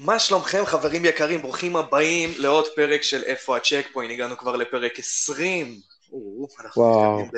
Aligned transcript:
מה 0.00 0.18
שלומכם 0.18 0.66
חברים 0.66 1.04
יקרים, 1.04 1.42
ברוכים 1.42 1.76
הבאים 1.76 2.30
לעוד 2.38 2.64
פרק 2.76 3.02
של 3.02 3.22
איפה 3.22 3.56
הצ'ק 3.56 3.86
פוינט, 3.92 4.12
הגענו 4.12 4.36
כבר 4.36 4.56
לפרק 4.56 4.98
20. 4.98 5.80
או, 6.12 6.48
אנחנו 6.60 6.82
וואו. 6.82 7.18
מתקדמים 7.18 7.30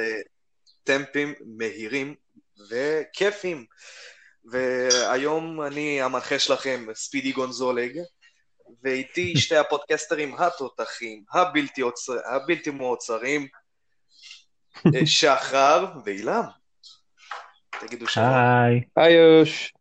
בטמפים 0.85 1.35
מהירים 1.59 2.15
וכיפים. 2.71 3.65
והיום 4.45 5.63
אני 5.63 6.03
המנחה 6.03 6.39
שלכם, 6.39 6.87
ספידי 6.95 7.33
גונזולג, 7.33 7.99
ואיתי 8.83 9.37
שתי 9.37 9.57
הפודקסטרים 9.57 10.35
התותחים, 10.35 11.25
הבלתי, 11.33 11.81
עוצר, 11.81 12.17
הבלתי 12.27 12.71
מועצרים, 12.71 13.47
שחר 15.05 15.87
ואילם. 16.05 16.45
תגידו 17.81 18.09
שלום. 18.09 18.27
היי. 18.27 18.81
היוש. 18.97 19.73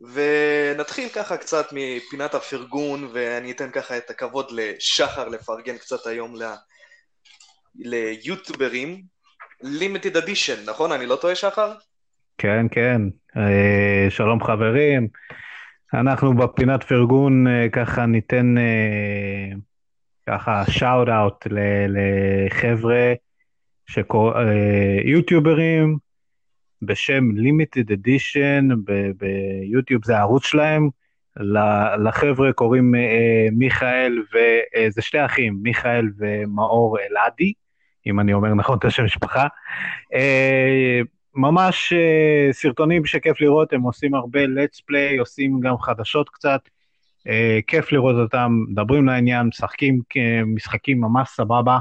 ונתחיל 0.00 1.08
ככה 1.08 1.36
קצת 1.36 1.66
מפינת 1.72 2.34
הפרגון, 2.34 3.10
ואני 3.12 3.50
אתן 3.50 3.70
ככה 3.70 3.96
את 3.96 4.10
הכבוד 4.10 4.50
לשחר 4.50 5.28
לפרגן 5.28 5.78
קצת 5.78 6.06
היום 6.06 6.36
ל... 6.36 6.42
ליוטוברים. 7.78 9.02
לימיטד 9.62 10.16
אדישן, 10.16 10.70
נכון? 10.70 10.92
אני 10.92 11.06
לא 11.06 11.16
טועה, 11.16 11.34
שחר? 11.34 11.72
כן, 12.38 12.66
כן. 12.70 13.02
אה, 13.36 14.06
שלום 14.10 14.44
חברים. 14.44 15.08
אנחנו 15.94 16.36
בפינת 16.36 16.82
פרגון 16.84 17.46
אה, 17.46 17.68
ככה 17.72 18.06
ניתן 18.06 18.58
אה, 18.58 19.56
ככה 20.28 20.62
שאוט 20.70 21.08
אאוט 21.08 21.46
לחבר'ה 21.88 23.12
שקור... 23.86 24.32
אה, 26.82 26.86
בשם 26.86 27.30
לימיטד 27.34 27.92
אדישן 27.92 28.68
ביוטיוב 29.16 30.04
זה 30.04 30.16
הערוץ 30.18 30.46
שלהם. 30.46 30.88
לחבר'ה 32.04 32.52
קוראים 32.52 32.94
אה, 32.94 33.46
מיכאל 33.52 34.18
וזה 34.34 35.02
שתי 35.02 35.24
אחים, 35.24 35.58
מיכאל 35.62 36.06
ומאור 36.18 36.98
אלעדי, 37.00 37.52
אם 38.06 38.20
אני 38.20 38.32
אומר 38.32 38.54
נכון 38.54 38.78
את 38.78 38.84
השם 38.84 39.04
משפחה. 39.04 39.46
אה, 40.14 41.00
ממש 41.34 41.92
אה, 41.92 42.52
סרטונים 42.52 43.04
שכיף 43.04 43.40
לראות, 43.40 43.72
הם 43.72 43.82
עושים 43.82 44.14
הרבה 44.14 44.44
let's 44.44 44.78
play, 44.90 45.20
עושים 45.20 45.60
גם 45.60 45.78
חדשות 45.78 46.28
קצת. 46.28 46.60
אה, 47.28 47.58
כיף 47.66 47.92
לראות 47.92 48.16
אותם, 48.16 48.52
מדברים 48.68 49.06
לעניין, 49.06 49.46
משחקים 49.46 50.00
אה, 50.16 50.40
משחקים 50.46 51.00
ממש 51.00 51.28
סבבה. 51.28 51.78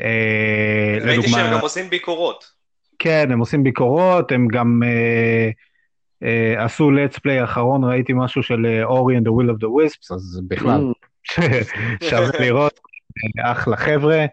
אה, 0.00 0.98
ראיתי 1.00 1.18
לדוגמה- 1.20 1.38
שהם 1.38 1.52
גם 1.54 1.60
עושים 1.60 1.90
ביקורות. 1.90 2.55
כן, 2.98 3.28
הם 3.32 3.38
עושים 3.38 3.62
ביקורות, 3.62 4.32
הם 4.32 4.48
גם 4.48 4.82
אה, 4.84 5.50
אה, 6.22 6.64
עשו 6.64 6.90
let's 6.90 7.16
play 7.16 7.40
האחרון, 7.40 7.84
ראיתי 7.84 8.12
משהו 8.16 8.42
של 8.42 8.66
אה, 8.66 8.84
אורי 8.84 9.18
and 9.18 9.20
the 9.20 9.30
will 9.30 9.50
of 9.50 9.64
the 9.64 9.68
wisps, 9.68 10.14
אז 10.14 10.40
בכלל, 10.48 10.92
שווה 12.10 12.40
לראות, 12.40 12.80
אה, 13.38 13.52
אחלה 13.52 13.76
חבר'ה. 13.76 14.24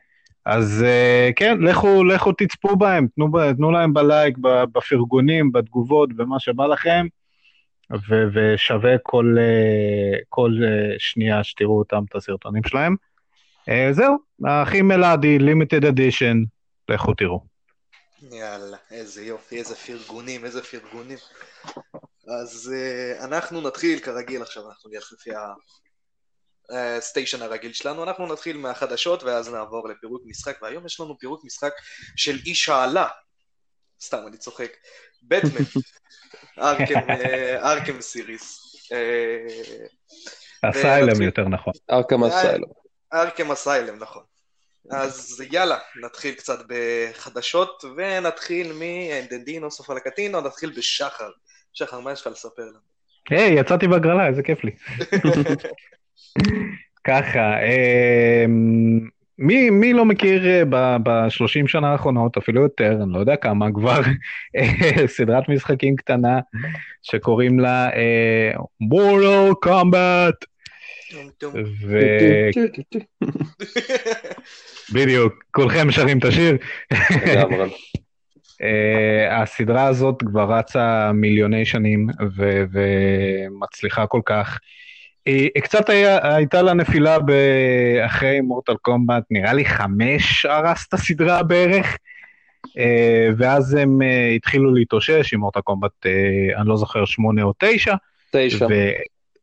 אז 0.45 0.83
אה, 0.87 1.29
כן, 1.35 1.57
לכו, 1.61 2.03
לכו 2.03 2.31
תצפו 2.31 2.75
בהם, 2.75 3.07
תנו, 3.15 3.27
תנו 3.57 3.71
להם 3.71 3.93
בלייק, 3.93 4.37
בפרגונים, 4.73 5.51
בתגובות, 5.51 6.13
במה 6.13 6.39
שבא 6.39 6.65
לכם, 6.65 7.05
ו- 8.09 8.27
ושווה 8.33 8.97
כל, 9.03 9.35
אה, 9.39 10.17
כל 10.29 10.51
אה, 10.63 10.95
שנייה 10.97 11.43
שתראו 11.43 11.79
אותם, 11.79 12.03
את 12.09 12.15
הסרטונים 12.15 12.63
שלהם. 12.63 12.95
אה, 13.69 13.89
זהו, 13.91 14.15
האחים 14.45 14.91
אלעדי, 14.91 15.39
לימיטד 15.39 15.85
אדישן, 15.85 16.43
לכו 16.89 17.13
תראו. 17.13 17.52
יאללה, 18.31 18.77
איזה 18.91 19.23
יופי, 19.23 19.59
איזה 19.59 19.75
פרגונים, 19.75 20.45
איזה 20.45 20.63
פרגונים. 20.63 21.17
אז 22.27 22.73
uh, 22.73 23.23
אנחנו 23.23 23.61
נתחיל 23.61 23.99
כרגיל 23.99 24.41
עכשיו, 24.41 24.69
אנחנו 24.69 24.89
נלך 24.89 25.13
לפי 25.13 25.29
הסטיישן 26.69 27.41
הרגיל 27.41 27.73
שלנו, 27.73 28.03
אנחנו 28.03 28.33
נתחיל 28.33 28.57
מהחדשות 28.57 29.23
ואז 29.23 29.49
נעבור 29.49 29.89
לפירוק 29.89 30.21
משחק, 30.25 30.57
והיום 30.61 30.85
יש 30.85 30.99
לנו 30.99 31.19
פירוק 31.19 31.45
משחק 31.45 31.71
של 32.15 32.39
איש 32.45 32.69
העלה. 32.69 33.07
סתם, 34.01 34.27
אני 34.27 34.37
צוחק. 34.37 34.71
בטמן, 35.23 35.63
ארקם, 36.59 37.09
אה, 37.09 37.71
ארקם 37.71 38.01
סיריס. 38.01 38.59
אה, 38.91 40.69
אסיילם 40.69 41.21
יותר 41.21 41.47
נכון. 41.47 41.73
ארכם 41.91 42.23
אסיילום. 42.23 42.71
ארקם 43.13 43.51
אסיילם, 43.51 43.99
נכון. 43.99 44.23
אז 44.91 45.43
יאללה, 45.51 45.77
נתחיל 46.03 46.33
קצת 46.33 46.59
בחדשות, 46.67 47.83
ונתחיל 47.97 48.73
מאנדנדינו, 48.73 49.71
סוף 49.71 49.89
על 49.89 49.97
הקטין, 49.97 50.35
או 50.35 50.41
נתחיל 50.41 50.73
בשחר. 50.77 51.29
שחר, 51.73 51.99
מה 51.99 52.11
יש 52.11 52.21
לך 52.21 52.27
לספר 52.27 52.61
לנו? 52.61 52.79
היי, 53.29 53.59
יצאתי 53.59 53.87
בהגרלה, 53.87 54.27
איזה 54.27 54.43
כיף 54.43 54.63
לי. 54.63 54.71
ככה, 57.07 57.55
אמ, 57.63 58.99
מי, 59.37 59.69
מי 59.69 59.93
לא 59.93 60.05
מכיר 60.05 60.47
אה, 60.47 60.63
ב-30 61.03 61.67
שנה 61.67 61.91
האחרונות, 61.91 62.37
אפילו 62.37 62.61
יותר, 62.61 62.97
אני 63.03 63.13
לא 63.13 63.19
יודע 63.19 63.35
כמה 63.35 63.67
כבר, 63.73 64.01
אה, 64.55 65.07
סדרת 65.07 65.49
משחקים 65.49 65.95
קטנה 65.95 66.39
שקוראים 67.01 67.59
לה 67.59 67.89
מורל 68.79 69.53
קומבט, 69.61 70.45
ובדיוק, 74.91 75.43
כולכם 75.51 75.91
שרים 75.91 76.19
את 76.19 76.25
השיר. 76.25 76.57
Uh, 76.93 76.95
הסדרה 79.41 79.87
הזאת 79.87 80.15
כבר 80.25 80.53
רצה 80.53 81.11
מיליוני 81.13 81.65
שנים 81.65 82.07
ו- 82.35 82.63
ומצליחה 82.71 84.07
כל 84.07 84.21
כך. 84.25 84.59
היא, 85.25 85.49
קצת 85.63 85.89
היה, 85.89 86.35
הייתה 86.35 86.61
לה 86.61 86.73
נפילה 86.73 87.19
ב- 87.19 87.99
אחרי 88.05 88.41
מורטל 88.41 88.75
קומבט, 88.75 89.23
נראה 89.31 89.53
לי 89.53 89.65
חמש 89.65 90.45
הרס 90.45 90.87
את 90.87 90.93
הסדרה 90.93 91.43
בערך, 91.43 91.97
uh, 92.67 92.69
ואז 93.37 93.73
הם 93.73 94.01
uh, 94.01 94.35
התחילו 94.35 94.73
להתאושש 94.73 95.33
עם 95.33 95.39
מורטל 95.39 95.61
קומבט, 95.61 96.05
אני 96.57 96.67
לא 96.67 96.77
זוכר, 96.77 97.05
שמונה 97.05 97.43
או 97.43 97.53
תשע, 97.59 97.95
תשע. 98.31 98.67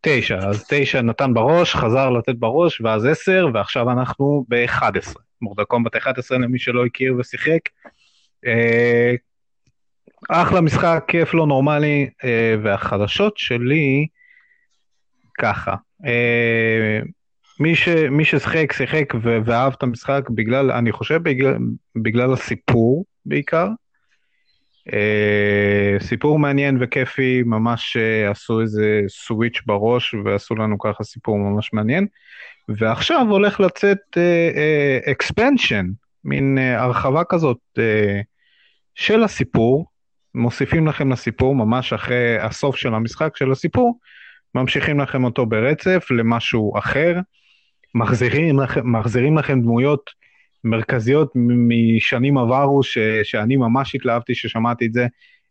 ותשע, 0.06 0.38
אז 0.38 0.64
תשע 0.68 1.02
נתן 1.02 1.34
בראש, 1.34 1.74
חזר 1.74 2.10
לתת 2.10 2.34
בראש, 2.34 2.80
ואז 2.80 3.06
עשר, 3.06 3.46
ועכשיו 3.54 3.90
אנחנו 3.90 4.44
ב-11. 4.48 5.14
מורטל 5.42 5.64
קומבט 5.64 5.96
11 5.96 6.38
למי 6.38 6.58
שלא 6.58 6.86
הכיר 6.86 7.14
ושיחק. 7.18 7.60
אה, 8.46 9.14
אחלה 10.28 10.60
משחק, 10.60 11.04
כיף 11.08 11.34
לא 11.34 11.46
נורמלי, 11.46 12.10
אה, 12.24 12.54
והחדשות 12.62 13.36
שלי 13.36 14.06
ככה, 15.38 15.74
אה, 16.06 17.00
מי, 17.60 17.76
ש, 17.76 17.88
מי 17.88 18.24
ששיחק, 18.24 18.72
שיחק 18.72 19.14
ואהב 19.44 19.72
את 19.72 19.82
המשחק 19.82 20.30
בגלל, 20.30 20.70
אני 20.70 20.92
חושב 20.92 21.22
בגלל, 21.22 21.56
בגלל 21.96 22.32
הסיפור 22.32 23.04
בעיקר. 23.26 23.68
אה, 24.92 25.96
סיפור 26.00 26.38
מעניין 26.38 26.78
וכיפי, 26.80 27.42
ממש 27.46 27.96
אה, 27.96 28.30
עשו 28.30 28.60
איזה 28.60 29.00
סוויץ' 29.08 29.60
בראש 29.66 30.14
ועשו 30.24 30.54
לנו 30.54 30.78
ככה 30.78 31.04
סיפור 31.04 31.38
ממש 31.38 31.72
מעניין. 31.72 32.06
ועכשיו 32.68 33.26
הולך 33.30 33.60
לצאת 33.60 33.98
אקספנשן, 35.10 35.86
מין 36.24 36.58
אה, 36.58 36.82
הרחבה 36.82 37.22
כזאת 37.24 37.58
אה, 37.78 38.20
של 38.94 39.22
הסיפור, 39.22 39.86
מוסיפים 40.34 40.86
לכם 40.86 41.12
לסיפור 41.12 41.54
ממש 41.54 41.92
אחרי 41.92 42.38
הסוף 42.38 42.76
של 42.76 42.94
המשחק 42.94 43.36
של 43.36 43.52
הסיפור, 43.52 43.98
ממשיכים 44.54 45.00
לכם 45.00 45.24
אותו 45.24 45.46
ברצף 45.46 46.06
למשהו 46.10 46.78
אחר, 46.78 47.18
מחזירים 47.94 48.58
מחזירים 48.84 49.38
לכם 49.38 49.60
דמויות 49.60 50.10
מרכזיות 50.64 51.32
משנים 51.36 52.38
עברו 52.38 52.82
ש, 52.82 52.98
שאני 53.22 53.56
ממש 53.56 53.94
התלהבתי 53.94 54.34
ששמעתי 54.34 54.86
את 54.86 54.92
זה, 54.92 55.06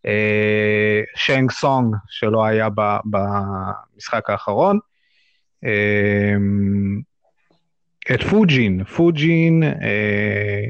אה, 0.06 1.02
שיינג 1.16 1.52
סונג 1.52 1.96
שלא 2.10 2.46
היה 2.46 2.70
ב, 2.76 2.98
במשחק 3.06 4.30
האחרון. 4.30 4.80
אה, 5.66 6.36
את 8.14 8.24
פוג'ין, 8.24 8.84
פוג'ין, 8.84 9.64
אה, 9.64 10.64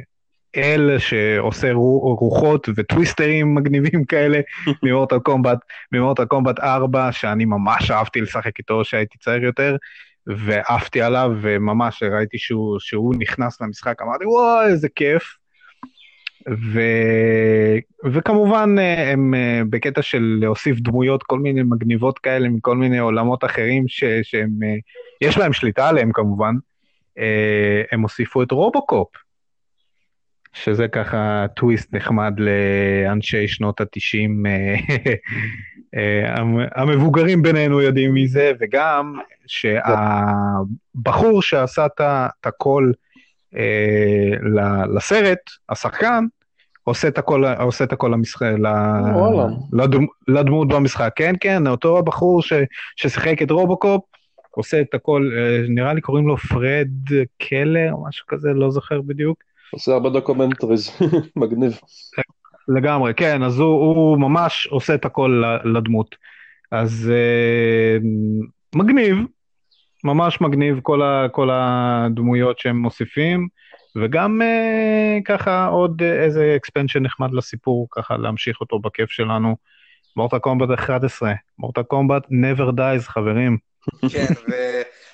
אל 0.55 0.99
שעושה 0.99 1.71
רו- 1.71 2.15
רוחות 2.19 2.69
וטוויסטרים 2.75 3.55
מגניבים 3.55 4.05
כאלה 4.05 4.39
ממורטל 4.83 5.19
קומבט, 5.19 5.57
ממורטל 5.91 6.25
קומבט 6.25 6.59
4, 6.59 7.11
שאני 7.11 7.45
ממש 7.45 7.91
אהבתי 7.91 8.21
לשחק 8.21 8.57
איתו 8.57 8.81
כשהייתי 8.83 9.17
צעיר 9.17 9.43
יותר, 9.43 9.75
ועפתי 10.37 11.01
עליו, 11.01 11.31
וממש 11.41 12.03
ראיתי 12.03 12.37
שהוא, 12.37 12.79
שהוא 12.79 13.15
נכנס 13.19 13.61
למשחק, 13.61 14.01
אמרתי 14.01 14.25
וואי 14.25 14.67
איזה 14.67 14.87
כיף. 14.95 15.39
ו... 16.47 16.81
וכמובן 18.13 18.75
אה, 18.79 19.11
הם 19.11 19.33
אה, 19.33 19.61
בקטע 19.69 20.01
של 20.01 20.37
להוסיף 20.41 20.79
דמויות 20.79 21.23
כל 21.23 21.39
מיני 21.39 21.63
מגניבות 21.63 22.19
כאלה 22.19 22.49
מכל 22.49 22.77
מיני 22.77 22.97
עולמות 22.97 23.43
אחרים 23.43 23.87
ש... 23.87 24.03
שהם, 24.23 24.49
אה, 24.63 24.75
יש 25.21 25.37
להם 25.37 25.53
שליטה 25.53 25.89
עליהם 25.89 26.11
כמובן, 26.13 26.55
הם 27.91 28.01
הוסיפו 28.01 28.43
את 28.43 28.51
רובוקופ. 28.51 29.07
שזה 30.53 30.87
ככה 30.87 31.45
טוויסט 31.55 31.93
נחמד 31.93 32.33
לאנשי 32.37 33.47
שנות 33.47 33.81
התשעים, 33.81 34.45
המבוגרים 36.75 37.41
בינינו 37.41 37.81
יודעים 37.81 38.13
מי 38.13 38.27
זה, 38.27 38.51
וגם 38.59 39.19
שהבחור 39.49 41.41
שעשה 41.41 41.85
את 41.85 42.45
הקול 42.45 42.93
אה, 43.55 44.31
לסרט, 44.95 45.39
השחקן, 45.69 46.25
עושה 46.83 47.07
את 47.07 47.17
הכל, 47.17 47.43
עושה 47.59 47.83
את 47.83 47.93
הכל 47.93 48.07
למשחק, 48.07 48.51
לדמ, 49.73 50.05
לדמות 50.27 50.67
במשחק, 50.67 51.11
כן, 51.15 51.33
כן, 51.39 51.67
אותו 51.67 51.97
הבחור 51.97 52.41
ש, 52.41 52.53
ששיחק 52.95 53.41
את 53.41 53.51
רובוקופ, 53.51 54.03
עושה 54.51 54.81
את 54.81 54.93
הכל, 54.93 55.31
נראה 55.69 55.93
לי 55.93 56.01
קוראים 56.01 56.27
לו 56.27 56.37
פרד 56.37 56.87
קלר, 57.37 57.93
משהו 58.07 58.27
כזה, 58.27 58.49
לא 58.53 58.71
זוכר 58.71 59.01
בדיוק. 59.01 59.43
עושה 59.71 59.91
הרבה 59.91 60.09
documentaries, 60.09 60.91
מגניב. 61.35 61.79
לגמרי, 62.67 63.13
כן, 63.13 63.43
אז 63.43 63.59
הוא, 63.59 63.95
הוא 63.95 64.17
ממש 64.17 64.67
עושה 64.71 64.95
את 64.95 65.05
הכל 65.05 65.43
לדמות. 65.63 66.15
אז 66.71 67.11
אה, 67.13 67.97
מגניב, 68.75 69.17
ממש 70.03 70.41
מגניב 70.41 70.79
כל, 70.83 71.01
ה, 71.01 71.27
כל 71.31 71.49
הדמויות 71.51 72.59
שהם 72.59 72.77
מוסיפים, 72.77 73.47
וגם 73.95 74.41
אה, 74.41 75.17
ככה 75.25 75.65
עוד 75.65 76.01
איזה 76.03 76.53
expansion 76.55 77.03
נחמד 77.03 77.33
לסיפור, 77.33 77.87
ככה 77.91 78.17
להמשיך 78.17 78.61
אותו 78.61 78.79
בכיף 78.79 79.11
שלנו. 79.11 79.55
Mortal 80.15 80.39
Kombat 80.39 80.79
11, 80.79 81.33
Mortal 81.59 81.83
Kombat 81.83 82.23
never 82.25 82.71
dies, 82.77 83.01
חברים. 83.01 83.57
כן, 84.11 84.25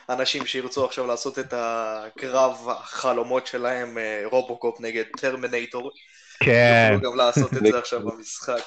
ואנשים 0.09 0.45
שירצו 0.45 0.85
עכשיו 0.85 1.07
לעשות 1.07 1.39
את 1.39 1.53
הקרב 1.57 2.57
החלומות 2.69 3.47
שלהם, 3.47 3.97
אה, 3.97 4.21
רובוקופ 4.31 4.81
נגד 4.81 5.03
טרמינטור, 5.17 5.91
כן. 6.39 6.89
יוכלו 6.93 7.11
גם 7.11 7.17
לעשות 7.17 7.53
את 7.53 7.59
זה 7.71 7.79
עכשיו 7.79 7.99
במשחק. 7.99 8.61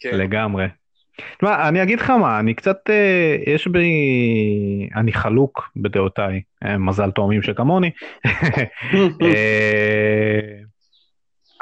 כן. 0.00 0.18
לגמרי. 0.18 0.66
תשמע, 1.36 1.68
אני 1.68 1.82
אגיד 1.82 2.00
לך 2.00 2.10
מה, 2.10 2.40
אני 2.40 2.54
קצת, 2.54 2.90
אה, 2.90 3.36
יש 3.46 3.68
בי, 3.68 3.88
אני 4.96 5.12
חלוק 5.12 5.70
בדעותיי, 5.76 6.42
אה, 6.64 6.78
מזל 6.78 7.10
תאומים 7.10 7.42
שכמוני. 7.42 7.90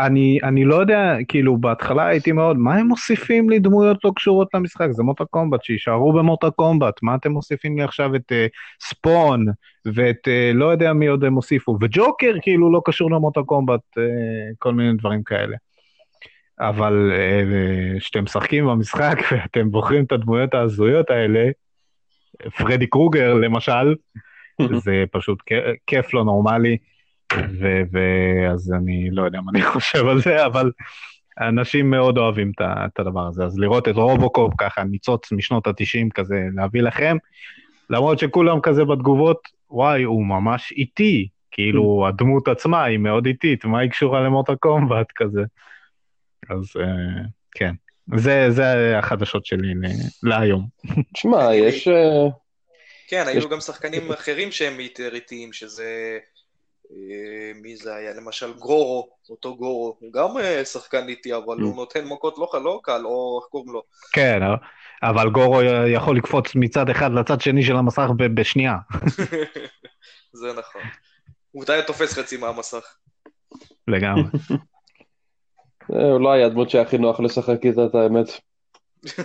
אני, 0.01 0.39
אני 0.43 0.65
לא 0.65 0.75
יודע, 0.75 1.17
כאילו 1.29 1.57
בהתחלה 1.57 2.07
הייתי 2.07 2.33
מאוד, 2.33 2.59
מה 2.59 2.75
הם 2.75 2.87
מוסיפים 2.87 3.51
לי 3.51 3.59
דמויות 3.59 4.05
לא 4.05 4.13
קשורות 4.17 4.49
למשחק? 4.55 4.89
זה 4.91 5.03
מוטה 5.03 5.25
קומבט, 5.25 5.65
שיישארו 5.65 6.13
במוטה 6.13 6.51
קומבט, 6.51 7.03
מה 7.03 7.15
אתם 7.15 7.33
מוסיפים 7.33 7.79
לי 7.79 7.85
עכשיו 7.85 8.15
את 8.15 8.33
uh, 8.33 8.87
ספון, 8.87 9.47
ואת 9.95 10.29
uh, 10.29 10.55
לא 10.55 10.65
יודע 10.65 10.93
מי 10.93 11.07
עוד 11.07 11.25
הם 11.25 11.35
הוסיפו, 11.35 11.79
וג'וקר 11.81 12.33
כאילו 12.43 12.73
לא 12.73 12.83
קשור 12.85 13.11
למוטה 13.11 13.41
קומבט, 13.43 13.81
uh, 13.99 14.01
כל 14.59 14.75
מיני 14.75 14.97
דברים 14.99 15.23
כאלה. 15.23 15.57
אבל 16.61 17.13
כשאתם 17.99 18.19
uh, 18.19 18.23
משחקים 18.23 18.67
במשחק 18.67 19.19
ואתם 19.33 19.71
בוחרים 19.71 20.05
את 20.05 20.13
הדמויות 20.13 20.55
ההזויות 20.55 21.11
האלה, 21.11 21.51
פרדי 22.57 22.87
קרוגר 22.87 23.35
למשל, 23.35 23.95
זה 24.85 25.05
פשוט 25.11 25.43
כיף 25.87 26.15
לא 26.15 26.25
נורמלי. 26.25 26.77
ואז 27.93 28.73
אני 28.73 29.11
לא 29.11 29.23
יודע 29.23 29.41
מה 29.41 29.51
אני 29.55 29.63
חושב 29.73 30.07
על 30.07 30.21
זה, 30.21 30.47
אבל 30.47 30.71
אנשים 31.41 31.91
מאוד 31.91 32.19
אוהבים 32.19 32.53
את 32.61 33.01
הדבר 33.01 33.27
הזה. 33.27 33.45
אז 33.45 33.59
לראות 33.59 33.89
את 33.89 33.95
רובוקופ 33.95 34.55
ככה 34.59 34.85
ניצוץ 34.85 35.33
משנות 35.33 35.67
ה-90 35.67 36.09
כזה, 36.15 36.49
להביא 36.55 36.83
לכם, 36.83 37.17
למרות 37.91 38.19
שכולם 38.19 38.61
כזה 38.61 38.85
בתגובות, 38.85 39.39
וואי, 39.71 40.03
הוא 40.03 40.27
ממש 40.27 40.73
איטי, 40.73 41.29
כאילו. 41.51 42.07
הדמות 42.09 42.49
עצמה 42.49 42.85
היא 42.85 42.99
מאוד 42.99 43.27
איטית, 43.27 43.65
מה 43.65 43.79
היא 43.79 43.91
קשורה 43.91 44.21
למוטה 44.21 44.57
קומבט 44.57 45.07
כזה? 45.17 45.43
אז 46.51 46.77
uh, 46.77 47.29
כן, 47.55 47.75
זה, 48.15 48.47
זה 48.51 48.99
החדשות 48.99 49.47
שלי 49.47 49.75
להיום. 50.23 50.69
תשמע, 51.15 51.55
יש... 51.55 51.89
אה, 51.89 52.29
כן, 53.09 53.25
היו 53.27 53.49
גם 53.49 53.61
שחקנים 53.61 54.13
אחרים 54.13 54.53
שהם 54.53 54.81
יותר 54.81 55.15
איטיים, 55.15 55.53
שזה... 55.53 56.19
אה, 56.91 57.53
מי 57.63 57.77
זה 57.77 57.95
היה? 57.95 58.15
למשל 58.15 58.53
גורו, 58.53 59.11
אותו 59.31 59.57
גורו, 59.57 59.97
הוא 60.01 60.13
גם 60.13 60.39
אה, 60.39 60.65
שחקן 60.65 61.09
איטי, 61.09 61.35
אבל 61.35 61.61
הוא 61.61 61.73
mm. 61.73 61.77
נותן 61.77 62.05
מכות 62.05 62.39
לא, 62.39 62.49
לא 62.65 62.81
קל, 62.83 63.03
או 63.05 63.41
איך 63.41 63.51
קוראים 63.51 63.73
לו? 63.73 63.83
כן, 64.13 64.41
אבל 65.03 65.31
גורו 65.31 65.63
יכול 65.95 66.17
לקפוץ 66.17 66.55
מצד 66.55 66.91
אחד 66.91 67.11
לצד 67.13 67.41
שני 67.41 67.63
של 67.63 67.77
המסך 67.77 68.09
בשנייה. 68.35 68.77
זה 70.41 70.53
נכון. 70.59 70.83
הוא 71.51 71.65
די 71.65 71.81
תופס 71.87 72.13
חצי 72.13 72.37
מהמסך. 72.37 72.97
לגמרי. 73.89 74.25
הוא 75.87 76.21
לא 76.21 76.33
היה 76.33 76.49
דמות 76.49 76.71
שהיה 76.71 76.85
הכי 76.85 76.99
נוח 76.99 77.21
לשחק 77.21 77.65
איתה, 77.65 77.87
את 77.87 77.95
האמת. 77.95 78.27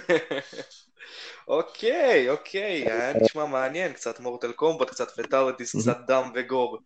אוקיי, 1.47 2.29
אוקיי, 2.29 2.91
היה 2.91 3.13
נשמע 3.21 3.45
מעניין, 3.45 3.93
קצת 3.93 4.19
מורטל 4.19 4.51
קומבט, 4.51 4.89
קצת 4.89 5.11
פטארטיס, 5.11 5.75
קצת 5.75 5.97
דם 6.07 6.31
וגור. 6.35 6.77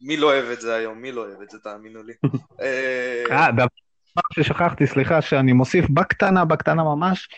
מי 0.00 0.16
לא 0.16 0.26
אוהב 0.26 0.44
את 0.44 0.60
זה 0.60 0.74
היום? 0.74 0.98
מי 0.98 1.12
לא 1.12 1.20
אוהב 1.20 1.42
את 1.42 1.50
זה, 1.50 1.58
תאמינו 1.58 2.02
לי. 2.02 2.12
אה, 2.60 3.24
אה 3.30 3.52
דבר 3.52 3.66
ששכחתי, 4.34 4.86
סליחה, 4.86 5.22
שאני 5.22 5.52
מוסיף 5.52 5.90
בקטנה, 5.90 6.44
בקטנה 6.44 6.84
ממש, 6.84 7.28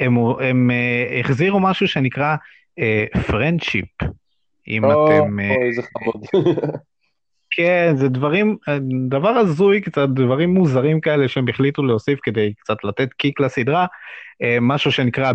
הם, 0.00 0.16
הם 0.18 0.70
אה, 0.70 1.20
החזירו 1.20 1.60
משהו 1.60 1.88
שנקרא 1.88 2.36
Friendship. 3.26 4.02
אה, 4.02 4.06
אם 4.68 4.84
אתם... 4.84 5.38
אוי, 5.38 5.70
אה, 5.70 5.76
זה 5.76 5.82
חמוד. 5.82 6.24
כן, 7.56 7.94
זה 7.96 8.08
דברים, 8.08 8.56
דבר 9.08 9.28
הזוי 9.28 9.80
קצת, 9.80 10.08
דברים 10.08 10.54
מוזרים 10.54 11.00
כאלה 11.00 11.28
שהם 11.28 11.48
החליטו 11.48 11.82
להוסיף 11.82 12.18
כדי 12.22 12.52
קצת 12.54 12.84
לתת 12.84 13.12
kick 13.12 13.40
לסדרה, 13.40 13.86
אה, 14.42 14.58
משהו 14.60 14.92
שנקרא 14.92 15.32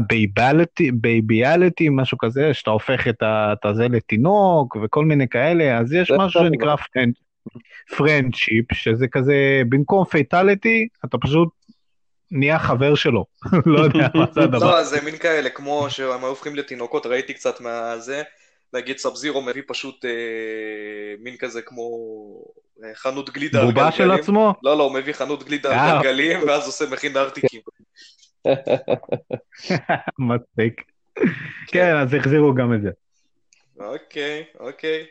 Babality, 0.92 1.88
משהו 1.92 2.18
כזה, 2.18 2.54
שאתה 2.54 2.70
הופך 2.70 3.08
את 3.08 3.66
הזה 3.66 3.88
לתינוק 3.88 4.78
וכל 4.84 5.06
מיני 5.06 5.28
כאלה, 5.28 5.78
אז 5.78 5.94
יש 5.94 6.12
משהו 6.18 6.42
שנקרא 6.42 6.76
Friendship, 7.98 8.74
שזה 8.74 9.08
כזה, 9.08 9.62
במקום 9.70 10.06
Fatality, 10.06 10.88
אתה 11.06 11.18
פשוט 11.18 11.50
נהיה 12.32 12.60
חבר 12.60 12.96
שלו, 12.96 13.26
לא 13.66 13.80
יודע 13.80 14.08
מה 14.16 14.26
זה 14.32 14.42
הדבר. 14.44 14.72
לא, 14.72 14.84
זה 14.84 15.02
מין 15.02 15.18
כאלה, 15.18 15.50
כמו 15.50 15.86
שהם 15.90 16.20
היו 16.20 16.28
הופכים 16.28 16.56
לתינוקות, 16.56 17.06
ראיתי 17.06 17.34
קצת 17.34 17.62
מהזה. 17.62 18.24
נגיד 18.74 18.98
Sub-Zero 18.98 19.42
מביא 19.42 19.62
פשוט 19.68 20.06
אה, 20.06 20.12
מין 21.20 21.38
כזה 21.38 21.62
כמו 21.62 21.90
אה, 22.84 22.96
חנות 22.96 23.30
גלידה 23.30 23.60
על 23.60 23.66
גלגלים. 23.66 23.86
בובה 23.86 23.98
של 23.98 24.12
עצמו? 24.12 24.54
לא, 24.64 24.78
לא, 24.78 24.84
הוא 24.84 24.94
מביא 24.94 25.14
חנות 25.14 25.44
גלידה 25.44 25.70
על 25.70 25.76
אה. 25.76 26.02
גלגלים, 26.04 26.40
ואז 26.48 26.66
עושה 26.66 26.86
מכין 26.92 27.18
ארטיקים. 27.18 27.62
מצחיק. 30.30 30.82
כן, 31.68 31.96
אז 31.96 32.14
החזירו 32.14 32.54
גם 32.54 32.74
את 32.74 32.82
זה. 32.82 32.90
אוקיי, 33.80 34.44
אוקיי. 34.60 35.06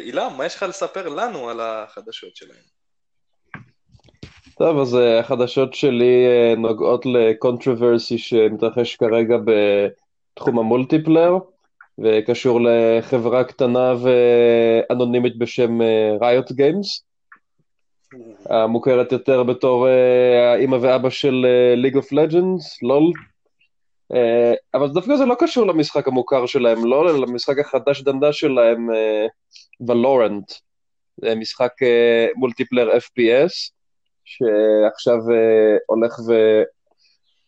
אילם, 0.00 0.32
מה 0.36 0.46
יש 0.46 0.54
לך 0.56 0.62
לספר 0.62 1.08
לנו 1.08 1.50
על 1.50 1.60
החדשות 1.60 2.36
שלהם? 2.36 2.78
טוב, 4.58 4.78
אז 4.78 4.94
אה, 4.94 5.18
החדשות 5.20 5.74
שלי 5.74 6.26
אה, 6.26 6.54
נוגעות 6.56 7.06
ל 7.06 7.15
controversy 7.15 8.18
שמתרחש 8.18 8.96
כרגע 8.96 9.36
בתחום 9.44 10.58
ה 10.58 10.64
multiplayer. 10.64 11.38
וקשור 11.98 12.60
לחברה 12.60 13.44
קטנה 13.44 13.94
ואנונימית 14.02 15.38
בשם 15.38 15.82
אה, 15.82 16.40
Games, 16.52 17.04
המוכרת 18.46 19.12
יותר 19.12 19.42
בתור 19.42 19.88
אה, 19.88 20.52
האימא 20.52 20.76
ואבא 20.80 21.10
של 21.10 21.46
League 21.76 21.96
of 21.96 22.12
Legends, 22.12 22.82
LoL. 22.82 23.12
אבל 24.74 24.88
דווקא 24.88 25.16
זה 25.16 25.24
לא 25.26 25.36
קשור 25.38 25.66
למשחק 25.66 26.08
המוכר 26.08 26.46
שלהם, 26.46 26.86
אלא 26.86 27.20
למשחק 27.20 27.58
החדש 27.58 28.02
דנדש 28.02 28.32
שלהם, 28.32 28.88
Valorant. 29.88 30.52
זה 31.16 31.34
משחק 31.34 31.72
multiplayer 32.36 32.90
FPS, 32.96 33.70
שעכשיו 34.24 35.18
הולך 35.86 36.18
ו... 36.28 36.32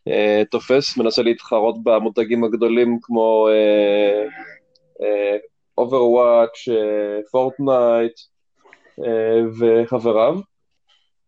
אה, 0.08 0.42
תופס, 0.50 0.96
מנסה 0.96 1.22
להתחרות 1.22 1.82
במותגים 1.82 2.44
הגדולים 2.44 2.98
כמו 3.02 3.48
Overwatch, 5.78 6.68
Fortnite 7.30 8.12
וחבריו. 9.58 10.40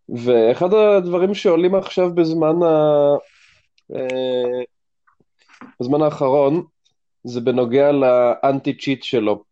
ואחד 0.08 0.74
הדברים 0.74 1.34
שעולים 1.34 1.74
עכשיו 1.74 2.14
בזמן, 2.14 2.62
ה... 2.62 3.14
אה, 3.94 4.62
בזמן 5.80 6.02
האחרון 6.02 6.64
זה 7.24 7.40
בנוגע 7.40 7.92
ל 7.92 8.78
anti-cheat 8.78 9.02
שלו. 9.02 9.44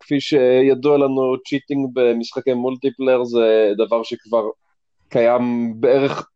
כפי 0.00 0.20
שידוע 0.20 0.98
לנו, 0.98 1.36
cheating 1.46 1.90
במשחקי 1.92 2.54
multiplayer 2.54 3.24
זה 3.24 3.72
דבר 3.76 4.02
שכבר 4.02 4.44
קיים 5.08 5.74
בערך 5.80 6.30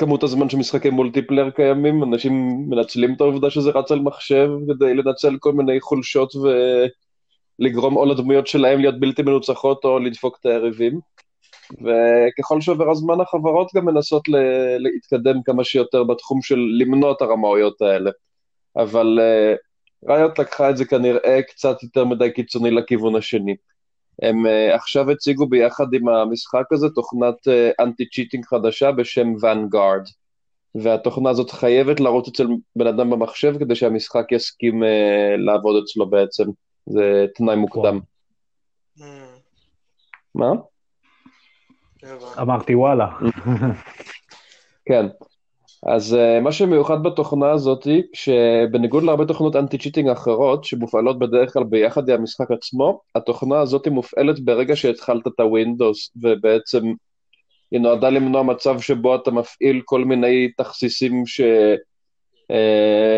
כמות 0.00 0.22
הזמן 0.22 0.48
שמשחקי 0.48 0.90
multiplayer 0.90 1.50
קיימים, 1.50 2.02
אנשים 2.02 2.64
מנצלים 2.68 3.14
את 3.14 3.20
העובדה 3.20 3.50
שזה 3.50 3.70
רץ 3.70 3.92
על 3.92 3.98
מחשב 4.00 4.48
כדי 4.68 4.94
לנצל 4.94 5.36
כל 5.40 5.52
מיני 5.52 5.80
חולשות 5.80 6.32
ולגרום 7.60 7.96
או 7.96 8.04
לדמויות 8.04 8.46
שלהם 8.46 8.80
להיות 8.80 9.00
בלתי 9.00 9.22
מנוצחות 9.22 9.84
או 9.84 9.98
לדפוק 9.98 10.38
את 10.40 10.46
היריבים. 10.46 11.00
וככל 11.70 12.60
שעובר 12.60 12.90
הזמן 12.90 13.20
החברות 13.20 13.70
גם 13.74 13.84
מנסות 13.84 14.28
ל- 14.28 14.76
להתקדם 14.78 15.42
כמה 15.44 15.64
שיותר 15.64 16.04
בתחום 16.04 16.42
של 16.42 16.58
למנוע 16.78 17.12
את 17.12 17.22
הרמאויות 17.22 17.82
האלה. 17.82 18.10
אבל 18.76 19.18
ריוט 20.08 20.38
לקחה 20.38 20.70
את 20.70 20.76
זה 20.76 20.84
כנראה 20.84 21.42
קצת 21.42 21.82
יותר 21.82 22.04
מדי 22.04 22.32
קיצוני 22.32 22.70
לכיוון 22.70 23.16
השני. 23.16 23.56
הם 24.22 24.46
uh, 24.46 24.74
עכשיו 24.74 25.10
הציגו 25.10 25.46
ביחד 25.46 25.94
עם 25.94 26.08
המשחק 26.08 26.72
הזה 26.72 26.88
תוכנת 26.94 27.48
אנטי 27.80 28.02
uh, 28.02 28.06
צ'יטינג 28.12 28.44
חדשה 28.44 28.92
בשם 28.92 29.34
Vanguard, 29.34 30.10
והתוכנה 30.74 31.30
הזאת 31.30 31.50
חייבת 31.50 32.00
לרוץ 32.00 32.28
אצל 32.28 32.46
בן 32.76 32.86
אדם 32.86 33.10
במחשב 33.10 33.58
כדי 33.58 33.74
שהמשחק 33.74 34.32
יסכים 34.32 34.82
uh, 34.82 34.86
לעבוד 35.38 35.82
אצלו 35.84 36.10
בעצם, 36.10 36.44
זה 36.86 37.26
תנאי 37.34 37.56
מוקדם. 37.56 38.00
Hmm, 38.98 39.02
מה? 40.34 40.52
אמרתי 42.40 42.74
וואלה. 42.74 43.08
כן. 44.88 45.06
אז 45.86 46.16
אה, 46.16 46.40
מה 46.40 46.52
שמיוחד 46.52 47.02
בתוכנה 47.02 47.50
הזאת, 47.50 47.86
שבניגוד 48.12 49.02
להרבה 49.02 49.24
תוכנות 49.24 49.56
anti-cheating 49.56 50.08
אחרות, 50.08 50.64
שמופעלות 50.64 51.18
בדרך 51.18 51.52
כלל 51.52 51.64
ביחד 51.64 52.08
עם 52.10 52.20
המשחק 52.20 52.50
עצמו, 52.50 53.00
התוכנה 53.14 53.60
הזאת 53.60 53.88
מופעלת 53.88 54.40
ברגע 54.40 54.76
שהתחלת 54.76 55.26
את 55.26 55.40
הווינדוס, 55.40 56.10
ובעצם 56.22 56.92
היא 57.70 57.80
נועדה 57.80 58.10
למנוע 58.10 58.42
מצב 58.42 58.80
שבו 58.80 59.14
אתה 59.14 59.30
מפעיל 59.30 59.82
כל 59.84 60.04
מיני 60.04 60.48
תכסיסים 60.56 61.24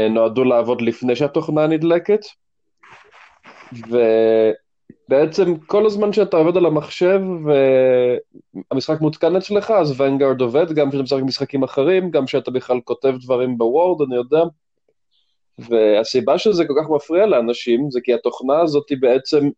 שנועדו 0.09 0.45
לעבוד 0.45 0.83
לפני 0.83 1.17
שהתוכנה 1.17 1.67
נדלקת, 1.67 2.21
ובעצם 5.13 5.57
כל 5.57 5.87
הזמן 5.87 6.13
שאתה 6.13 6.37
עובד 6.37 6.57
על 6.57 6.67
המחשב 6.67 7.21
והמשחק 8.71 9.01
מותקן 9.01 9.37
אצלך, 9.37 9.71
אז 9.71 10.01
Vanguard 10.01 10.41
עובד, 10.41 10.73
גם 10.73 10.91
כשאתה 10.91 11.03
משחק 11.03 11.23
משחקים 11.23 11.63
אחרים, 11.63 12.11
גם 12.11 12.27
כשאתה 12.27 12.51
בכלל 12.51 12.81
כותב 12.85 13.15
דברים 13.21 13.59
בוורד, 13.59 14.03
אני 14.09 14.17
יודע. 14.17 14.43
והסיבה 15.59 16.39
שזה 16.39 16.65
כל 16.65 16.75
כך 16.83 16.91
מפריע 16.91 17.27
לאנשים, 17.27 17.91
זה 17.91 18.01
כי 18.05 18.15
התוכנה 18.15 18.61
הזאת 18.61 18.89
היא 18.91 18.99
בעצם, 19.01 19.49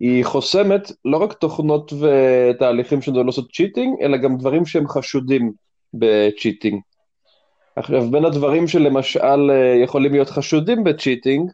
היא 0.00 0.24
חוסמת 0.24 0.92
לא 1.04 1.16
רק 1.16 1.32
תוכנות 1.32 1.92
ותהליכים 1.92 3.02
שנועדו 3.02 3.24
לעשות 3.24 3.52
cheating, 3.52 4.02
אלא 4.02 4.16
גם 4.16 4.36
דברים 4.36 4.66
שהם 4.66 4.88
חשודים 4.88 5.52
ב 5.94 6.03
cheating. 6.03 6.80
עכשיו, 7.76 8.10
בין 8.10 8.24
הדברים 8.24 8.68
שלמשל 8.68 9.50
אה, 9.50 9.74
יכולים 9.82 10.12
להיות 10.12 10.30
חשודים 10.30 10.84
ב 10.84 10.91
cheating, 10.91 11.50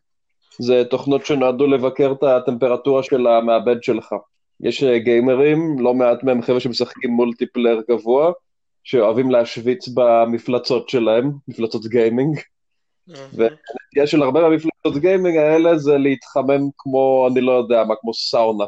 זה 0.59 0.83
תוכנות 0.91 1.27
שנועדו 1.27 1.67
לבקר 1.67 2.13
את 2.19 2.23
הטמפרטורה 2.23 3.03
של 3.03 3.27
המעבד 3.27 3.83
שלך. 3.83 4.15
יש 4.61 4.83
אה, 4.83 4.99
גיימרים, 4.99 5.77
לא 5.79 5.95
מעט 5.95 6.25
מהם 6.25 6.43
חבר'ה 6.43 6.61
שמשחקים 6.61 7.11
מולטיפלר 7.11 7.81
קבוע, 7.83 8.33
שאוהבים 8.85 9.31
להשוויץ 9.31 9.89
במפלצות 9.89 10.89
שלהם, 10.89 11.31
מפלצות 11.49 11.87
גיימינג. 11.87 12.39
והנטייה 13.09 14.07
של 14.07 14.23
הרבה 14.23 14.41
מהמפלצות 14.41 14.97
גיימינג 14.97 15.37
האלה 15.37 15.79
זה 15.79 15.99
להתחמם 15.99 16.69
כמו, 16.79 17.29
אני 17.31 17.41
לא 17.41 17.53
יודע 17.53 17.85
מה, 17.85 17.95
כמו 18.01 18.15
סאונה. 18.15 18.65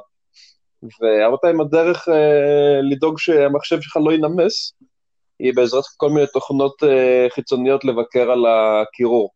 והרבה 1.00 1.36
פעמים 1.36 1.60
הדרך 1.60 2.08
אה, 2.08 2.80
לדאוג 2.82 3.18
שהמחשב 3.18 3.80
שלך 3.80 3.96
לא 3.96 4.12
ינמס, 4.12 4.72
היא 5.38 5.52
בעזרת 5.54 5.84
כל 5.96 6.10
מיני 6.10 6.26
תוכנות 6.32 6.82
אה, 6.82 7.26
חיצוניות 7.30 7.84
לבקר 7.84 8.30
על 8.30 8.44
הקירור, 8.46 9.30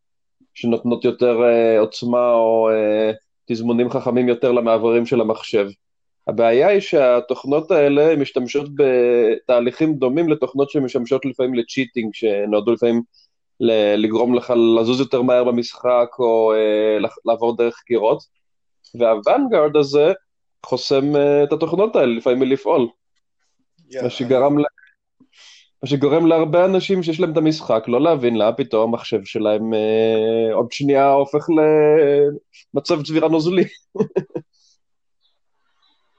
שנותנות 0.61 1.05
יותר 1.05 1.43
אה, 1.43 1.79
עוצמה 1.79 2.33
או 2.33 2.69
אה, 2.69 3.11
תזמונים 3.45 3.89
חכמים 3.89 4.29
יותר 4.29 4.51
למעברים 4.51 5.05
של 5.05 5.21
המחשב. 5.21 5.67
הבעיה 6.27 6.67
היא 6.67 6.79
שהתוכנות 6.79 7.71
האלה 7.71 8.15
משתמשות 8.15 8.69
בתהליכים 8.75 9.93
דומים 9.93 10.29
לתוכנות 10.29 10.69
שמשמשות 10.69 11.25
לפעמים 11.25 11.53
לצ'יטינג, 11.53 12.13
שנועדו 12.13 12.71
לפעמים 12.73 13.01
לגרום 13.97 14.35
לך 14.35 14.53
לזוז 14.79 14.99
יותר 14.99 15.21
מהר 15.21 15.43
במשחק 15.43 16.07
או 16.19 16.53
אה, 16.53 17.09
לעבור 17.25 17.57
דרך 17.57 17.75
קירות, 17.85 18.23
והוונגארד 18.95 19.77
הזה 19.77 20.13
חוסם 20.65 21.15
אה, 21.15 21.43
את 21.43 21.53
התוכנות 21.53 21.95
האלה 21.95 22.15
לפעמים 22.17 22.39
מלפעול, 22.39 22.87
מה 24.03 24.09
שגרם. 24.09 24.57
מה 25.83 25.89
שגורם 25.89 26.25
להרבה 26.25 26.65
אנשים 26.65 27.03
שיש 27.03 27.19
להם 27.19 27.31
את 27.31 27.37
המשחק 27.37 27.83
לא 27.87 28.01
להבין 28.01 28.35
למה 28.35 28.53
פתאום 28.53 28.89
המחשב 28.89 29.23
שלהם 29.23 29.73
אה, 29.73 30.53
עוד 30.53 30.71
שנייה 30.71 31.11
הופך 31.11 31.47
למצב 32.75 33.03
צבירה 33.03 33.29
נוזלי. 33.29 33.63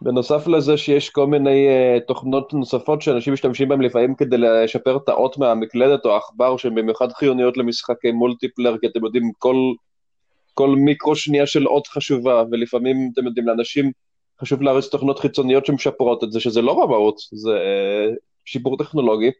בנוסף 0.02 0.46
לזה 0.46 0.76
שיש 0.76 1.10
כל 1.10 1.26
מיני 1.26 1.68
uh, 1.68 2.00
תוכנות 2.06 2.54
נוספות 2.54 3.02
שאנשים 3.02 3.32
משתמשים 3.32 3.68
בהן 3.68 3.80
לפעמים 3.80 4.14
כדי 4.14 4.38
לשפר 4.38 4.96
את 4.96 5.08
האות 5.08 5.38
מהמקלדת 5.38 6.04
או 6.04 6.14
העכבר 6.14 6.56
שהן 6.56 6.74
במיוחד 6.74 7.12
חיוניות 7.12 7.56
למשחקי 7.56 8.12
מולטיפלר, 8.12 8.78
כי 8.78 8.86
אתם 8.86 9.04
יודעים, 9.04 9.32
כל, 9.38 9.56
כל 10.54 10.68
מיקרו 10.68 11.16
שנייה 11.16 11.46
של 11.46 11.68
אות 11.68 11.86
חשובה, 11.86 12.44
ולפעמים, 12.50 13.10
אתם 13.12 13.26
יודעים, 13.26 13.48
לאנשים 13.48 13.92
חשוב 14.40 14.62
להריץ 14.62 14.86
תוכנות 14.86 15.18
חיצוניות 15.18 15.66
שמשפרות 15.66 16.24
את 16.24 16.32
זה, 16.32 16.40
שזה 16.40 16.62
לא 16.62 16.82
רמאות, 16.82 17.16
זה 17.32 17.50
uh, 17.50 18.16
שיפור 18.44 18.76
טכנולוגי, 18.76 19.30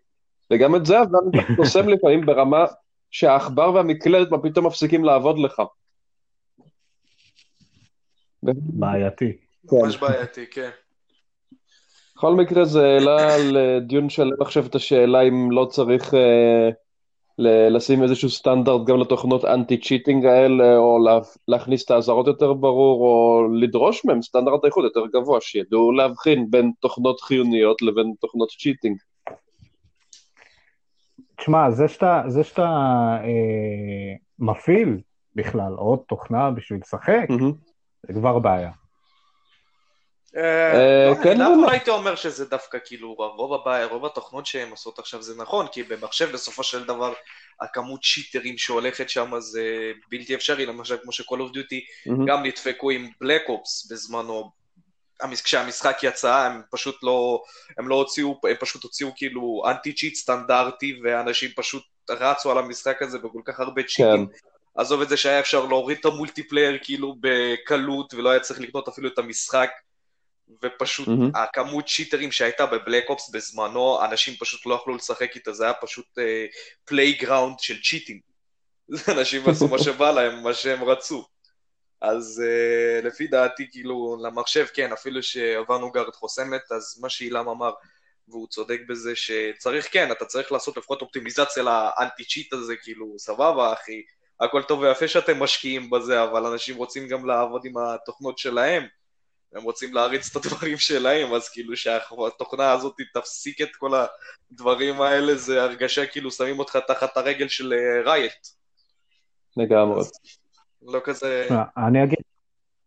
וגם 0.53 0.77
את 0.77 0.87
זה 0.87 1.03
אבל 1.03 1.19
חוסם 1.57 1.89
לפעמים 1.89 2.27
ברמה 2.27 2.65
שהעכבר 3.11 3.73
והמקלדת 3.75 4.29
פתאום 4.43 4.67
מפסיקים 4.67 5.05
לעבוד 5.05 5.39
לך. 5.39 5.63
בעייתי. 8.43 9.33
ממש 9.73 9.97
בעייתי, 9.97 10.47
כן. 10.47 10.71
בכל 12.17 12.35
מקרה 12.35 12.65
זה 12.65 12.85
העלה 12.85 13.39
לדיון 13.53 14.09
שלם 14.11 14.43
עכשיו 14.43 14.67
את 14.67 14.75
השאלה 14.75 15.23
אם 15.23 15.51
לא 15.51 15.65
צריך 15.65 16.15
אה, 16.15 16.71
לשים 17.71 18.03
איזשהו 18.03 18.31
סטנדרט 18.31 18.87
גם 18.87 19.01
לתוכנות 19.01 19.45
anti-cheating 19.45 20.27
האלה, 20.27 20.77
או 20.77 20.99
לה- 21.05 21.21
להכניס 21.49 21.85
את 21.85 21.91
האזהרות 21.91 22.27
יותר 22.27 22.53
ברור, 22.53 23.01
או 23.03 23.49
לדרוש 23.55 24.05
מהם 24.05 24.23
סטנדרט 24.23 24.65
איכות 24.65 24.85
יותר 24.85 25.07
גבוה, 25.13 25.41
שידעו 25.41 25.93
להבחין 25.93 26.51
בין 26.51 26.73
תוכנות 26.81 27.21
חיוניות 27.21 27.83
לבין 27.83 28.13
תוכנות 28.21 28.49
cheating. 28.59 28.97
תשמע, 31.41 31.71
זה 31.71 31.89
שאתה, 31.89 32.23
זה 32.29 32.45
שאתה 32.45 32.63
אה, 33.25 34.15
מפעיל 34.39 35.01
בכלל 35.35 35.73
עוד 35.77 35.99
תוכנה 36.09 36.51
בשביל 36.51 36.79
לשחק, 36.83 37.27
מהמם. 37.29 37.53
זה 38.03 38.13
כבר 38.13 38.39
בעיה. 38.39 38.71
אה, 40.37 40.73
אה, 40.73 41.11
לא, 41.11 41.15
כן 41.23 41.31
אני 41.31 41.51
ולא. 41.51 41.57
דווקא 41.57 41.71
הייתי 41.71 41.91
אומר 41.91 42.15
שזה 42.15 42.51
דווקא 42.51 42.79
כאילו 42.85 43.15
רוב 43.15 43.55
הבעיה, 43.55 43.87
רוב 43.87 44.05
התוכנות 44.05 44.47
שהן 44.47 44.71
עושות 44.71 44.99
עכשיו 44.99 45.23
זה 45.23 45.43
נכון, 45.43 45.67
כי 45.73 45.83
במחשב 45.83 46.33
בסופו 46.33 46.63
של 46.63 46.85
דבר 46.85 47.13
הכמות 47.61 48.03
שיטרים 48.03 48.59
שהולכת 48.59 49.09
שם 49.09 49.31
זה 49.39 49.93
בלתי 50.11 50.35
אפשרי, 50.35 50.67
למשל 50.67 50.97
כמו 51.03 51.13
ש-call 51.13 51.39
of 51.39 51.57
duty. 51.57 52.11
גם 52.27 52.43
נדפקו 52.43 52.91
עם 52.91 53.09
בלק 53.21 53.43
אופס 53.49 53.93
בזמנו, 53.93 54.51
כשהמשחק 55.45 55.99
יצא 56.03 56.37
הם 56.37 56.63
פשוט 56.71 56.97
לא, 57.03 57.43
הם 57.79 57.89
לא 57.89 57.95
הוציאו, 57.95 58.41
הם 58.45 58.57
פשוט 58.61 58.83
הוציאו 58.83 59.11
כאילו 59.17 59.63
anti-cheat 59.71 60.15
סטנדרטי 60.15 61.01
ואנשים 61.05 61.51
פשוט 61.57 61.83
רצו 62.11 62.51
על 62.51 62.59
המשחק 62.59 63.03
הזה 63.03 63.19
בכל 63.19 63.41
כך 63.45 63.61
הרבה 63.61 63.83
צ'יטים. 63.83 64.27
כן. 64.27 64.33
עזוב 64.75 65.01
את 65.01 65.09
זה 65.09 65.17
שהיה 65.17 65.41
אפשר 65.41 65.65
להוריד 65.65 65.99
את 65.99 66.05
ה 66.05 66.11
multiplayer 66.11 66.79
כאילו 66.83 67.17
בקלות 67.21 68.15
ולא 68.15 68.31
היה 68.31 68.41
צריך 68.41 68.61
לקנות 68.61 68.89
אפילו 68.89 69.09
את 69.09 69.19
המשחק 69.19 69.71
ופשוט 70.63 71.09
מהמם. 71.09 71.31
הכמות 71.35 71.89
צ'יטרים 71.89 72.33
שהייתה 72.33 72.67
ב 72.67 72.73
Black 72.73 73.05
Ops 73.09 73.31
בזמנו, 73.31 74.05
אנשים 74.05 74.35
פשוט 74.41 74.67
לא 74.67 74.75
יכלו 74.75 74.97
לשחק 74.97 75.35
איתה, 75.35 75.53
זה 75.53 75.65
היה 75.65 75.75
פשוט 75.75 76.07
playground 76.85 77.61
של 77.61 77.83
cheating. 77.83 78.21
אנשים 79.19 79.49
עשו 79.49 79.69
מה 79.69 79.79
שבא 79.79 80.11
להם, 80.11 80.43
מה 80.43 80.55
שהם 80.55 80.85
רצו. 80.85 81.25
אז 82.01 82.43
אה, 82.45 83.07
לפי 83.07 83.27
דעתי, 83.27 83.71
כאילו, 83.71 84.17
למחשב, 84.23 84.67
כן, 84.75 84.93
אפילו 84.93 85.23
שה 85.23 85.91
Vanguard 85.91 86.15
חוסמת, 86.15 86.73
אז 86.73 86.99
מה 87.01 87.09
שאילם 87.09 87.49
אמר, 87.49 87.71
והוא 88.29 88.49
צודק 88.49 88.81
בזה 88.89 89.17
שצריך, 89.17 89.89
כן, 89.93 90.13
אתה 90.13 90.25
צריך 90.25 90.53
לעשות 90.53 90.77
לפחות 90.77 91.03
אופטימיזציה 91.03 91.63
לאנטי 91.63 92.25
צ'יט 92.25 92.53
הזה, 92.53 92.77
כאילו, 92.77 93.15
סבבה, 93.19 93.73
אחי, 93.73 94.03
הכל 94.41 94.63
טוב 94.63 94.81
ויפה 94.81 95.09
שאתם 95.09 95.43
משקיעים 95.43 95.91
בזה, 95.91 96.23
אבל 96.25 96.47
אנשים 96.47 96.77
רוצים 96.77 97.09
גם 97.09 97.27
לעבוד 97.27 97.65
עם 97.65 97.79
התוכנות 97.79 98.39
שלהם. 98.39 98.87
הם 99.53 99.63
רוצים 99.63 99.95
להריץ 99.95 100.37
את 100.37 100.45
הדברים 100.45 100.79
שלהם, 100.79 101.35
אז 101.35 101.49
כאילו 101.49 101.77
שהתוכנה 101.77 102.73
הזאת 102.73 102.95
תפסיק 103.15 103.61
את 103.61 103.77
כל 103.77 103.91
הדברים 104.51 105.01
האלה, 105.01 105.35
זה 105.35 105.63
הרגשה 105.63 106.07
כאילו 106.07 106.31
שמים 106.31 106.59
אותך 106.59 106.79
תחת 106.87 107.17
הרגל 107.17 107.49
של 107.49 107.73
אה, 107.73 108.13
רייט. 108.13 108.47
לגמרי. 109.57 110.03
לא 110.83 111.01
כזה... 111.05 111.49
אני 111.77 112.05
אגיד, 112.05 112.19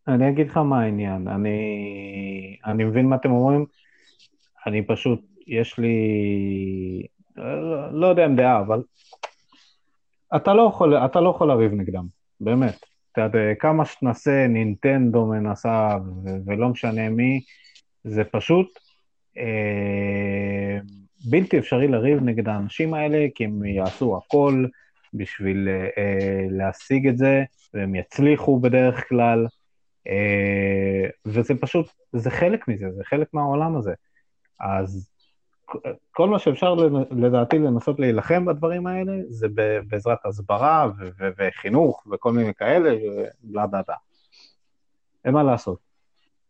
אני 0.08 0.30
אגיד 0.30 0.50
לך 0.50 0.58
מה 0.58 0.82
העניין, 0.82 1.28
אני, 1.28 1.58
אני 2.66 2.84
מבין 2.84 3.06
מה 3.06 3.16
אתם 3.16 3.32
אומרים, 3.32 3.66
אני 4.68 4.88
פשוט, 4.88 5.22
יש 5.48 5.78
לי, 5.78 5.98
לא, 7.36 7.94
לא 7.94 8.08
יודע 8.08 8.26
אם 8.26 8.36
דעה, 8.36 8.60
אבל 8.60 8.84
אתה 10.36 10.54
לא 10.54 10.62
יכול, 10.70 10.98
אתה 10.98 11.22
לא 11.22 11.30
יכול 11.30 11.48
לריב 11.48 11.72
נגדם, 11.74 12.06
באמת. 12.40 12.86
אתה 13.12 13.22
יודע, 13.22 13.56
כמה 13.60 13.86
שתנסה, 13.86 14.46
נינטנדו 14.50 15.26
מנסה, 15.26 15.98
ו- 16.26 16.38
ולא 16.46 16.70
משנה 16.70 17.10
מי, 17.10 17.42
זה 18.04 18.24
פשוט 18.24 18.68
אה, 19.38 20.80
בלתי 21.30 21.60
אפשרי 21.60 21.88
לריב 21.88 22.24
נגד 22.24 22.48
האנשים 22.50 22.94
האלה, 22.94 23.28
כי 23.36 23.46
הם 23.46 23.66
יעשו 23.66 24.18
הכל 24.18 24.66
בשביל 25.14 25.70
אה, 25.98 26.46
להשיג 26.50 27.08
את 27.08 27.18
זה, 27.18 27.44
והם 27.74 27.96
יצליחו 27.96 28.60
בדרך 28.60 29.10
כלל, 29.10 29.48
אה, 30.08 31.10
וזה 31.26 31.54
פשוט, 31.62 31.88
זה 32.14 32.32
חלק 32.32 32.68
מזה, 32.68 32.92
זה 32.92 33.04
חלק 33.04 33.28
מהעולם 33.34 33.78
הזה. 33.78 33.94
אז 34.60 35.10
כל 36.12 36.30
מה 36.30 36.40
שאפשר 36.40 36.76
לדעתי 37.12 37.60
לנסות 37.60 38.00
להילחם 38.00 38.46
בדברים 38.46 38.88
האלה, 38.88 39.14
זה 39.30 39.48
בעזרת 39.88 40.26
הסברה 40.26 40.90
וחינוך 41.38 42.04
וכל 42.12 42.32
מיני 42.32 42.54
כאלה, 42.54 42.90
ובלה 42.90 43.68
בלה 43.68 43.82
בלה. 43.88 43.98
אין 45.26 45.34
מה 45.34 45.44
לעשות. 45.44 45.80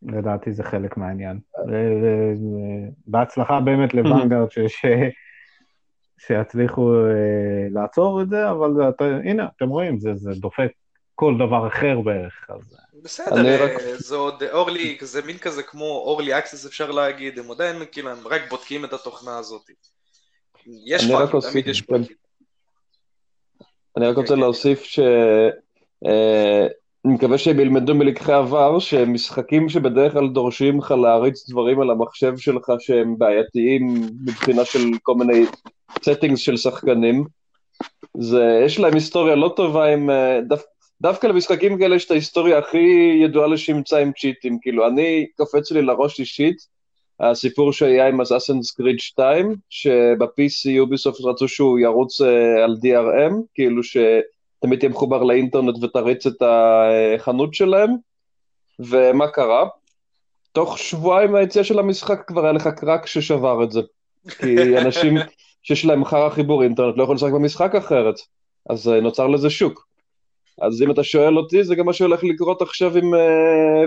לדעתי 0.02 0.54
זה 0.54 0.64
חלק 0.64 0.98
מהעניין. 0.98 1.40
בהצלחה 3.08 3.60
באמת 3.62 3.94
לוונגרד 3.94 4.48
שיצליחו 6.28 6.94
אה, 6.96 7.68
לעצור 7.72 8.22
את 8.22 8.30
זה, 8.30 8.50
אבל 8.50 8.72
הנה, 9.24 9.48
אתם 9.58 9.70
רואים, 9.70 10.00
זה 10.00 10.32
דופק 10.36 10.72
כל 11.16 11.36
דבר 11.36 11.68
אחר 11.68 12.02
בערך. 12.02 12.50
אז... 12.50 12.78
בסדר, 13.04 13.64
רק... 13.64 13.72
זה 13.98 14.16
עוד 14.16 14.44
אורלי, 14.44 14.98
זה 15.02 15.22
מין 15.22 15.38
כזה 15.38 15.64
כמו 15.64 15.86
אורלי 15.86 16.38
אקסס 16.38 16.66
אפשר 16.66 16.92
להגיד, 16.92 17.40
הם 17.40 17.52
עדיין 17.52 17.76
כאילו, 17.92 18.10
הם 18.10 18.28
רק 18.28 18.42
בודקים 18.50 18.86
את 18.86 18.94
התוכנה 18.94 19.38
הזאת. 19.38 19.70
יש 20.86 21.12
פאקים, 21.12 21.40
תמיד 21.52 21.68
יש 21.68 21.82
פאקים. 21.82 22.16
אני 23.98 24.08
רק 24.08 24.18
רוצה 24.18 24.36
להוסיף 24.36 24.84
ש... 24.84 25.00
אה, 27.06 27.10
אני 27.10 27.14
מקווה 27.14 27.38
שהם 27.38 27.60
ילמדו 27.60 27.96
מלקחי 27.96 28.34
עבר, 28.34 28.80
שמשחקים 28.80 29.70
שבדרך 29.70 30.14
כלל 30.14 30.28
דורשים 30.28 30.78
לך 30.80 30.92
להריץ 30.92 31.50
דברים 31.50 31.82
על 31.82 31.90
המחשב 31.92 32.38
שלך 32.38 32.72
שהם 32.80 33.18
בעייתיים 33.18 34.10
מבחינה 34.26 34.66
של 34.66 34.80
כל 35.02 35.16
מיני 35.16 35.46
settings 35.96 36.38
של 36.38 36.58
שחקנים, 36.58 37.26
זה, 38.18 38.62
יש 38.66 38.80
להם 38.80 38.94
היסטוריה 38.94 39.36
לא 39.36 39.54
טובה 39.56 39.94
עם, 39.94 40.10
אה, 40.10 40.42
דו, 40.48 40.56
דווקא 41.02 41.28
למשחקים 41.28 41.78
כאלה 41.78 41.96
יש 41.96 42.06
את 42.06 42.12
ההיסטוריה 42.12 42.58
הכי 42.58 43.18
ידועה 43.24 43.48
לשמצה 43.48 43.98
עם 43.98 44.12
צ'יטים, 44.12 44.58
כאילו 44.62 44.88
אני, 44.88 45.26
קופץ 45.38 45.72
לי 45.72 45.82
לראש 45.82 46.20
אישית, 46.20 46.58
הסיפור 47.20 47.74
שהיה 47.74 48.08
עם 48.08 48.22
אסאסנס 48.22 48.72
קריד 48.72 49.00
2, 49.00 49.56
שב-PC 49.70 50.70
יוביסופט 50.70 51.22
רצו 51.22 51.48
שהוא 51.48 51.80
ירוץ 51.80 52.22
uh, 52.22 52.26
על 52.64 52.76
DRM, 52.86 53.34
כאילו 53.54 53.82
שתמיד 54.64 54.80
תהיה 54.80 54.90
מחובר 54.90 55.24
לאינטרנט 55.24 55.84
ותריץ 55.84 56.26
את 56.26 56.42
החנות 56.42 57.54
שלהם, 57.54 57.90
ומה 58.80 59.28
קרה? 59.28 59.68
תוך 60.52 60.78
שבועיים 60.78 61.32
מהיציאה 61.32 61.64
של 61.64 61.80
המשחק 61.80 62.28
כבר 62.28 62.44
היה 62.44 62.52
לך 62.52 62.68
קראק 62.68 63.06
ששבר 63.06 63.64
את 63.64 63.72
זה. 63.72 63.82
כי 64.40 64.56
אנשים 64.86 65.18
שיש 65.64 65.86
להם 65.86 66.06
חרא 66.06 66.30
חיבור 66.30 66.64
אינטרנט 66.64 66.98
לא 66.98 67.04
יכולים 67.04 67.18
לשחק 67.18 67.32
במשחק 67.32 67.76
אחרת, 67.76 68.16
אז 68.70 68.88
uh, 68.88 69.02
נוצר 69.02 69.28
לזה 69.28 69.50
שוק. 69.50 69.88
אז 70.62 70.82
אם 70.82 70.92
אתה 70.92 71.04
שואל 71.04 71.38
אותי, 71.38 71.64
זה 71.64 71.76
גם 71.76 71.86
מה 71.86 71.94
שהולך 71.94 72.24
לקרות 72.24 72.62
עכשיו 72.62 72.98
עם 72.98 73.12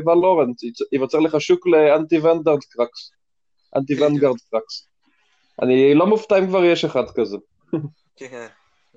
ולורנט, 0.07 0.63
uh, 0.63 0.85
ייווצר 0.93 1.19
לך 1.19 1.41
שוק 1.41 1.67
לאנטי 1.67 2.19
ונדארד 2.19 2.65
קרקס, 2.71 3.13
אנטי 3.77 4.03
ונגארד 4.03 4.37
קרקס. 4.51 4.89
אני 5.63 5.95
לא 5.95 6.07
מופתע 6.07 6.39
אם 6.39 6.47
כבר 6.47 6.65
יש 6.65 6.85
אחד 6.85 7.11
כזה. 7.15 7.37
כן, 8.17 8.47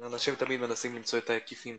אנשים 0.04 0.36
תמיד 0.36 0.60
מנסים 0.60 0.96
למצוא 0.96 1.20
את 1.20 1.30
ההקיפים. 1.30 1.78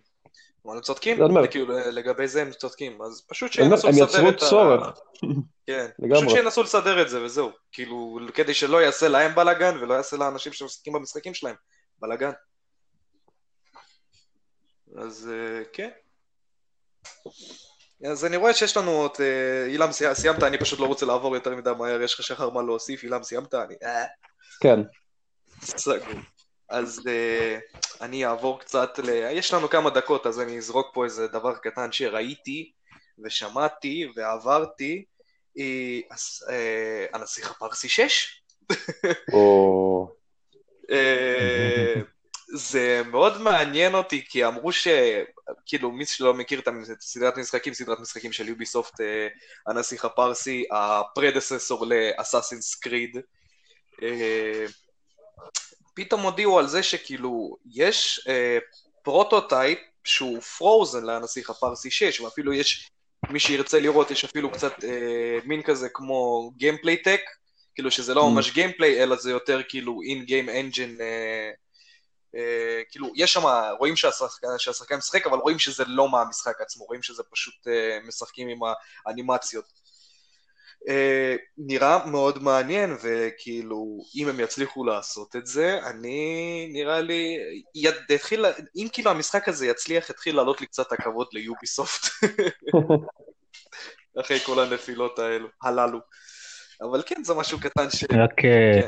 אבל 0.65 0.75
הם 0.77 0.81
צודקים, 0.81 1.19
כאילו 1.50 1.67
לגבי 1.69 2.29
זה 2.29 2.43
הם 2.43 2.53
צודקים, 2.53 3.03
אז 3.03 3.23
פשוט 3.29 3.53
שינסו 3.53 3.89
לסדר 3.89 4.05
את 4.09 4.15
ה... 4.15 4.19
הם 4.19 4.27
יצרו 4.27 4.49
צורך. 4.49 5.00
כן, 5.67 5.87
פשוט 6.15 6.31
שינסו 6.31 6.62
לסדר 6.62 7.03
את 7.03 7.09
זה 7.09 7.23
וזהו, 7.23 7.50
כאילו, 7.73 8.19
כדי 8.35 8.55
שלא 8.55 8.83
יעשה 8.83 9.09
להם 9.09 9.35
בלאגן 9.35 9.77
ולא 9.81 9.95
יעשה 9.95 10.17
לאנשים 10.17 10.53
שמשחקים 10.53 10.93
במשחקים 10.93 11.35
שלהם 11.35 11.55
בלאגן. 11.99 12.31
אז 14.97 15.31
אה, 15.33 15.65
כן. 15.73 15.91
אז 18.05 18.25
אני 18.25 18.37
רואה 18.37 18.55
שיש 18.55 18.77
לנו 18.77 18.91
עוד... 18.91 19.11
אה, 19.21 19.66
אילם, 19.66 19.88
סיימת? 19.92 20.42
אני 20.42 20.59
פשוט 20.59 20.81
לא 20.81 20.87
רוצה 20.87 21.07
לעבור 21.07 21.35
יותר 21.35 21.57
מדי 21.57 21.71
מהר, 21.79 22.03
יש 22.03 22.14
לך 22.14 22.23
שחר 22.23 22.51
מה 22.51 22.62
להוסיף, 22.62 23.03
אילם, 23.03 23.23
סיימת? 23.23 23.55
אני... 23.55 23.75
אה. 23.83 24.05
כן. 24.61 24.81
סגור. 25.61 25.99
אז 26.70 27.02
אני 28.00 28.26
אעבור 28.26 28.61
קצת 28.61 28.98
ל... 28.98 29.09
יש 29.09 29.54
לנו 29.54 29.68
כמה 29.68 29.90
דקות, 29.90 30.26
אז 30.26 30.40
אני 30.40 30.59
אזרוק 30.59 30.87
פה 30.94 31.04
איזה 31.04 31.26
דבר 31.26 31.56
קטן 31.56 31.92
שראיתי 31.92 32.72
ושמעתי 33.24 34.09
ועברתי. 34.16 35.04
הנסיך 37.12 37.50
הפרסי 37.50 37.88
6. 37.88 38.42
זה 42.54 43.02
מאוד 43.06 43.40
מעניין 43.40 43.94
אותי, 43.94 44.24
כי 44.28 44.46
אמרו 44.46 44.72
ש... 44.72 44.88
כאילו, 45.66 45.92
מי 45.92 46.06
שלא 46.06 46.35
מכיר 46.35 46.61
את 46.61 46.68
סדרת 47.00 47.37
משחקים, 47.38 47.74
סדרת 47.74 48.00
משחקים 48.00 48.33
של 48.33 48.48
יוביסופט, 48.48 49.00
אה, 49.00 49.28
הנסיך 49.66 50.04
הפרסי, 50.04 50.64
הפרדססור 50.70 51.87
לאסאסינס 51.87 52.74
קריד. 52.74 53.16
אה, 55.90 56.05
פתאום 56.05 56.20
הודיעו 56.20 56.59
על 56.59 56.66
זה 56.66 56.83
שכאילו, 56.83 57.57
יש 57.72 58.26
אה, 58.29 58.59
prototype 59.03 59.79
שהוא 60.05 60.40
Frozen 60.40 61.05
לנסיך 61.05 61.50
הפרסי 61.50 61.90
6, 61.90 62.20
ואפילו 62.20 62.53
יש, 62.53 62.90
מי 63.31 63.40
שירצה 63.40 63.81
לראות, 63.81 64.11
יש 64.11 64.24
אפילו 64.24 64.50
קצת 64.50 64.85
אה, 64.85 65.38
מין 65.44 65.62
כזה 65.62 65.88
כמו 65.88 66.50
gameplay 66.57 67.03
טק, 67.03 67.20
כאילו 67.74 67.90
שזה 67.90 68.14
לא 68.14 68.22
ממ. 68.23 68.31
ממש 68.31 68.50
gameplay, 68.51 69.03
אלא 69.03 69.16
זה 69.16 69.31
יותר 69.31 69.61
כאילו 69.68 70.00
in-game 70.03 70.49
engine 70.49 70.96
אה, 72.35 72.83
כאילו, 72.90 73.12
יש 73.14 73.33
שם, 73.33 73.42
רואים 73.79 73.96
שהשחקן, 73.96 74.48
שהשחקן 74.59 74.96
משחק, 74.96 75.26
אבל 75.26 75.38
רואים 75.38 75.59
שזה 75.59 75.85
לא 75.87 76.09
מהמשחק 76.09 76.61
עצמו, 76.61 76.85
רואים 76.85 77.03
שזה 77.03 77.22
פשוט 77.31 77.55
אה, 77.66 78.07
משחקים 78.07 78.48
עם 78.48 78.59
האנימציות. 79.07 79.64
אה, 80.88 81.38
נראה 81.59 82.07
מאוד 82.07 82.43
מעניין, 82.43 82.97
וכאילו, 83.03 83.99
אם 84.16 84.29
הם 84.29 84.40
יצליחו 84.40 84.85
לעשות 84.85 85.37
את 85.37 85.47
זה, 85.47 85.79
אני, 85.87 86.69
נראה 86.73 87.01
לי, 87.01 87.38
יתחיל, 88.11 88.45
אם 88.77 88.87
כאילו 88.93 89.11
המשחק 89.11 89.49
הזה 89.49 89.66
יצליח, 89.66 90.11
יתחיל 90.11 90.37
לעלות 90.37 90.61
לי 90.61 90.66
קצת 90.66 90.93
הכבוד 90.93 91.27
ליוביסופט. 91.33 92.03
אחרי 94.21 94.38
כל 94.38 94.61
הנפילות 94.61 95.19
האלו, 95.19 95.49
הללו. 95.62 95.99
אבל 96.83 97.03
כן, 97.07 97.25
זה 97.25 97.35
משהו 97.35 97.61
קטן 97.61 97.90
ש... 97.90 98.05
רק... 98.05 98.33
כן. 98.37 98.87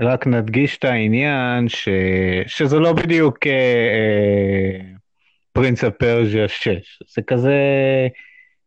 רק 0.00 0.26
נדגיש 0.26 0.78
את 0.78 0.84
העניין 0.84 1.68
ש... 1.68 1.88
שזה 2.46 2.76
לא 2.76 2.92
בדיוק 2.92 3.38
פרינס 5.52 5.84
הפרג'יה 5.84 6.48
6, 6.48 7.02
זה 7.14 7.22
כזה 7.22 7.56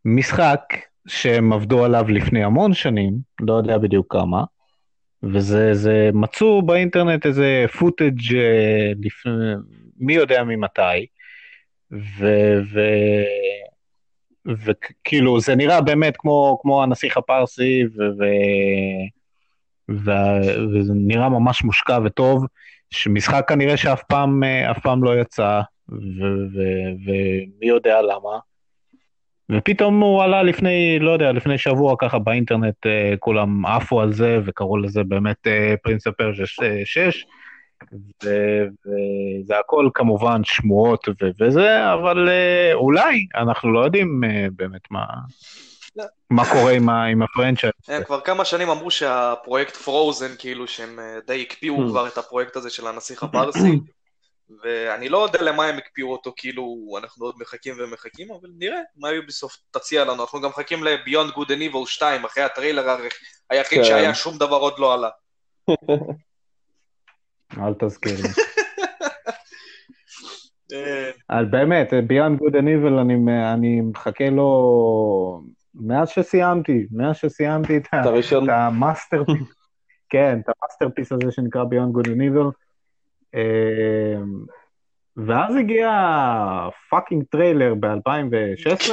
משחק 0.06 0.60
שהם 1.08 1.54
עבדו 1.54 1.86
עליו 1.86 2.06
לפני 2.10 2.44
המון 2.44 2.74
שנים, 2.74 3.18
לא 3.42 3.54
יודע 3.54 3.78
בדיוק 3.78 4.14
כמה, 4.14 4.44
וזה 5.24 5.74
זה 5.74 6.10
מצאו 6.14 6.62
באינטרנט 6.62 7.26
איזה 7.26 7.66
פוטאג' 7.80 8.36
אה, 8.36 8.92
לפני, 9.02 9.54
מי 9.98 10.14
יודע 10.14 10.44
ממתי, 10.44 11.06
וכאילו 14.48 15.40
זה 15.40 15.56
נראה 15.56 15.82
באמת 15.82 16.18
כמו, 16.18 16.60
כמו 16.62 16.84
הנסיך 16.84 17.18
הפרסי, 17.18 17.84
ו... 17.86 18.24
ו... 19.92 20.12
וזה 20.74 20.94
נראה 20.96 21.30
ממש 21.30 21.64
מושקע 21.64 22.00
וטוב, 22.06 22.46
שמשחק 22.90 23.46
כנראה 23.48 23.78
שאף 23.78 24.04
פעם, 24.04 24.44
אה, 24.44 24.72
פעם 24.80 25.04
לא 25.04 25.22
יצא, 25.22 25.62
ומי 27.06 27.68
יודע 27.68 28.02
למה. 28.02 28.40
ופתאום 29.54 30.00
הוא 30.00 30.24
עלה 30.24 30.44
לפני, 30.44 31.00
לא 31.00 31.12
יודע, 31.12 31.32
לפני 31.32 31.58
שבוע 31.58 31.96
ככה 32.00 32.20
באינטרנט, 32.20 32.86
אה, 32.86 33.14
כולם 33.20 33.66
עפו 33.66 34.02
על 34.02 34.14
זה 34.14 34.40
וקראו 34.46 34.78
לזה 34.78 35.04
באמת 35.04 35.48
Prince 35.84 36.08
of 36.08 36.17
Persia 36.17 36.46
6, 36.86 37.26
וזה 38.24 39.60
הכל 39.60 39.90
כמובן 39.94 40.42
שמועות 40.44 41.08
וזה, 41.42 41.94
אבל 41.94 42.30
אה, 42.30 42.74
אולי, 42.74 43.26
אנחנו 43.36 43.74
לא 43.74 43.80
יודעים 43.80 44.22
באמת 44.56 44.82
מה, 44.92 45.06
מה 46.30 46.44
קורה 46.52 46.72
עם, 46.72 46.90
עם 46.90 47.22
ה 47.22 47.26
franchise. 47.26 47.74
הם 47.88 48.04
כבר 48.04 48.20
כמה 48.20 48.46
שנים 48.46 48.70
אמרו 48.70 48.92
שהפרויקט 48.92 49.76
Frozen, 49.76 50.32
כאילו 50.40 50.68
שהם 50.68 51.00
אה, 51.00 51.20
די 51.28 51.42
הקפיאו 51.42 51.78
הממ. 51.78 51.90
כבר 51.90 52.08
את 52.08 52.18
הפרויקט 52.18 52.56
הזה 52.56 52.70
של 52.70 52.88
הנסיך 52.88 53.24
הפרסי, 53.24 53.80
ואני 54.64 55.10
לא 55.10 55.24
יודע 55.24 55.42
למה 55.42 55.66
הם 55.66 55.78
הקפיאו 55.78 56.12
אותו, 56.12 56.34
כאילו 56.36 56.78
אנחנו 57.00 57.26
עוד 57.26 57.36
מחכים 57.40 57.74
ומחכים, 57.78 58.32
אבל 58.32 58.50
נראה 58.58 58.80
מה 58.98 59.12
יוביסופט 59.12 59.60
תציע 59.72 60.06
לנו, 60.06 60.24
אנחנו 60.24 60.42
גם 60.42 60.50
מחכים 60.50 60.84
ל-Beyond 60.84 61.32
Good 61.36 61.48
and 61.48 61.74
Evil 61.74 61.86
2, 61.86 62.26
אחרי 62.26 62.44
הטריילר 62.44 62.98
היחיד 63.50 63.80
כן. 63.80 63.84
שהיה, 63.84 64.16
שום 64.16 64.38
דבר 64.38 64.58
עוד 64.58 64.80
לא 64.80 64.94
עלה. 64.94 65.10
אל 67.58 67.74
תזכיר 67.80 68.14
לי. 68.24 68.30
אז 71.30 71.46
באמת, 71.52 71.94
Beyond 71.94 72.40
Good 72.42 72.54
and 72.54 72.68
Evil, 72.68 73.02
אני, 73.02 73.16
אני 73.54 73.82
מחכה 73.82 74.30
לו 74.30 75.44
מאז 75.76 76.10
שסיימתי, 76.10 76.88
מאז 76.92 77.16
שסיימתי 77.16 77.78
את 77.78 77.86
ראשון? 77.94 78.50
המאסטרפיס, 78.50 79.54
כן, 80.12 80.40
את 80.40 80.50
המאסטרפיס 80.50 81.12
הזה 81.12 81.32
שנקרא 81.32 81.64
Beyond 81.64 81.98
Good 81.98 82.08
and 82.08 82.10
Evil. 82.10 82.63
אמ, 83.34 84.46
ואז 85.18 85.56
הגיע 85.56 85.90
fucking 86.90 87.24
טריילר 87.24 87.74
ב-2016. 87.80 88.92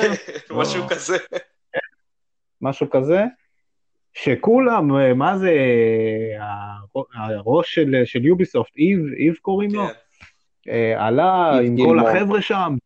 משהו 0.51 0.89
כזה. 0.89 1.17
משהו 2.63 2.91
כזה, 2.91 3.25
שכולם, 4.15 5.17
מה 5.19 5.39
זה, 5.39 5.53
הראש 7.15 7.75
של, 7.75 8.03
של 8.05 8.25
יוביסופט, 8.25 8.77
איב, 8.77 9.01
איב 9.17 9.35
קוראים 9.43 9.71
לו? 9.75 9.87
כן. 9.87 9.93
אה, 10.71 11.07
עלה 11.07 11.59
עם. 11.65 11.77
כל 11.77 11.99
החבר'ה 11.99 12.43
שם, 12.43 12.77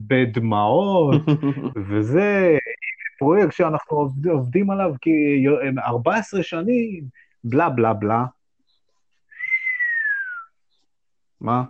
בדמעות, 0.00 1.22
וזה 1.88 2.56
פרויקט 3.18 3.52
שאנחנו 3.52 3.96
עובד, 3.96 4.26
עובדים 4.26 4.70
עליו 4.70 4.94
כ-14 5.00 6.42
שנים, 6.42 7.04
בלה 7.44 7.68
בלה 7.68 7.92
בלה. 7.92 8.24
מה? 11.40 11.62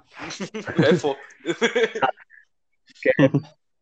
איפה? 0.84 1.14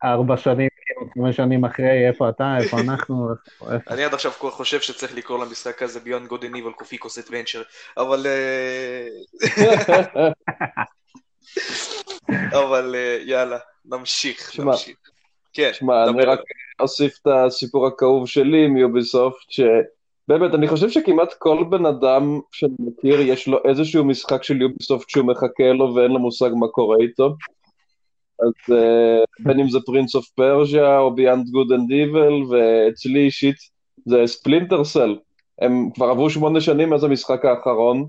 ארבע 0.05 0.37
שנים, 0.37 0.69
חמש 1.15 1.37
שנים 1.37 1.65
אחרי, 1.65 2.09
איפה 2.09 2.29
אתה, 2.29 2.57
איפה 2.61 2.81
אנחנו, 2.81 3.29
איפה... 3.73 3.95
אני 3.95 4.05
עד 4.05 4.15
עכשיו 4.15 4.33
חושב 4.33 4.81
שצריך 4.81 5.15
לקרוא 5.15 5.45
למשחק 5.45 5.83
הזה 5.83 6.01
Beyond 6.05 6.31
God 6.31 6.41
and 6.43 6.55
Evil 6.55 6.73
קופיקוס 6.77 7.19
אדוונצ'ר, 7.19 7.63
אבל... 7.97 8.27
אה, 8.27 9.09
אבל 12.61 12.95
אה, 12.95 13.19
יאללה, 13.23 13.59
נמשיך, 13.85 14.61
נמשיך. 14.61 14.97
כן, 15.53 15.71
שמע, 15.73 16.05
אני. 16.05 16.25
רק 16.25 16.41
אוסיף 16.81 17.19
את 17.23 17.27
הסיפור 17.27 17.87
הכאוב 17.87 18.29
שלי 18.29 18.65
עם 18.65 18.77
שבאמת, 20.27 20.55
אני 20.55 20.69
חושב 20.69 20.89
שכמעט 20.89 21.35
כל 21.39 21.65
בן 21.71 21.87
אדם 21.87 22.41
שאני 22.53 22.75
מכיר, 22.79 23.21
יש 23.21 23.49
לו 23.49 23.59
איזשהו 23.65 24.05
משחק 24.05 24.43
של 24.43 24.63
יוביסופט 24.63 25.09
שהוא 25.09 25.27
מחכה 25.27 25.73
לו 25.73 25.95
ואין 25.95 26.11
לו 26.11 26.19
מושג 26.19 26.51
מה 26.61 26.69
קורה 26.69 26.97
איתו. 27.01 27.35
אז 28.41 28.75
אה, 28.77 29.25
בין 29.39 29.61
אם 29.61 29.69
זה 29.71 29.79
פרינס 29.87 30.15
אוף 30.15 30.29
פרז'ה 30.29 30.99
או 30.99 31.15
Beyond 31.15 31.49
Good 31.51 31.73
and 31.73 31.91
Evil, 31.91 32.33
ואצלי 32.51 33.25
אישית 33.25 33.57
זה 34.07 34.23
ספלינטר 34.27 34.85
סל. 34.85 35.17
הם 35.59 35.91
כבר 35.95 36.07
עברו 36.07 36.31
שמונה 36.31 36.61
שנים 36.61 36.91
מאז 36.91 37.05
המשחק 37.05 37.45
האחרון. 37.45 38.07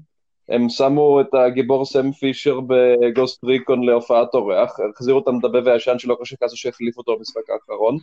הם 0.50 0.70
שמו 0.70 1.22
את 1.22 1.34
הגיבור 1.34 1.86
סם 1.86 2.12
פישר 2.12 2.60
בגוסט 2.68 3.44
ריקון 3.44 3.84
להופעת 3.84 4.34
אורח, 4.34 4.78
החזירו 4.90 5.20
את 5.20 5.28
המדבב 5.28 5.68
הישן 5.68 6.00
שלו 6.00 6.16
אחרי 6.16 6.26
שכעסו 6.26 6.58
שהחליף 6.58 6.98
אותו 6.98 7.18
במשחק 7.18 7.50
האחרון, 7.50 7.98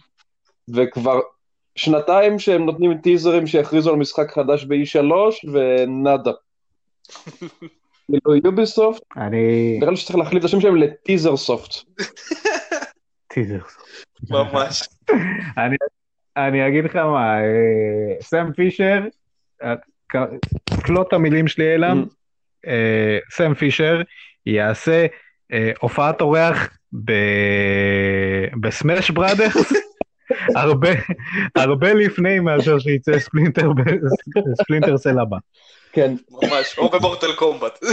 וכבר 0.75 1.21
שנתיים 1.77 2.39
שהם 2.39 2.65
נותנים 2.65 2.99
טיזרים 2.99 3.47
שיכריזו 3.47 3.91
על 3.91 3.97
משחק 3.97 4.31
חדש 4.31 4.65
ב-E3 4.65 5.13
ו 5.53 5.66
nada. 5.66 6.33
כאילו 8.07 8.37
יוביסופט, 8.45 9.03
אני... 9.17 9.77
נראה 9.81 9.91
לי 9.91 9.97
שצריך 9.97 10.19
להחליף 10.19 10.41
את 10.41 10.45
השם 10.45 10.61
שלהם 10.61 10.77
לטיזר 10.77 11.37
סופט. 11.37 11.75
טיזר. 13.35 13.59
ממש. 14.31 14.83
אני, 15.65 15.77
אני 16.37 16.69
אגיד 16.69 16.85
לך 16.85 16.97
מה, 16.97 17.41
אה, 17.41 18.15
סם 18.21 18.53
פישר, 18.57 19.01
אה, 19.63 19.75
קלוט 20.83 21.09
את 21.09 21.13
המילים 21.13 21.49
שלי 21.49 21.75
אליו, 21.75 21.97
אה, 22.67 23.19
סם 23.31 23.55
פישר 23.55 24.01
יעשה 24.47 25.07
אה, 25.53 25.71
הופעת 25.81 26.21
אורח 26.21 26.69
בסמאש 28.61 29.11
בראדרס, 29.11 29.73
הרבה, 30.57 30.91
הרבה 31.57 31.93
לפני 31.93 32.41
מאשר 32.41 32.79
שיצא 32.79 33.19
ספלינטר, 33.19 33.69
ספלינטר 34.63 34.99
סל 34.99 35.19
הבא. 35.19 35.37
כן, 35.93 36.15
ממש, 36.31 36.79
או 36.79 36.89
במורטל 36.89 37.33
קומבט. 37.37 37.79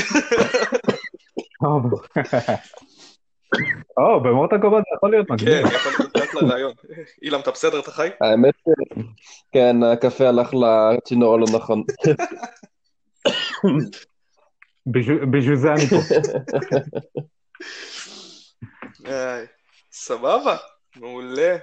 או, 3.97 4.19
במורטל 4.23 4.57
קומבט 4.61 4.83
זה 4.83 4.95
יכול 4.95 5.11
להיות 5.11 5.27
כן, 5.27 5.33
מגניב. 5.33 5.65
יכול 5.65 5.91
להיות 5.99 6.17
אחלה 6.17 6.41
רעיון. 6.41 6.73
אילם, 7.21 7.39
אתה 7.39 7.51
בסדר? 7.51 7.79
אתה 7.79 7.91
חי? 7.91 8.09
האמת, 8.21 8.53
כן, 9.51 9.83
הקפה 9.83 10.27
הלך 10.27 10.49
לצינור 10.53 11.35
הלא 11.35 11.45
נכון. 11.53 11.83
בשביל 15.31 15.55
זה 15.55 15.73
אני 15.73 15.85
פה. 15.87 15.95
סבבה, 19.91 20.57
מעולה. 20.95 21.57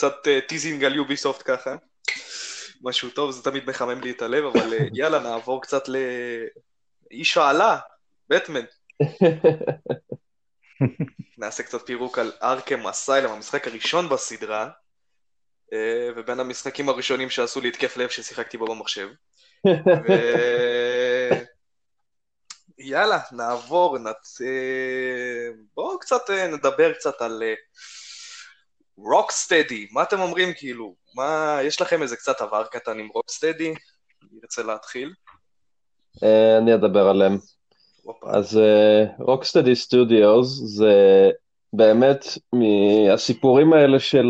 קצת 0.00 0.28
אה, 0.28 0.40
teasing 0.40 0.84
על 0.84 0.94
יוביסופט 0.94 1.42
ככה. 1.44 1.76
משהו 2.82 3.10
טוב, 3.10 3.30
זה 3.30 3.42
תמיד 3.42 3.64
מחמם 3.66 4.00
לי 4.00 4.10
את 4.10 4.22
הלב, 4.22 4.44
אבל 4.44 4.72
אה, 4.72 4.78
יאללה, 4.98 5.18
נעבור 5.18 5.62
קצת 5.62 5.82
לאיש 5.88 7.36
העטלף, 7.36 7.78
בטמן. 8.28 8.64
נעשה 11.38 11.62
קצת 11.62 11.86
פירוק 11.86 12.18
על 12.18 12.32
ארקם 12.42 12.86
אסיילם, 12.86 13.30
המשחק 13.30 13.66
הראשון 13.66 14.08
בסדרה, 14.08 14.68
אה, 15.72 16.08
ובין 16.16 16.40
המשחקים 16.40 16.88
הראשונים 16.88 17.30
שעשו 17.30 17.60
לי 17.60 17.68
התקף 17.68 17.96
לב 17.96 18.08
ששיחקתי 18.08 18.58
בו 18.58 18.66
במחשב. 18.66 19.08
ו... 19.66 20.12
יאללה, 22.78 23.18
נעבור, 23.32 23.98
נת... 23.98 24.26
אה, 24.40 25.48
בואו 25.74 25.98
קצת 25.98 26.30
אה, 26.30 26.46
נדבר 26.46 26.92
קצת 26.92 27.22
על 27.22 27.42
רוקסטדי, 29.04 29.86
מה 29.92 30.02
אתם 30.02 30.20
אומרים 30.20 30.48
כאילו? 30.56 30.94
מה, 31.14 31.58
יש 31.62 31.80
לכם 31.80 32.02
איזה 32.02 32.16
קצת 32.16 32.40
עבר 32.40 32.64
קטן 32.64 32.98
עם 32.98 33.08
רוקסטדי? 33.14 33.68
אתה 33.68 34.40
רוצה 34.42 34.62
להתחיל. 34.62 35.12
אה, 36.22 36.58
אני 36.58 36.74
אדבר 36.74 37.08
עליהם. 37.08 37.38
אז 38.26 38.60
רוקסטדי 39.18 39.76
סטודיוס 39.76 40.60
זה 40.64 40.94
באמת 41.72 42.24
מהסיפורים 42.52 43.72
האלה 43.72 44.00
של 44.00 44.26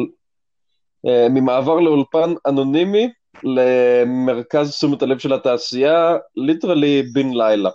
אה, 1.07 1.27
ממעבר 1.31 1.81
לאולפן 1.81 2.35
אנונימי 2.47 3.13
למרכז 3.43 4.71
תשומת 4.71 5.03
הלב 5.03 5.19
של 5.19 5.33
התעשייה, 5.33 6.17
literally 6.37 7.03
בן 7.03 7.31
לילה. 7.33 7.71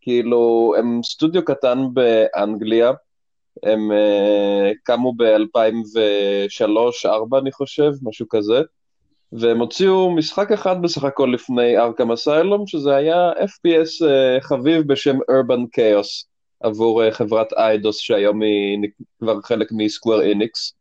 כאילו, 0.00 0.72
הם 0.78 1.00
סטודיו 1.04 1.44
קטן 1.44 1.78
באנגליה, 1.92 2.92
הם 3.62 3.90
uh, 3.90 3.94
קמו 4.82 5.14
ב-2003-2004 5.16 7.38
אני 7.38 7.52
חושב, 7.52 7.92
משהו 8.02 8.26
כזה, 8.30 8.60
והם 9.32 9.58
הוציאו 9.58 10.10
משחק 10.10 10.52
אחד 10.52 10.82
בסך 10.82 11.04
הכל 11.04 11.30
לפני 11.34 11.78
ארכם 11.78 12.12
אסיילום, 12.12 12.66
שזה 12.66 12.96
היה 12.96 13.32
FPS 13.32 14.04
uh, 14.04 14.40
חביב 14.40 14.92
בשם 14.92 15.16
Urban 15.16 15.78
Chaos, 15.78 16.26
עבור 16.60 17.04
uh, 17.04 17.10
חברת 17.10 17.52
איידוס 17.52 17.98
שהיום 17.98 18.42
היא 18.42 18.78
כבר 19.18 19.42
חלק 19.42 19.68
מסקוור 19.72 20.20
איניקס. 20.20 20.78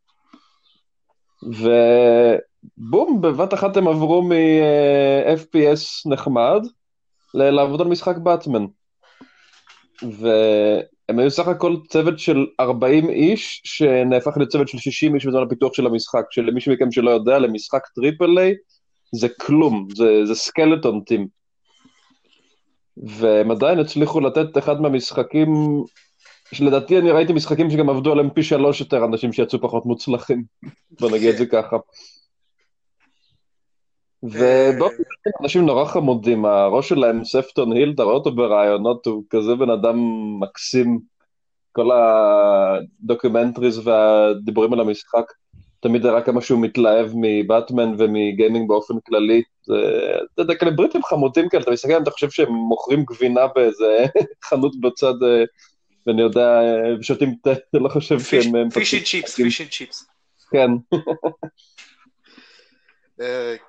ובום, 1.43 3.21
בבת 3.21 3.53
אחת 3.53 3.77
הם 3.77 3.87
עברו 3.87 4.21
מ-FPS 4.21 5.81
נחמד 6.05 6.61
לעבוד 7.33 7.81
על 7.81 7.87
משחק 7.87 8.17
באטמן. 8.17 8.65
והם 11.09 11.19
היו 11.19 11.31
סך 11.31 11.47
הכל 11.47 11.75
צוות 11.89 12.19
של 12.19 12.45
40 12.59 13.09
איש, 13.09 13.61
שנהפך 13.63 14.37
לצוות 14.37 14.67
של 14.67 14.77
60 14.77 15.15
איש 15.15 15.25
בזמן 15.25 15.43
הפיתוח 15.43 15.73
של 15.73 15.85
המשחק, 15.85 16.23
שלמישהו 16.31 16.73
מכם 16.73 16.91
שלא 16.91 17.11
יודע, 17.11 17.39
למשחק 17.39 17.87
triple 17.95 18.37
A 18.39 18.53
זה 19.15 19.27
כלום, 19.29 19.87
זה, 19.95 20.25
זה 20.25 20.35
skeleton 20.35 21.01
team. 21.01 21.27
והם 22.97 23.51
עדיין 23.51 23.79
הצליחו 23.79 24.19
לתת 24.19 24.57
אחד 24.57 24.81
מהמשחקים, 24.81 25.53
שלדעתי 26.53 26.97
אני 26.97 27.11
ראיתי 27.11 27.33
משחקים 27.33 27.71
שגם 27.71 27.89
עבדו 27.89 28.11
עליהם 28.11 28.29
פי 28.29 28.43
שלוש 28.43 28.79
יותר 28.79 29.05
אנשים 29.05 29.33
שיצאו 29.33 29.61
פחות 29.61 29.85
מוצלחים, 29.85 30.43
בוא 30.99 31.11
נגיד 31.11 31.29
את 31.29 31.37
זה 31.37 31.45
ככה. 31.45 31.77
ובאופן 34.23 34.95
כללי 34.95 35.33
אנשים 35.41 35.65
נורא 35.65 35.85
חמודים, 35.85 36.45
הראש 36.45 36.89
שלהם, 36.89 37.25
Sefton 37.25 37.71
Hill, 37.71 37.91
אתה 37.95 38.03
רואה 38.03 38.15
אותו 38.15 38.35
בראיונות, 38.35 39.05
הוא 39.05 39.23
כזה 39.29 39.55
בן 39.55 39.69
אדם 39.69 39.99
מקסים. 40.39 40.99
כל 41.77 41.89
ה 41.91 42.05
documentaries 42.05 43.87
והדיבורים 43.87 44.73
על 44.73 44.79
המשחק, 44.79 45.31
תמיד 45.79 46.05
הראה 46.05 46.21
כמה 46.21 46.41
שהוא 46.41 46.61
מתלהב 46.61 47.11
מבטמן 47.15 47.95
ומ 47.97 48.15
gaming 48.15 48.67
באופן 48.67 48.93
כללי. 49.07 49.41
זה, 49.63 49.73
אתה 50.33 50.41
יודע, 50.41 50.55
כאלה 50.55 50.71
בריטים 50.71 51.03
חמודים 51.03 51.49
כאלה, 51.49 51.63
אתה 51.63 51.71
מסתכל 51.71 51.87
עליהם, 51.87 52.03
אתה 52.03 52.11
חושב 52.11 52.29
שהם 52.29 52.53
מוכרים 52.53 53.03
גבינה 53.03 53.47
באיזה 53.55 54.05
חנות 54.49 54.79
בצד, 54.79 55.23
אה, 55.23 55.43
ואני 56.07 56.21
יודע, 56.21 56.61
אה, 56.61 57.03
שותים 57.03 57.35
תה, 57.43 57.51
לא 57.73 57.89
חושב 57.89 58.19
שהם... 58.19 58.69
fish 58.69 58.93
and 58.93 59.03
chips, 59.03 59.35
fish 59.35 59.61
and 59.61 59.69
chips. 59.69 60.07
כן, 60.51 60.69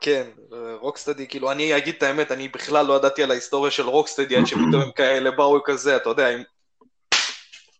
כן, 0.00 0.22
רוקסטדי, 0.80 1.26
כאילו, 1.26 1.52
אני 1.52 1.76
אגיד 1.76 1.94
את 1.94 2.02
האמת, 2.02 2.32
אני 2.32 2.48
בכלל 2.48 2.86
לא 2.86 2.94
ידעתי 2.94 3.22
על 3.22 3.30
ההיסטוריה 3.30 3.70
של 3.70 3.86
רוקסטדי 3.86 4.36
עד 4.36 4.46
שפתאום 4.46 4.74
הם 4.74 4.90
כאלה 4.90 5.30
באו 5.30 5.60
כזה, 5.64 5.96
אתה 5.96 6.08
יודע, 6.08 6.28
עם... 6.28 6.42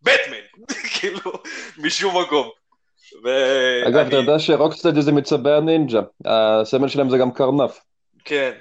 בטמן! 0.03 0.67
כאילו, 1.01 1.33
משום 1.79 2.23
מקום. 2.23 2.49
אגב, 3.89 4.07
אתה 4.07 4.17
יודע 4.17 4.39
שרוקסטדי 4.39 5.03
זה 5.03 5.13
מצבי 5.13 5.53
הנינג'ה, 5.53 6.01
הסמל 6.25 6.89
שלהם 6.89 7.11
זה 7.11 7.19
גם 7.19 7.31
קרנף. 7.33 7.81
כן, 8.25 8.53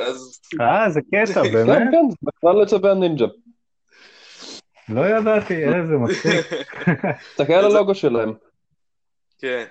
אז 0.00 0.40
אה, 0.60 0.90
זה 0.90 1.00
קטע, 1.00 1.42
כן, 1.44 1.52
באמת? 1.52 1.78
כן, 1.90 2.10
זה 2.10 2.16
בכלל 2.22 2.62
לצבי 2.62 2.88
הנינג'ה. 2.88 3.26
לא 4.88 5.00
ידעתי, 5.06 5.64
איזה 5.64 5.94
מצחיק. 5.94 6.52
תסתכל 7.30 7.52
על 7.52 7.64
הלוגו 7.64 7.94
שלהם. 7.94 8.34
כן. 9.38 9.64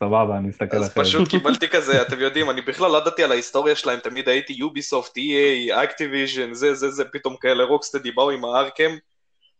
סבבה, 0.00 0.36
אני 0.38 0.50
אסתכל 0.50 0.76
אז 0.76 0.88
אחרי 0.92 1.04
זה. 1.04 1.10
פשוט 1.10 1.28
קיבלתי 1.28 1.68
כזה, 1.68 2.02
אתם 2.02 2.20
יודעים, 2.20 2.50
אני 2.50 2.60
בכלל 2.60 2.90
לא 2.90 2.98
ידעתי 2.98 3.24
על 3.24 3.32
ההיסטוריה 3.32 3.76
שלהם, 3.76 4.00
תמיד 4.00 4.28
הייתי 4.28 4.52
יוביסופט, 4.52 5.18
EA, 5.18 5.74
אקטיביז'ן, 5.84 6.54
זה, 6.54 6.74
זה, 6.74 6.90
זה, 6.90 7.04
פתאום 7.04 7.36
כאלה 7.36 7.64
רוקסטדי 7.64 8.10
באו 8.10 8.30
עם 8.30 8.44
הארקם 8.44 8.96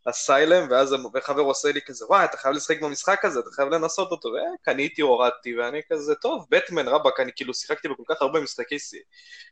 אסיילם, 0.06 0.66
ואז 0.70 0.94
חבר 1.22 1.42
עושה 1.42 1.72
לי 1.72 1.80
כזה, 1.86 2.06
וואי, 2.06 2.24
אתה 2.24 2.36
חייב 2.36 2.54
לשחק 2.54 2.82
במשחק 2.82 3.24
הזה, 3.24 3.40
אתה 3.40 3.50
חייב 3.50 3.68
לנסות 3.68 4.10
אותו, 4.10 4.28
וקניתי, 4.28 5.02
הורדתי, 5.02 5.58
ואני 5.58 5.80
כזה, 5.92 6.14
טוב, 6.14 6.46
בטמן, 6.50 6.88
רבאק, 6.88 7.20
אני 7.20 7.32
כאילו 7.36 7.54
שיחקתי 7.54 7.88
בכל 7.88 8.02
כך 8.08 8.22
הרבה 8.22 8.40
משחקי, 8.40 8.76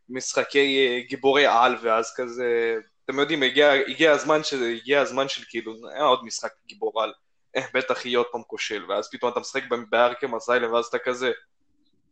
משחקי 0.09 0.89
אה, 0.89 1.01
גיבורי 1.09 1.47
על, 1.47 1.77
ואז 1.83 2.15
כזה, 2.17 2.77
אתם 3.05 3.19
יודעים, 3.19 3.43
הגיע, 3.43 3.73
הגיע 3.73 4.13
הזמן 4.13 4.45
ש... 4.45 4.55
הגיע 4.55 5.01
הזמן 5.01 5.29
של 5.29 5.43
כאילו, 5.49 5.75
היה 5.95 6.05
עוד 6.05 6.25
משחק 6.25 6.51
גיבור 6.67 7.03
על, 7.03 7.13
אה, 7.57 7.63
בטח 7.75 8.07
יהיה 8.07 8.19
עוד 8.19 8.27
פעם 8.33 8.43
כושל, 8.47 8.85
ואז 8.89 9.11
פתאום 9.11 9.33
אתה 9.33 9.41
משחק 9.41 9.63
בארקם 9.91 10.35
הסיילם, 10.35 10.73
ואז 10.73 10.87
אתה 10.87 10.99
כזה, 10.99 11.31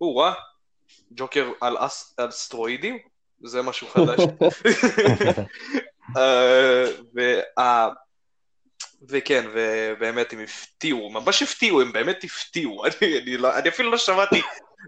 או-אה, 0.00 0.34
ג'וקר 1.12 1.52
על, 1.60 1.76
אס, 1.78 2.14
על 2.16 2.30
סטרואידים? 2.30 2.98
זה 3.44 3.62
משהו 3.62 3.88
חדש. 3.88 4.20
אה, 6.16 6.84
וה- 7.14 7.88
וכן, 9.08 9.46
ובאמת 9.52 10.32
הם 10.32 10.40
הפתיעו, 10.40 11.10
ממש 11.10 11.42
הפתיעו, 11.42 11.80
הם 11.80 11.92
באמת 11.92 12.24
הפתיעו, 12.24 12.82
אני, 12.84 13.18
אני, 13.18 13.36
לא, 13.36 13.58
אני 13.58 13.68
אפילו 13.68 13.90
לא 13.90 13.98
שמעתי, 13.98 14.42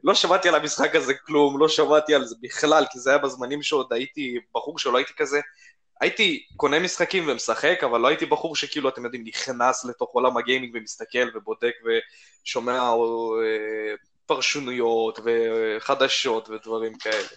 לא 0.04 0.14
שמעתי 0.14 0.48
על 0.48 0.54
המשחק 0.54 0.94
הזה 0.94 1.14
כלום, 1.14 1.60
לא 1.60 1.68
שמעתי 1.68 2.14
על 2.14 2.24
זה 2.24 2.36
בכלל, 2.40 2.84
כי 2.90 2.98
זה 2.98 3.10
היה 3.10 3.18
בזמנים 3.18 3.62
שעוד 3.62 3.92
הייתי 3.92 4.38
בחור 4.54 4.78
שלא 4.78 4.96
הייתי 4.98 5.12
כזה, 5.16 5.40
הייתי 6.04 6.46
קונה 6.56 6.80
משחקים 6.80 7.24
ומשחק, 7.28 7.84
אבל 7.84 8.00
לא 8.00 8.08
הייתי 8.08 8.26
בחור 8.26 8.56
שכאילו, 8.56 8.88
אתם 8.88 9.04
יודעים, 9.04 9.24
נכנס 9.26 9.84
לתוך 9.84 10.10
עולם 10.12 10.36
הגיימינג 10.36 10.74
ומסתכל 10.74 11.28
ובודק 11.34 11.72
ושומע 11.84 12.78
אה, 12.80 13.94
פרשנויות 14.26 15.18
וחדשות 15.24 16.48
ודברים 16.48 16.92
כאלה. 16.98 17.28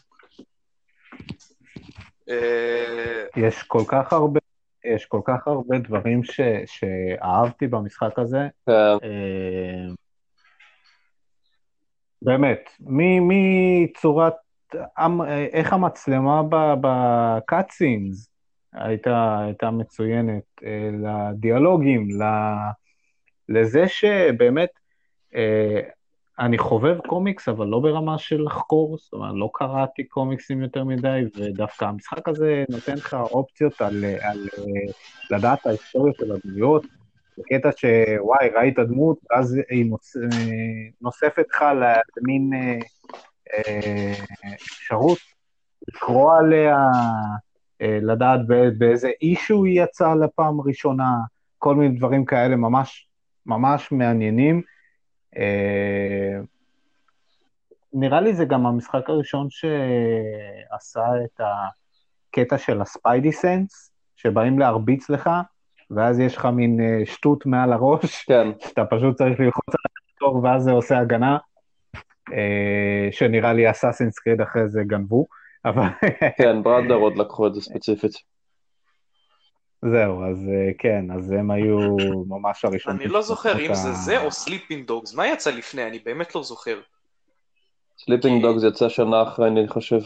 אה, 2.30 3.26
יש 3.36 3.64
כל 3.64 3.84
כך 3.88 4.14
הרבה, 4.14 4.40
יש 4.86 5.06
כל 5.06 5.22
כך 5.26 5.48
הרבה 5.48 5.78
דברים 5.78 6.24
ש, 6.24 6.40
שאהבתי 6.66 7.68
במשחק 7.68 8.20
הזה. 8.20 8.48
כן, 8.66 8.72
אה, 9.04 9.94
באמת, 12.22 12.70
מצורת, 13.22 14.34
המ- 14.98 15.22
איך 15.54 15.74
המצלמה 15.74 16.42
בקאטסינס 16.82 18.37
הייתה, 18.80 19.40
הייתה 19.46 19.72
מצוינת, 19.72 20.44
אה, 20.66 20.90
לדיאלוגים, 21.04 22.22
ל- 22.22 22.72
לזה 23.50 23.88
שבאמת, 23.88 24.70
אה, 25.36 25.82
אני 26.40 26.58
חובב 26.58 26.98
קומיקס, 27.00 27.50
אבל 27.50 27.68
לא 27.68 27.80
ברמה 27.80 28.18
של 28.18 28.42
לחקור, 28.42 28.98
זאת 28.98 29.14
אומרת, 29.14 29.34
לא 29.36 29.50
קראתי 29.54 30.04
קומיקסים 30.04 30.62
יותר 30.62 30.84
מדי, 30.84 31.22
ודווקא 31.36 31.86
המשחק 31.86 32.30
הזה 32.30 32.64
נותן 32.70 32.94
לך 32.94 33.14
אופציות 33.14 33.82
על, 33.82 34.06
על 34.22 34.48
אה, 34.58 34.94
לדעת 35.38 35.66
ההיסטוריה 35.66 36.14
של 36.18 36.32
הדמויות, 36.32 36.86
בקטע 37.38 37.70
שוואי, 37.78 38.50
ראית 38.56 38.80
דמות, 38.80 39.18
ואז 39.32 39.58
היא 39.70 39.86
נוס, 39.86 40.18
אה, 40.18 40.22
נוספת 41.02 41.46
לך 41.50 41.66
למין 42.18 42.54
אה, 42.54 42.80
אה, 43.54 44.14
אפשרות 44.56 45.18
לקרוא 45.88 46.34
עליה, 46.38 46.76
אה, 46.76 47.47
לדעת 47.82 48.48
בא- 48.48 48.70
באיזה 48.78 49.12
אישו 49.22 49.64
היא 49.64 49.84
יצאה 49.84 50.16
לפעם 50.16 50.62
ראשונה, 50.62 51.12
כל 51.58 51.76
מיני 51.76 51.98
דברים 51.98 52.26
כאלה 52.26 52.56
ממש 52.56 53.08
ממש 53.46 53.92
מעניינים. 53.92 54.62
אה, 55.38 56.40
נראה 57.94 58.22
לי 58.22 58.34
זה 58.34 58.46
גם 58.46 58.66
המשחק 58.66 59.10
הראשון 59.10 59.48
שעשה 59.50 61.02
את 61.26 61.42
הקטע 62.34 62.58
של 62.58 62.82
הספיידי 62.82 63.32
סנס, 63.32 63.92
שבאים 64.16 64.60
להרביץ 64.60 65.10
לך, 65.10 65.30
ואז 65.92 66.20
יש 66.20 66.38
לך 66.38 66.46
מין 66.46 66.80
אה, 66.82 67.06
שטות 67.06 67.46
מעל 67.46 67.74
הראש, 67.74 68.24
כן. 68.24 68.48
שאתה 68.60 68.86
פשוט 68.86 69.18
צריך 69.18 69.40
ללחוץ 69.40 69.70
על 69.70 69.82
הכפתור 69.86 70.44
ואז 70.44 70.64
זה 70.64 70.72
עושה 70.72 71.00
הגנה, 71.00 71.38
אה, 72.34 73.08
שנראה 73.12 73.54
לי 73.54 73.72
אסאסינס 73.72 74.20
קריד 74.20 74.42
אחרי 74.42 74.68
זה 74.68 74.84
גנבו, 74.84 75.26
אבל 75.70 75.84
כן, 76.38 76.64
ברור 76.64 76.94
עוד 76.96 77.18
לקחו 77.18 77.48
את 77.48 77.54
זה 77.54 77.62
ספציפית. 77.62 78.12
זהו, 79.82 80.24
אז 80.32 80.38
אה, 80.50 80.72
כן, 80.78 81.06
אז 81.12 81.32
הם 81.32 81.52
היו 81.52 81.78
ממש 82.28 82.66
הראשונים. 82.66 83.02
אני 83.02 83.08
לא 83.08 83.22
זוכר 83.22 83.60
אם 83.60 83.74
זה 83.74 83.92
זה 83.94 84.22
או 84.22 84.32
סליפינג 84.32 84.88
דוגס, 84.88 85.14
מה 85.14 85.28
יצא 85.28 85.52
לפני? 85.52 85.88
אני 85.88 86.00
באמת 86.00 86.36
לא 86.36 86.44
זוכר. 86.44 86.80
סליפינג 87.98 88.42
דוגס 88.42 88.64
יצא 88.64 88.90
שנה 88.90 89.24
אחרי, 89.24 89.48
אני 89.48 89.68
חושב. 89.68 90.00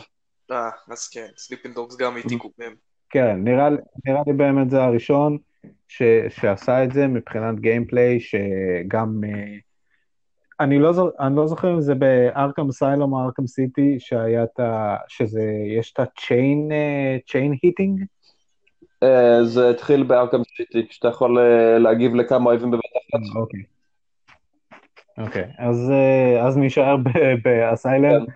אה, 0.51 0.69
אז 0.91 1.07
כן, 1.07 1.27
סליפינג 1.37 1.75
דוגס 1.75 1.97
גם 1.97 2.15
היה 2.15 2.37
קיים. 2.37 2.73
כן, 3.09 3.35
נראה, 3.43 3.69
לי- 3.69 3.77
נראה 4.05 4.21
לי 4.27 4.33
באמת 4.33 4.69
זה 4.69 4.83
הראשון 4.83 5.37
ש, 5.87 6.01
שעשה 6.29 6.83
את 6.83 6.91
זה 6.91 7.07
מבחינת 7.07 7.59
gameplay, 7.59 8.19
שגם... 8.19 9.21
אה, 9.23 9.57
אני 10.61 10.79
לא, 10.79 10.91
זו- 10.93 11.11
אני 11.19 11.35
לא 11.35 11.47
זוכר 11.47 11.73
אם 11.73 11.81
זה 11.81 11.95
בארקם 11.95 12.71
סיילום 12.71 13.13
או 13.13 13.25
ארקם 13.25 13.47
סיטי, 13.47 13.95
שהיה 13.99 14.43
את 14.43 14.59
ה... 14.59 14.95
שזה... 15.07 15.43
יש 15.77 15.93
את 15.93 15.99
הצ'יין... 15.99 16.69
צ'יין 17.27 17.55
היטינג? 17.61 18.03
אה, 19.03 19.43
זה 19.43 19.69
התחיל 19.69 20.03
בארקם 20.03 20.41
סיטי, 20.57 20.87
שאתה 20.89 21.07
יכול 21.07 21.39
אה, 21.39 21.79
להגיב 21.79 22.15
לכמה 22.15 22.49
אויבים 22.49 22.71
בבת 22.71 22.81
אחת. 22.81 23.35
אוקיי. 23.35 23.59
אוקיי, 25.17 25.45
אז, 25.57 25.91
אה, 25.91 26.47
אז 26.47 26.57
נשאר 26.57 26.97
ב- 26.97 27.35
באסיילם, 27.43 28.25
כן. 28.25 28.31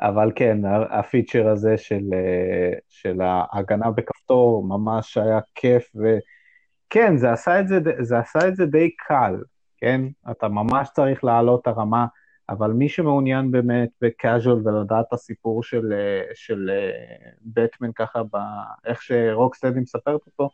אבל 0.00 0.32
כן, 0.34 0.58
הפיצ'ר 0.90 1.48
הזה 1.48 1.78
של, 1.78 2.02
אה, 2.12 2.72
של 2.88 3.20
ההגנה 3.20 3.90
בכפתור 3.90 4.64
ממש 4.64 5.16
היה 5.16 5.40
כיף, 5.54 5.92
וכן, 5.96 7.16
זה 7.16 7.32
עשה 7.32 7.60
את 7.60 7.68
זה, 7.68 7.78
זה 8.00 8.18
עשה 8.18 8.48
את 8.48 8.56
זה 8.56 8.66
די 8.66 8.90
קל, 8.96 9.34
כן? 9.82 10.00
אתה 10.30 10.48
ממש 10.48 10.88
צריך 10.92 11.24
להעלות 11.24 11.62
את 11.62 11.66
הרמה, 11.66 12.06
אבל 12.48 12.70
מי 12.70 12.88
שמעוניין 12.88 13.50
באמת 13.50 13.88
בקאז'ואל 14.00 14.56
ולדעת 14.64 15.04
את 15.08 15.12
הסיפור 15.12 15.62
של, 15.62 15.92
אה, 15.92 16.34
של 16.34 16.70
אה, 16.70 17.30
בטמן 17.42 17.92
ככה, 17.92 18.22
באיך 18.22 19.02
שרוקסטדי 19.02 19.80
מספרת 19.80 20.20
אותו, 20.26 20.50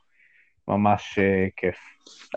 ממש 0.69 1.19
אה, 1.19 1.47
כיף. 1.57 1.77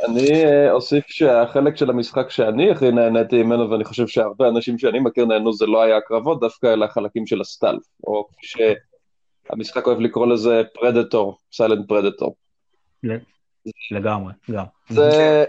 אני 0.06 0.45
אה, 0.45 0.71
אוסיף 0.71 1.06
שהחלק 1.08 1.75
של 1.75 1.89
המשחק 1.89 2.30
שאני 2.30 2.71
הכי 2.71 2.91
נהניתי 2.91 3.43
ממנו, 3.43 3.69
ואני 3.69 3.84
חושב 3.84 4.08
שהרבה 4.08 4.47
אנשים 4.47 4.77
שאני 4.77 4.99
מכיר 4.99 5.25
נהנו, 5.25 5.54
זה 5.54 5.65
לא 5.65 5.82
היה 5.82 5.97
הקרבות, 5.97 6.39
דווקא 6.39 6.73
אלא 6.73 6.86
החלקים 6.86 7.27
של 7.27 7.41
הסטלף, 7.41 7.84
או 8.08 8.27
שהמשחק 8.41 9.88
אוהב 9.88 9.99
לקרוא 9.99 10.27
לזה 10.27 10.62
פרדטור, 10.73 11.38
סיילנט 11.54 11.88
פרדטור. 11.88 12.36
לגמרי, 13.91 14.34
גם. 14.51 14.65
זה... 14.89 15.45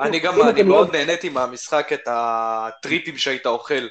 אני 0.00 0.20
גם, 0.20 0.34
אני 0.42 0.50
אתם 0.50 0.58
לא- 0.58 0.64
מאוד 0.74 0.96
נהניתי 0.96 1.28
מהמשחק, 1.28 1.92
את 1.92 2.00
הטריפים 2.06 3.16
שהיית 3.16 3.46
אוכל 3.46 3.86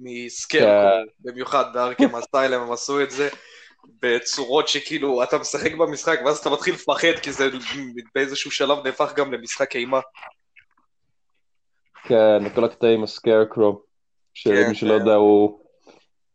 מסקרקו, 0.00 1.10
במיוחד 1.20 1.64
בארקם 1.74 2.14
הסטיילם 2.14 2.60
הם 2.60 2.72
עשו 2.72 3.02
את 3.02 3.10
זה 3.10 3.28
בצורות 4.02 4.68
שכאילו, 4.68 5.22
אתה 5.22 5.38
משחק 5.38 5.74
במשחק 5.74 6.18
ואז 6.24 6.38
אתה 6.38 6.50
מתחיל 6.50 6.74
לפחד, 6.74 7.12
כי 7.22 7.32
זה 7.32 7.48
באיזשהו 8.14 8.50
שלב 8.50 8.78
נהפך 8.84 9.12
גם 9.16 9.32
למשחק 9.32 9.76
אימה. 9.76 10.00
כן, 12.04 12.54
כל 12.54 12.64
הקטעים 12.64 13.02
הסקיירקרו, 13.02 13.72
כן, 14.34 14.64
שמי 14.64 14.74
שלא 14.74 14.88
כן. 14.88 14.94
יודע 15.00 15.14
הוא 15.14 15.60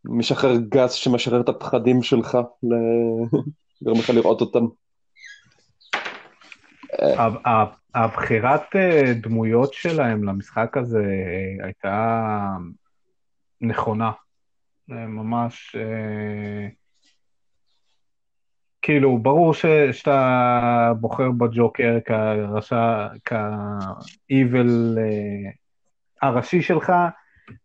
משחרר 0.05 0.55
גז 0.69 0.93
שמשחרר 0.93 1.41
את 1.41 1.49
הפחדים 1.49 2.03
שלך, 2.03 2.37
ל- 2.63 3.37
גורם 3.83 3.99
לך 3.99 4.09
לראות 4.09 4.41
אותם. 4.41 4.65
הבחירת 7.95 8.75
אה, 8.75 9.13
דמויות 9.21 9.73
שלהם 9.73 10.23
למשחק 10.23 10.77
הזה 10.77 11.03
אה, 11.03 11.65
הייתה 11.65 12.57
נכונה. 13.61 14.11
זה 14.87 14.95
ממש... 14.95 15.75
אה, 15.79 16.67
כאילו, 18.87 19.17
ברור 19.17 19.53
ש, 19.53 19.65
שאתה 19.91 20.93
בוחר 20.99 21.31
בג'וקר 21.31 21.97
כרשע, 22.05 23.07
כ-evil 23.25 24.97
אה, 24.97 25.51
הראשי 26.21 26.61
שלך, 26.61 26.93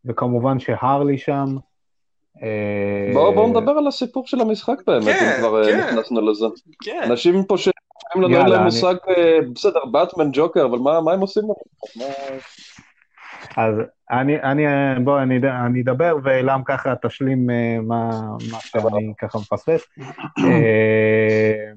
וכמובן 0.04 0.58
שהרלי 0.58 1.18
שם. 1.18 1.46
אה, 2.42 3.10
בואו 3.12 3.34
בואו 3.34 3.48
נדבר 3.48 3.72
על 3.72 3.86
הסיפור 3.86 4.26
של 4.26 4.40
המשחק 4.40 4.74
באמת, 4.86 5.16
כן, 5.18 5.32
אם 5.34 5.38
כבר 5.38 5.62
אה, 5.62 5.68
כן. 5.68 5.88
נכנסנו 5.88 6.30
לזה. 6.30 6.46
כן, 6.84 7.00
אנשים 7.10 7.44
פה 7.48 7.58
לנו 7.58 7.72
אין 8.14 8.22
יאללה, 8.22 8.46
להם 8.48 8.54
אני- 8.56 8.64
מושג, 8.64 8.94
אה, 9.16 9.38
בסדר, 9.54 9.84
באטמן, 9.84 10.28
ג'וקר, 10.32 10.64
אבל 10.66 10.78
מה 10.78 11.00
מה 11.00 11.12
הם 11.12 11.20
עושים 11.20 11.42
אז 13.56 13.74
אני, 14.10 14.42
אני, 14.42 14.64
בוא, 15.04 15.22
אני, 15.22 15.36
אני 15.66 15.80
אדבר, 15.82 16.16
ואילם 16.22 16.62
ככה 16.64 16.94
תשלים 17.02 17.50
אה, 17.50 17.78
מה, 17.82 18.10
מה 18.50 18.58
שאני 18.60 19.12
ככה 19.18 19.38
מפספס. 19.38 19.84
אה, 20.38 21.72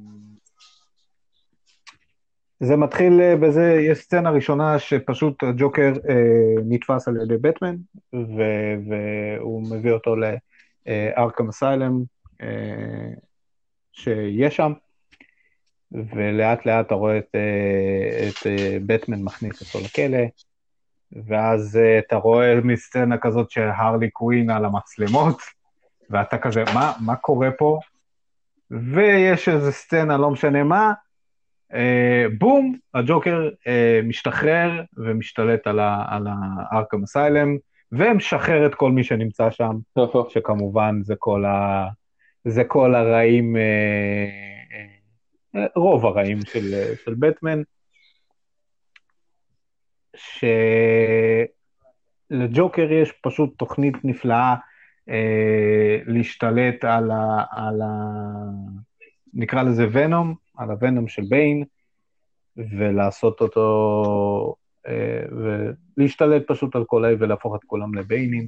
זה 2.59 2.75
מתחיל 2.75 3.35
בזה, 3.41 3.77
יש 3.81 3.97
סצנה 3.97 4.29
ראשונה 4.29 4.79
שפשוט 4.79 5.43
הג'וקר 5.43 5.93
אה, 6.09 6.15
נתפס 6.65 7.07
על 7.07 7.17
ידי 7.23 7.37
בטמן, 7.41 7.75
ו- 8.13 8.75
והוא 8.89 9.63
מביא 9.71 9.91
אותו 9.91 10.15
לארקם 10.15 11.47
אסיילם 11.49 12.03
אה, 12.41 13.07
שיש 13.93 14.55
שם, 14.55 14.73
ולאט 15.91 16.65
לאט 16.65 16.85
אתה 16.85 16.95
רואה 16.95 17.17
את, 17.17 17.35
אה, 17.35 18.27
את 18.29 18.47
אה, 18.47 18.77
בטמן 18.85 19.21
מכניס 19.21 19.61
אותו 19.61 19.85
לכלא, 19.85 20.23
ואז 21.27 21.77
אה, 21.77 21.99
אתה 21.99 22.15
רואה 22.15 22.59
מסצנה 22.63 23.17
כזאת 23.17 23.51
של 23.51 23.69
הרלי 23.77 24.09
קווין 24.09 24.49
על 24.49 24.65
המצלמות, 24.65 25.37
ואתה 26.09 26.37
כזה, 26.37 26.63
מה, 26.73 26.93
מה 27.05 27.15
קורה 27.15 27.51
פה? 27.51 27.79
ויש 28.71 29.49
איזה 29.49 29.71
סצנה, 29.71 30.17
לא 30.17 30.31
משנה 30.31 30.63
מה, 30.63 30.93
אה, 31.73 32.25
בום, 32.37 32.75
הג'וקר 32.93 33.49
אה, 33.67 33.99
משתחרר 34.03 34.83
ומשתלט 34.97 35.67
על, 35.67 35.79
ה, 35.79 36.05
על 36.07 36.27
הארקם 36.27 37.03
אסיילם, 37.03 37.57
ומשחרר 37.91 38.65
את 38.65 38.75
כל 38.75 38.91
מי 38.91 39.03
שנמצא 39.03 39.51
שם, 39.51 39.71
שכמובן 40.29 40.99
זה 41.01 41.13
כל, 41.19 41.45
ה, 41.45 41.87
זה 42.45 42.63
כל 42.63 42.95
הרעים, 42.95 43.57
אה, 43.57 43.61
אה, 43.61 44.64
רוב 45.75 46.05
הרעים 46.05 46.39
של, 46.45 46.93
של 47.05 47.13
בטמן. 47.19 47.61
שלג'וקר 52.29 52.91
יש 52.91 53.11
פשוט 53.11 53.57
תוכנית 53.57 53.95
נפלאה 54.03 54.55
אה, 55.09 55.99
להשתלט 56.05 56.83
על 56.83 57.11
ה, 57.11 57.43
על 57.51 57.81
ה... 57.81 57.87
נקרא 59.33 59.63
לזה 59.63 59.87
ונום, 59.91 60.35
על 60.57 60.71
הוונום 60.71 61.07
של 61.07 61.23
ביין, 61.29 61.63
ולעשות 62.57 63.41
אותו, 63.41 64.55
אה, 64.87 65.25
ולהשתלט 65.97 66.43
פשוט 66.47 66.75
על 66.75 66.85
כל 66.85 67.05
האי 67.05 67.15
ולהפוך 67.19 67.55
את 67.55 67.63
כולם 67.63 67.93
לביינים. 67.93 68.47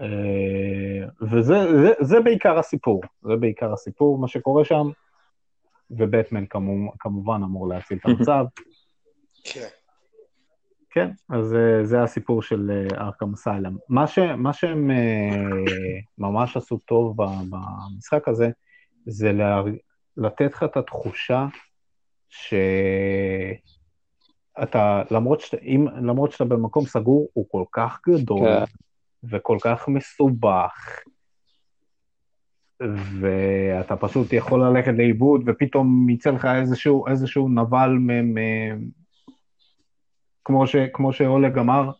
אה, 0.00 1.08
וזה 1.22 1.80
זה, 1.80 1.92
זה 2.00 2.20
בעיקר 2.20 2.58
הסיפור, 2.58 3.02
זה 3.22 3.36
בעיקר 3.36 3.72
הסיפור, 3.72 4.18
מה 4.18 4.28
שקורה 4.28 4.64
שם, 4.64 4.90
ובטמן 5.90 6.44
כמובן 6.98 7.42
אמור 7.42 7.68
להציל 7.68 7.98
את 7.98 8.06
המצב. 8.18 8.44
כן. 9.44 9.66
כן, 10.90 11.10
אז 11.28 11.54
אה, 11.54 11.84
זה 11.84 12.02
הסיפור 12.02 12.42
של 12.42 12.86
ארכם 12.98 13.32
אסיילם. 13.32 13.76
מה, 13.88 14.06
ש, 14.06 14.18
מה 14.18 14.52
שהם 14.52 14.90
ממש 16.18 16.56
עשו 16.56 16.78
טוב 16.78 17.16
במשחק 17.50 18.28
הזה, 18.28 18.50
זה 19.06 19.32
לה, 19.32 19.62
לתת 20.16 20.52
לך 20.52 20.62
את 20.62 20.76
התחושה 20.76 21.46
שאתה, 22.28 23.58
למרות 25.10 25.40
שאתה, 25.40 25.56
אם, 25.62 25.86
למרות 26.02 26.32
שאתה 26.32 26.44
במקום 26.44 26.86
סגור, 26.86 27.28
הוא 27.32 27.46
כל 27.50 27.64
כך 27.72 28.00
גדול 28.08 28.48
כן. 28.48 28.64
וכל 29.24 29.58
כך 29.62 29.88
מסובך, 29.88 31.00
ואתה 33.20 33.96
פשוט 33.96 34.32
יכול 34.32 34.64
ללכת 34.64 34.92
לאיבוד, 34.96 35.42
ופתאום 35.46 36.10
יצא 36.10 36.30
לך 36.30 36.48
איזשהו, 36.60 37.08
איזשהו 37.08 37.48
נבל 37.48 37.88
מ... 37.88 38.38
מ... 38.38 38.38
כמו, 40.44 40.66
ש, 40.66 40.76
כמו 40.92 41.12
שאולג 41.12 41.58
אמר, 41.58 41.90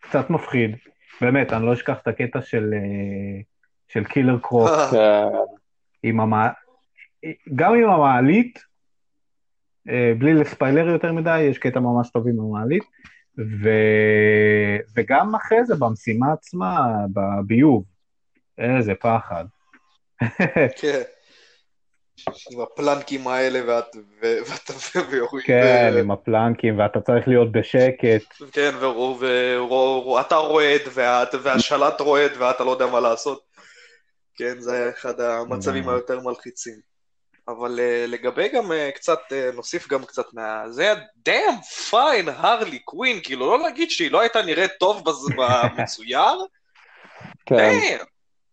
קצת 0.00 0.30
מפחיד. 0.30 0.76
באמת, 1.20 1.52
אני 1.52 1.66
לא 1.66 1.72
אשכח 1.72 1.98
את 2.02 2.08
הקטע 2.08 2.42
של, 2.42 2.74
אה, 2.74 3.40
של 3.88 4.04
קילר 4.04 4.38
קרוק. 4.42 4.70
כן. 4.90 5.24
עם 6.02 6.20
המע... 6.20 6.48
גם 7.54 7.74
עם 7.74 7.90
המעלית, 7.90 8.58
אה, 9.88 10.12
בלי 10.18 10.34
לספיילר 10.34 10.88
יותר 10.88 11.12
מדי, 11.12 11.40
יש 11.40 11.58
קטע 11.58 11.80
ממש 11.80 12.10
טוב 12.10 12.28
עם 12.28 12.40
המעלית, 12.40 12.84
ו... 13.38 13.68
וגם 14.96 15.34
אחרי 15.34 15.64
זה 15.64 15.74
במשימה 15.74 16.32
עצמה, 16.32 16.86
בביוב, 17.12 17.84
איזה 18.58 18.92
פחד. 19.00 19.44
כן. 20.80 21.02
עם 22.52 22.60
הפלנקים 22.60 23.28
האלה 23.28 23.60
ואתה 23.66 24.72
ויורים. 25.10 25.46
כן, 25.46 25.94
עם 26.00 26.10
הפלנקים 26.10 26.78
ואתה 26.78 27.00
צריך 27.00 27.28
להיות 27.28 27.52
בשקט. 27.52 28.34
כן, 28.52 28.74
ואתה 30.14 30.36
רועד 30.36 30.80
והשלט 31.42 32.00
רועד 32.00 32.30
ואתה 32.38 32.64
לא 32.64 32.70
יודע 32.70 32.86
מה 32.86 33.00
לעשות. 33.00 33.46
כן, 34.36 34.60
זה 34.60 34.72
היה 34.72 34.90
אחד 34.90 35.20
המצבים 35.20 35.88
היותר 35.88 36.20
מלחיצים. 36.20 36.95
אבל 37.48 37.78
uh, 37.78 38.10
לגבי 38.10 38.48
גם 38.48 38.72
uh, 38.72 38.94
קצת, 38.94 39.18
uh, 39.28 39.56
נוסיף 39.56 39.88
גם 39.88 40.04
קצת 40.04 40.34
מה... 40.34 40.62
זה 40.70 40.82
היה 40.82 40.94
damn 41.16 41.60
fine 41.90 42.28
הרלי 42.28 42.78
קווין, 42.78 43.20
כאילו 43.22 43.46
לא 43.46 43.62
להגיד 43.62 43.90
שהיא 43.90 44.10
לא 44.10 44.20
הייתה 44.20 44.42
נראית 44.42 44.70
טוב 44.78 45.02
במצויר. 45.36 46.46
כן. 47.46 47.96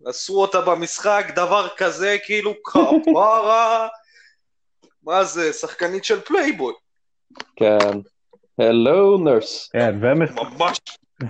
עשו 0.06 0.42
אותה 0.42 0.62
במשחק, 0.62 1.26
דבר 1.36 1.68
כזה, 1.78 2.18
כאילו 2.26 2.54
כפרה. 2.64 3.88
מה 5.06 5.24
זה, 5.24 5.54
שחקנית 5.54 6.06
של 6.06 6.22
פלייבוי. 6.22 6.74
כן. 7.56 8.00
Hello 8.60 9.18
nurse. 9.18 9.70
כן, 9.74 9.96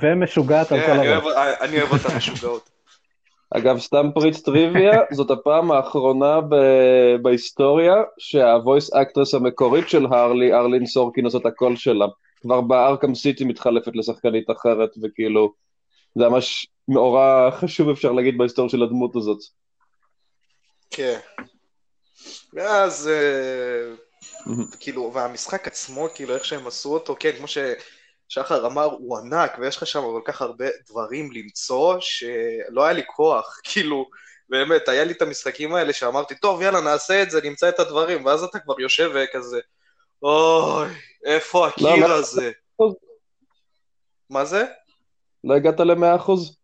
ומשוגעת 0.02 0.72
על 0.72 0.80
כן, 0.80 0.86
כל 0.86 1.08
הרוב. 1.08 1.28
אני 1.62 1.82
אוהב 1.82 1.94
אותה 1.94 2.18
משוגעות. 2.18 2.70
אגב, 3.58 3.80
סתם 3.80 4.10
פריט 4.14 4.42
טריוויה, 4.42 5.02
זאת 5.18 5.32
הפעם 5.32 5.72
האחרונה 5.72 6.42
ב- 6.42 7.16
בהיסטוריה 7.22 7.96
שה 8.18 8.46
voice 8.46 8.94
actress 8.94 9.34
המקורית 9.34 9.90
של 9.90 10.06
הרלי, 10.06 10.54
ארלין 10.54 10.86
סורקין, 10.86 11.26
עושה 11.26 11.38
את 11.38 11.46
הקול 11.46 11.76
שלה. 11.76 12.06
כבר 12.42 12.62
בארקם 12.62 13.16
סיטי 13.16 13.44
מתחלפת 13.44 13.92
לשחקנית 13.96 14.50
אחרת, 14.52 14.90
וכאילו, 15.04 15.54
זה 16.16 16.30
ממש 16.30 16.68
מאורע 16.88 17.52
חשוב 17.52 17.90
אפשר 17.90 18.12
להגיד 18.12 18.38
בהיסטוריה 18.38 18.70
של 18.70 18.84
הדמות 18.84 19.16
הזאת. 19.16 19.40
כן. 20.92 21.20
ואז, 22.54 23.08
אה, 23.08 23.96
כאילו, 24.80 25.12
והמשחק 25.14 25.68
עצמו, 25.68 26.08
כאילו, 26.16 26.36
איך 26.36 26.46
שהם 26.46 26.68
עשו 26.68 26.94
אותו, 26.94 27.16
כן, 27.20 27.32
כמו 27.38 27.48
ש... 27.48 27.58
שחר 28.30 28.66
אמר, 28.66 28.84
הוא 28.84 29.18
ענק, 29.18 29.56
ויש 29.60 29.78
לך 29.78 29.88
שם 29.88 30.02
כל 30.02 30.22
כך 30.26 30.42
הרבה 30.42 30.66
דברים 30.90 31.32
למצוא, 31.32 31.96
שלא 32.00 32.84
היה 32.84 32.94
לי 32.94 33.04
כוח, 33.08 33.60
כאילו, 33.70 34.10
באמת, 34.50 34.90
היה 34.90 35.04
לי 35.04 35.14
את 35.14 35.22
המשחקים 35.22 35.76
האלה 35.76 35.94
שאמרתי, 35.94 36.36
טוב, 36.36 36.62
יאללה, 36.62 36.82
נעשה 36.82 37.24
את 37.24 37.32
זה, 37.32 37.42
נמצא 37.44 37.70
את 37.70 37.80
הדברים, 37.80 38.26
ואז 38.26 38.44
אתה 38.44 38.60
כבר 38.60 38.82
יושב 38.82 39.12
וכזה, 39.14 39.60
אוי, 40.24 40.88
איפה 41.26 41.68
הקיר 41.68 41.96
לא, 41.96 42.10
לא. 42.10 42.16
הזה? 42.16 42.52
מה 44.30 44.46
זה? 44.46 44.66
לא 45.44 45.54
הגעת 45.56 45.80
למאה 45.80 46.16
אחוז? 46.16 46.58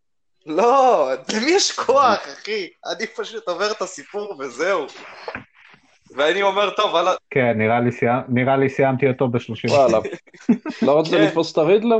לא, 0.45 1.10
למי 1.34 1.52
יש 1.52 1.72
כוח, 1.72 2.19
אחי? 2.34 2.69
אני 2.86 3.08
פשוט 3.08 3.48
עובר 3.48 3.72
את 3.72 3.82
הסיפור 3.82 4.36
וזהו. 4.39 4.88
ואני 6.19 6.41
אומר, 6.41 6.69
טוב, 6.69 6.91
וואלה... 6.91 7.12
כן, 7.29 7.58
נראה 7.58 7.79
לי, 7.79 7.91
סיימ... 7.91 8.19
נראה 8.29 8.58
לי 8.58 8.69
סיימתי 8.69 9.08
אותו 9.08 9.27
ב-30. 9.27 9.71
וואלה. 9.71 9.99
לא 10.82 10.91
רוצה 10.91 11.17
כן. 11.17 11.23
לתפוס 11.23 11.53
את 11.53 11.58
הרידלר? 11.58 11.99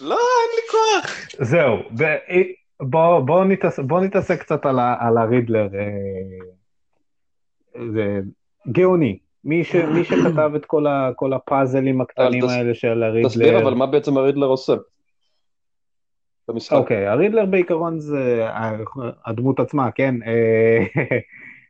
לא, 0.00 0.18
אין 0.40 0.50
לי 0.56 0.62
כוח. 0.70 1.28
זהו, 1.38 1.76
ב... 1.96 2.16
בוא, 2.80 3.20
בוא, 3.20 3.44
נתעס... 3.44 3.78
בוא 3.78 4.00
נתעסק 4.00 4.40
קצת 4.40 4.66
על, 4.66 4.78
ה... 4.78 4.96
על 5.00 5.18
הרידלר. 5.18 5.68
אה, 5.74 5.90
זה 7.92 8.20
גאוני. 8.72 9.18
מי, 9.44 9.64
ש... 9.64 9.74
מי 9.74 10.04
שכתב 10.04 10.50
את 10.56 10.64
כל, 10.64 10.86
ה... 10.86 11.10
כל 11.16 11.32
הפאזלים 11.32 12.00
הקטנים 12.00 12.46
תס... 12.46 12.50
האלה 12.50 12.74
של 12.74 13.02
הרידלר... 13.02 13.28
תסביר 13.28 13.62
אבל 13.62 13.74
מה 13.74 13.86
בעצם 13.86 14.16
הרידלר 14.16 14.46
עושה. 14.46 14.74
במשחק. 16.48 16.76
אוקיי, 16.76 17.06
הרידלר 17.06 17.46
בעיקרון 17.46 18.00
זה 18.00 18.46
הדמות 19.26 19.60
עצמה, 19.60 19.90
כן? 19.90 20.14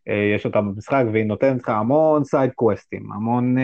אה, 0.08 0.32
יש 0.34 0.46
אותה 0.46 0.60
במשחק, 0.60 1.04
והיא 1.12 1.24
נותנת 1.24 1.62
לך 1.62 1.68
המון 1.68 2.24
side 2.24 2.50
קווסטים, 2.54 3.12
המון 3.12 3.56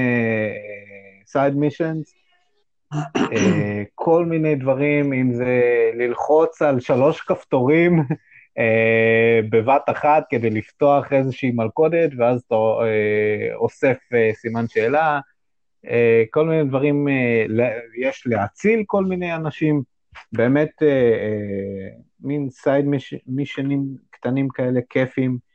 side 1.27 1.55
uh, 1.55 1.57
missions, 1.57 2.15
uh, 2.95 2.99
כל 3.95 4.27
מיני 4.27 4.55
דברים, 4.55 5.13
אם 5.13 5.33
זה 5.33 5.61
ללחוץ 5.95 6.63
על 6.63 6.81
שלוש 6.81 7.21
כפתורים 7.21 8.01
uh, 8.01 9.47
בבת 9.51 9.83
אחת 9.87 10.25
כדי 10.31 10.51
לפתוח 10.51 11.13
איזושהי 11.13 11.51
מלכודת, 11.51 12.11
ואז 12.19 12.43
אתה 12.47 12.55
uh, 12.55 13.55
אוסף 13.55 13.97
uh, 14.13 14.35
סימן 14.35 14.69
שאלה, 14.69 15.21
uh, 15.87 15.89
כל 16.31 16.47
מיני 16.49 16.65
דברים, 16.65 17.09
uh, 17.09 17.53
יש 17.99 18.27
להציל 18.27 18.83
כל 18.87 19.05
מיני 19.05 19.35
אנשים, 19.35 19.83
באמת 20.33 20.71
uh, 20.81 20.85
uh, 20.85 22.01
מין 22.21 22.51
סייד 22.51 22.85
מישנים 23.27 23.83
קטנים 24.11 24.49
כאלה, 24.49 24.81
כיפים. 24.91 25.54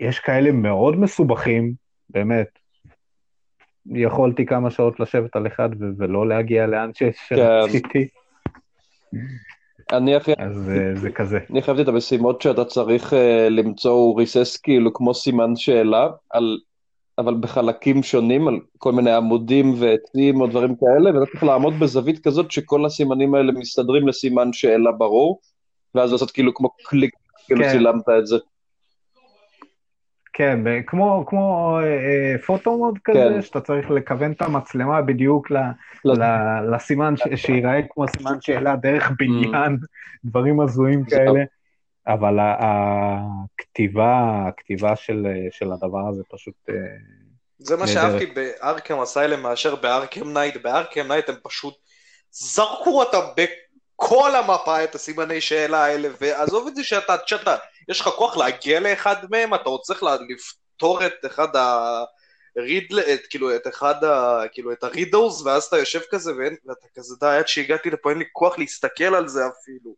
יש 0.00 0.18
כאלה 0.18 0.52
מאוד 0.52 0.96
מסובכים, 0.96 1.72
באמת. 2.10 2.48
יכולתי 3.86 4.46
כמה 4.46 4.70
שעות 4.70 5.00
לשבת 5.00 5.36
על 5.36 5.46
אחד 5.46 5.68
ו- 5.80 5.84
ולא 5.98 6.28
להגיע 6.28 6.66
לאן 6.66 6.90
ש- 6.94 7.02
כן. 7.02 7.36
שרציתי, 7.36 8.08
אני 9.92 10.16
הכי 10.16 10.32
אז 10.38 10.70
אה, 10.70 10.94
זה 10.94 11.10
כזה. 11.10 11.38
אני 11.50 11.62
חייבתי 11.62 11.82
את 11.82 11.88
המשימות 11.88 12.42
שאתה 12.42 12.64
צריך 12.64 13.12
uh, 13.12 13.16
למצוא 13.50 13.92
אוריסס 13.92 14.56
כאילו 14.56 14.92
כמו 14.92 15.14
סימן 15.14 15.56
שאלה, 15.56 16.08
על, 16.30 16.58
אבל 17.18 17.34
בחלקים 17.40 18.02
שונים, 18.02 18.48
על 18.48 18.58
כל 18.78 18.92
מיני 18.92 19.12
עמודים 19.12 19.74
ועצים 19.78 20.40
או 20.40 20.46
דברים 20.46 20.74
כאלה, 20.76 21.20
ואתה 21.20 21.30
צריך 21.30 21.44
לעמוד 21.44 21.74
בזווית 21.78 22.24
כזאת 22.24 22.50
שכל 22.50 22.86
הסימנים 22.86 23.34
האלה 23.34 23.52
מסתדרים 23.52 24.08
לסימן 24.08 24.52
שאלה 24.52 24.92
ברור, 24.92 25.40
ואז 25.94 26.12
לעשות 26.12 26.30
כאילו 26.30 26.54
כמו 26.54 26.68
קליק, 26.84 27.14
כאילו 27.46 27.64
כן. 27.64 27.70
צילמת 27.70 28.08
את 28.18 28.26
זה. 28.26 28.36
כן, 30.36 30.64
ב- 30.64 30.80
כמו, 30.86 31.24
כמו 31.26 31.78
אה, 31.78 31.84
אה, 31.84 32.38
photo 32.46 32.75
mode 32.75 32.98
כזה, 33.04 33.30
כן. 33.34 33.42
שאתה 33.42 33.60
צריך 33.60 33.90
לכוון 33.90 34.32
את 34.32 34.42
המצלמה 34.42 35.02
בדיוק 35.02 35.50
ל, 35.50 35.56
ל- 36.04 36.22
ל, 36.22 36.24
לסימן, 36.74 37.16
ש, 37.16 37.22
שיראה 37.36 37.80
כמו 37.90 38.08
סימן 38.08 38.40
שאלה 38.40 38.76
דרך 38.76 39.10
בניין, 39.18 39.78
דברים 40.24 40.60
הזויים 40.60 41.04
כאלה, 41.04 41.40
אבל 42.06 42.38
הכתיבה, 42.40 44.44
הכתיבה 44.48 44.96
של, 44.96 45.26
של 45.50 45.72
הדבר 45.72 46.08
הזה 46.08 46.22
פשוט... 46.30 46.54
אה, 46.68 46.74
זה 47.58 47.76
מה. 47.76 47.86
שאהבתי 47.86 48.26
בארקם 48.26 49.00
אסיילם 49.00 49.42
מאשר 49.42 49.76
בארקם 49.76 50.32
נייט. 50.32 50.62
בארקם 50.62 51.08
נייט 51.08 51.28
הם 51.28 51.34
פשוט 51.42 51.74
זרקו 52.30 53.00
אותם 53.00 53.26
בכל 53.98 54.34
המפה, 54.36 54.84
את 54.84 54.94
הסימני 54.94 55.40
שאלה 55.40 55.84
האלה, 55.84 56.08
ועזוב 56.20 56.66
את 56.66 56.76
זה 56.76 56.84
שאתה, 56.84 57.16
שאתה, 57.26 57.56
יש 57.88 58.00
לך 58.00 58.08
כוח 58.08 58.36
להגיע 58.36 58.80
לאחד 58.80 59.16
מהם, 59.30 59.54
אתה 59.54 59.68
עוד 59.68 59.80
צריך 59.80 60.02
לפתור 60.28 61.06
את 61.06 61.12
אחד 61.26 61.56
ה... 61.56 62.04
ריד, 62.58 62.92
את, 63.14 63.26
כאילו, 63.30 63.56
את 63.56 63.66
אחד 63.66 64.04
ה... 64.04 64.42
כאילו, 64.52 64.72
את 64.72 64.84
הרידורס, 64.84 65.42
ואז 65.42 65.64
אתה 65.64 65.78
יושב 65.78 66.00
כזה, 66.10 66.36
ואין, 66.36 66.56
ואתה 66.66 66.86
כזה, 66.94 67.14
די, 67.20 67.26
עד 67.26 67.48
שהגעתי 67.48 67.90
לפה 67.90 68.10
אין 68.10 68.18
לי 68.18 68.24
כוח 68.32 68.58
להסתכל 68.58 69.14
על 69.14 69.28
זה 69.28 69.40
אפילו. 69.46 69.94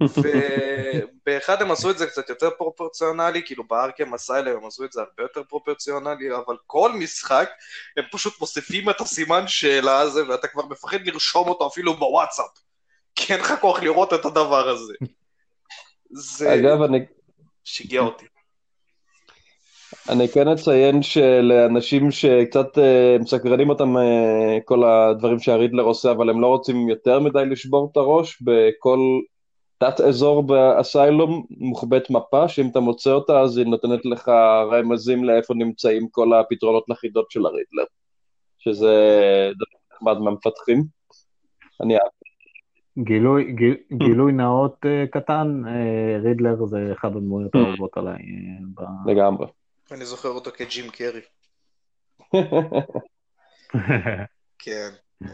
ובאחד 0.22 1.62
הם 1.62 1.70
עשו 1.70 1.90
את 1.90 1.98
זה 1.98 2.06
קצת 2.06 2.28
יותר 2.28 2.50
פרופורציונלי, 2.50 3.42
כאילו 3.46 3.64
בארקם 3.64 4.14
אסיילם 4.14 4.56
הם 4.56 4.66
עשו 4.66 4.84
את 4.84 4.92
זה 4.92 5.00
הרבה 5.00 5.22
יותר 5.22 5.42
פרופורציונלי, 5.48 6.36
אבל 6.36 6.56
כל 6.66 6.92
משחק 6.92 7.50
הם 7.96 8.04
פשוט 8.12 8.40
מוסיפים 8.40 8.90
את 8.90 9.00
הסימן 9.00 9.48
שאלה 9.48 10.00
הזה, 10.00 10.28
ואתה 10.28 10.48
כבר 10.48 10.66
מפחד 10.66 11.06
לרשום 11.06 11.48
אותו 11.48 11.66
אפילו 11.66 11.94
בוואטסאפ, 11.94 12.65
כי 13.16 13.32
אין 13.32 13.40
לך 13.40 13.52
כוח 13.60 13.82
לראות 13.82 14.12
את 14.12 14.24
הדבר 14.24 14.68
הזה. 14.68 14.94
זה 16.10 16.54
אגב, 16.54 16.82
אני, 16.82 16.98
שיגע 17.64 18.00
אותי. 18.00 18.26
אני 20.08 20.28
כן 20.28 20.48
אציין 20.48 21.02
שלאנשים 21.02 22.10
שקצת 22.10 22.78
אה, 22.78 23.16
מסקרנים 23.20 23.70
אותם 23.70 23.96
אה, 23.96 24.58
כל 24.64 24.84
הדברים 24.84 25.38
שהרידלר 25.38 25.82
עושה, 25.82 26.10
אבל 26.10 26.30
הם 26.30 26.40
לא 26.40 26.46
רוצים 26.46 26.88
יותר 26.88 27.20
מדי 27.20 27.44
לשבור 27.46 27.88
את 27.92 27.96
הראש, 27.96 28.42
בכל 28.42 28.98
תת 29.78 30.00
אזור 30.00 30.42
באסיילום 30.42 31.46
מוחבאת 31.50 32.10
מפה, 32.10 32.48
שאם 32.48 32.68
אתה 32.68 32.80
מוצא 32.80 33.10
אותה 33.10 33.40
אז 33.40 33.58
היא 33.58 33.66
נותנת 33.66 34.06
לך 34.06 34.28
רמזים 34.72 35.24
לאיפה 35.24 35.54
נמצאים 35.54 36.08
כל 36.10 36.34
הפתרונות 36.34 36.84
לחידות 36.88 37.30
של 37.30 37.46
הרידלר, 37.46 37.84
שזה 38.58 38.94
דבר 39.56 39.78
נחמד 39.92 40.18
מהמפתחים. 40.18 40.84
אני 41.82 41.96
גילוי, 42.98 43.52
גיל, 43.52 43.76
גילוי 43.92 44.32
נאות 44.32 44.76
אה, 44.86 45.04
קטן, 45.12 45.62
אה, 45.66 46.18
רידלר 46.22 46.66
זה 46.66 46.92
אחד 46.92 47.16
הדמויות 47.16 47.54
האהובות 47.54 47.96
עליי. 47.96 48.14
אה, 48.14 48.18
ב- 48.74 49.10
לגמרי. 49.10 49.46
אני 49.92 50.04
זוכר 50.04 50.28
אותו 50.28 50.50
כג'ים 50.50 50.90
קרי. 50.90 51.20
כן, 54.58 54.88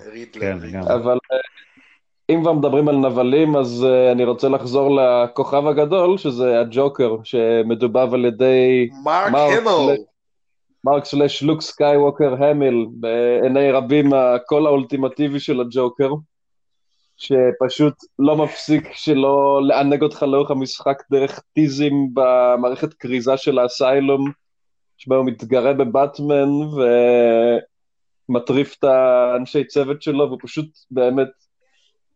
רידלר. 0.07 0.59
כן. 0.73 0.79
אבל 0.79 1.19
אם 2.31 2.39
כבר 2.43 2.53
מדברים 2.53 2.89
על 2.89 2.97
נבלים, 2.97 3.57
אז 3.57 3.87
אני 4.13 4.25
רוצה 4.25 4.49
לחזור 4.49 5.01
לכוכב 5.01 5.67
הגדול, 5.67 6.19
שזה 6.19 6.61
הג'וקר, 6.61 7.17
שמדובב 7.25 8.15
על 8.15 8.25
ידי 8.25 8.89
מרק 9.05 9.35
המל. 9.35 9.97
מרק 10.85 11.05
slash 11.05 11.43
לוק 11.43 11.61
סקייווקר 11.61 12.45
המיל, 12.45 12.87
בעיני 12.91 13.71
רבים 13.71 14.13
הקול 14.13 14.67
האולטימטיבי 14.67 15.41
של 15.41 15.61
הג'וקר, 15.61 16.11
שפשוט 17.23 17.95
לא 18.19 18.37
מפסיק 18.37 18.89
שלא 18.93 19.61
לענג 19.65 20.03
אותך 20.03 20.23
לאורך 20.23 20.51
המשחק 20.51 21.03
דרך 21.11 21.41
טיזים 21.53 22.09
במערכת 22.15 22.95
כריזה 22.95 23.37
של 23.37 23.59
ה 23.59 23.68
asylum, 23.68 24.31
שבה 24.99 25.17
הוא 25.17 25.27
מתגרה 25.27 25.73
בבטמן 25.73 26.51
ומטריף 28.29 28.77
את 28.79 28.85
האנשי 28.85 29.65
צוות 29.65 30.03
שלו, 30.03 30.33
ופשוט 30.33 30.67
באמת 30.91 31.29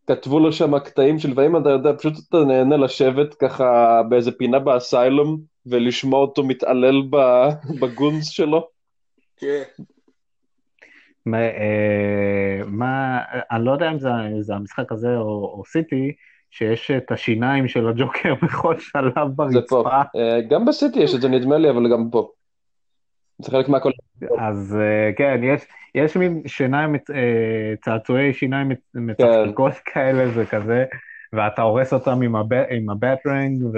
כתבו 0.07 0.39
לו 0.39 0.53
שם 0.53 0.79
קטעים 0.79 1.19
שלפעמים 1.19 1.57
אתה 1.57 1.69
יודע, 1.69 1.93
פשוט 1.97 2.13
אתה 2.29 2.37
נהנה 2.37 2.77
לשבת 2.77 3.33
ככה 3.33 4.01
באיזה 4.09 4.31
פינה 4.31 4.59
ב 4.59 4.70
asylum 4.70 5.39
ולשמוע 5.65 6.19
אותו 6.19 6.43
מתעלל 6.43 7.01
בגונס 7.79 8.29
שלו. 8.29 8.67
כן. 9.37 9.63
מה, 11.27 11.37
אה, 11.37 12.61
מה, 12.65 13.19
אני 13.51 13.65
לא 13.65 13.71
יודע 13.71 13.91
אם 13.91 13.99
זה, 13.99 14.09
זה 14.39 14.55
המשחק 14.55 14.91
הזה 14.91 15.17
או, 15.17 15.53
או 15.57 15.63
סיטי, 15.65 16.11
שיש 16.51 16.91
את 16.91 17.11
השיניים 17.11 17.67
של 17.67 17.87
הג'וקר 17.87 18.33
בכל 18.43 18.79
שלב. 18.79 19.27
ברצפה, 19.35 20.01
אה, 20.15 20.41
גם 20.49 20.65
בסיטי 20.65 20.99
יש 20.99 21.15
את 21.15 21.21
זה 21.21 21.29
נדמה 21.29 21.57
לי, 21.57 21.69
אבל 21.69 21.91
גם 21.91 22.09
פה. 22.11 22.29
זה 23.39 23.51
חלק 23.51 23.69
מהכל. 23.69 23.91
אז 24.39 24.77
אה, 24.79 25.13
כן, 25.17 25.41
יש, 25.43 25.61
יש 25.95 26.17
מין 26.17 26.41
שיניים, 26.45 26.95
צעצועי 27.81 28.33
שיניים 28.33 28.69
מצ- 28.69 28.95
מצחקקות 28.95 29.73
כאלה, 29.85 30.29
זה 30.29 30.45
כזה, 30.45 30.85
ואתה 31.33 31.61
הורס 31.61 31.93
אותם 31.93 32.21
עם, 32.21 32.35
הב, 32.35 32.53
עם 32.53 32.89
הבטרינג, 32.89 33.63
ו... 33.63 33.77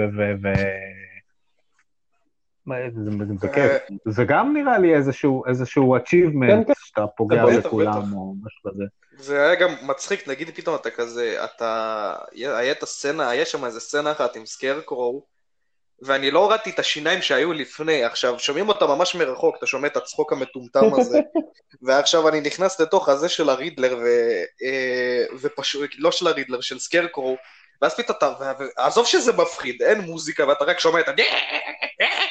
זה, 2.66 3.00
זה, 3.04 3.24
זה 3.40 3.48
כיף. 3.48 3.72
זה 4.08 4.24
גם 4.24 4.56
נראה 4.56 4.78
לי 4.78 4.94
איזשהו, 4.94 5.46
איזשהו 5.46 5.92
כן, 5.92 5.98
achievement 5.98 6.66
כן. 6.66 6.72
שאתה 6.84 7.06
פוגע 7.16 7.44
בכולם. 7.46 8.12
או 8.12 8.34
משהו 8.44 8.70
כזה. 8.70 8.84
זה 9.22 9.42
היה 9.42 9.54
גם 9.54 9.74
מצחיק, 9.82 10.28
נגיד 10.28 10.50
פתאום 10.50 10.76
אתה 10.76 10.90
כזה, 10.90 11.44
אתה, 11.44 12.14
היה 12.32 12.72
את 12.72 12.82
הסצנה, 12.82 13.30
היה 13.30 13.44
שם 13.44 13.64
איזה 13.64 13.80
סצנה 13.80 14.12
אחת 14.12 14.36
עם 14.36 14.46
סקרקרו, 14.46 15.26
ואני 16.02 16.30
לא 16.30 16.38
הורדתי 16.38 16.70
את 16.70 16.78
השיניים 16.78 17.22
שהיו 17.22 17.52
לפני, 17.52 18.04
עכשיו 18.04 18.38
שומעים 18.38 18.68
אותה 18.68 18.86
ממש 18.86 19.14
מרחוק, 19.14 19.56
אתה 19.58 19.66
שומע 19.66 19.86
את 19.86 19.96
הצחוק 19.96 20.32
המטומטם 20.32 20.94
הזה, 21.00 21.20
ועכשיו 21.82 22.28
אני 22.28 22.40
נכנס 22.40 22.80
לתוך 22.80 23.08
הזה 23.08 23.28
של 23.28 23.48
הרידלר, 23.48 23.96
ו, 24.02 24.06
אה, 24.62 25.24
ופשוט, 25.40 25.90
לא 25.98 26.12
של 26.12 26.26
הרידלר, 26.26 26.60
של 26.60 26.78
סקרקרו, 26.78 27.36
ואז 27.82 27.94
פתאום 27.94 28.16
אתה, 28.18 28.52
עזוב 28.76 29.06
שזה 29.06 29.32
מפחיד, 29.32 29.82
אין 29.82 30.00
מוזיקה, 30.00 30.48
ואתה 30.48 30.64
רק 30.64 30.80
שומע 30.80 31.00
את 31.00 31.08
ה... 31.08 31.12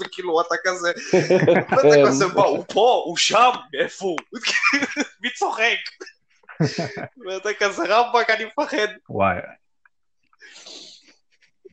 וכאילו 0.00 0.40
אתה 0.40 0.54
כזה, 0.64 0.92
ואתה 1.70 1.96
כזה, 2.06 2.26
מה, 2.26 2.42
הוא 2.42 2.64
פה, 2.72 3.02
הוא 3.06 3.16
שם, 3.16 3.50
איפה 3.80 4.04
הוא? 4.04 4.18
מי 5.22 5.30
צוחק? 5.34 5.78
ואתה 7.26 7.48
כזה, 7.58 7.82
רמב"ק, 7.88 8.30
אני 8.30 8.44
מפחד. 8.44 8.88
וואי. 9.08 9.36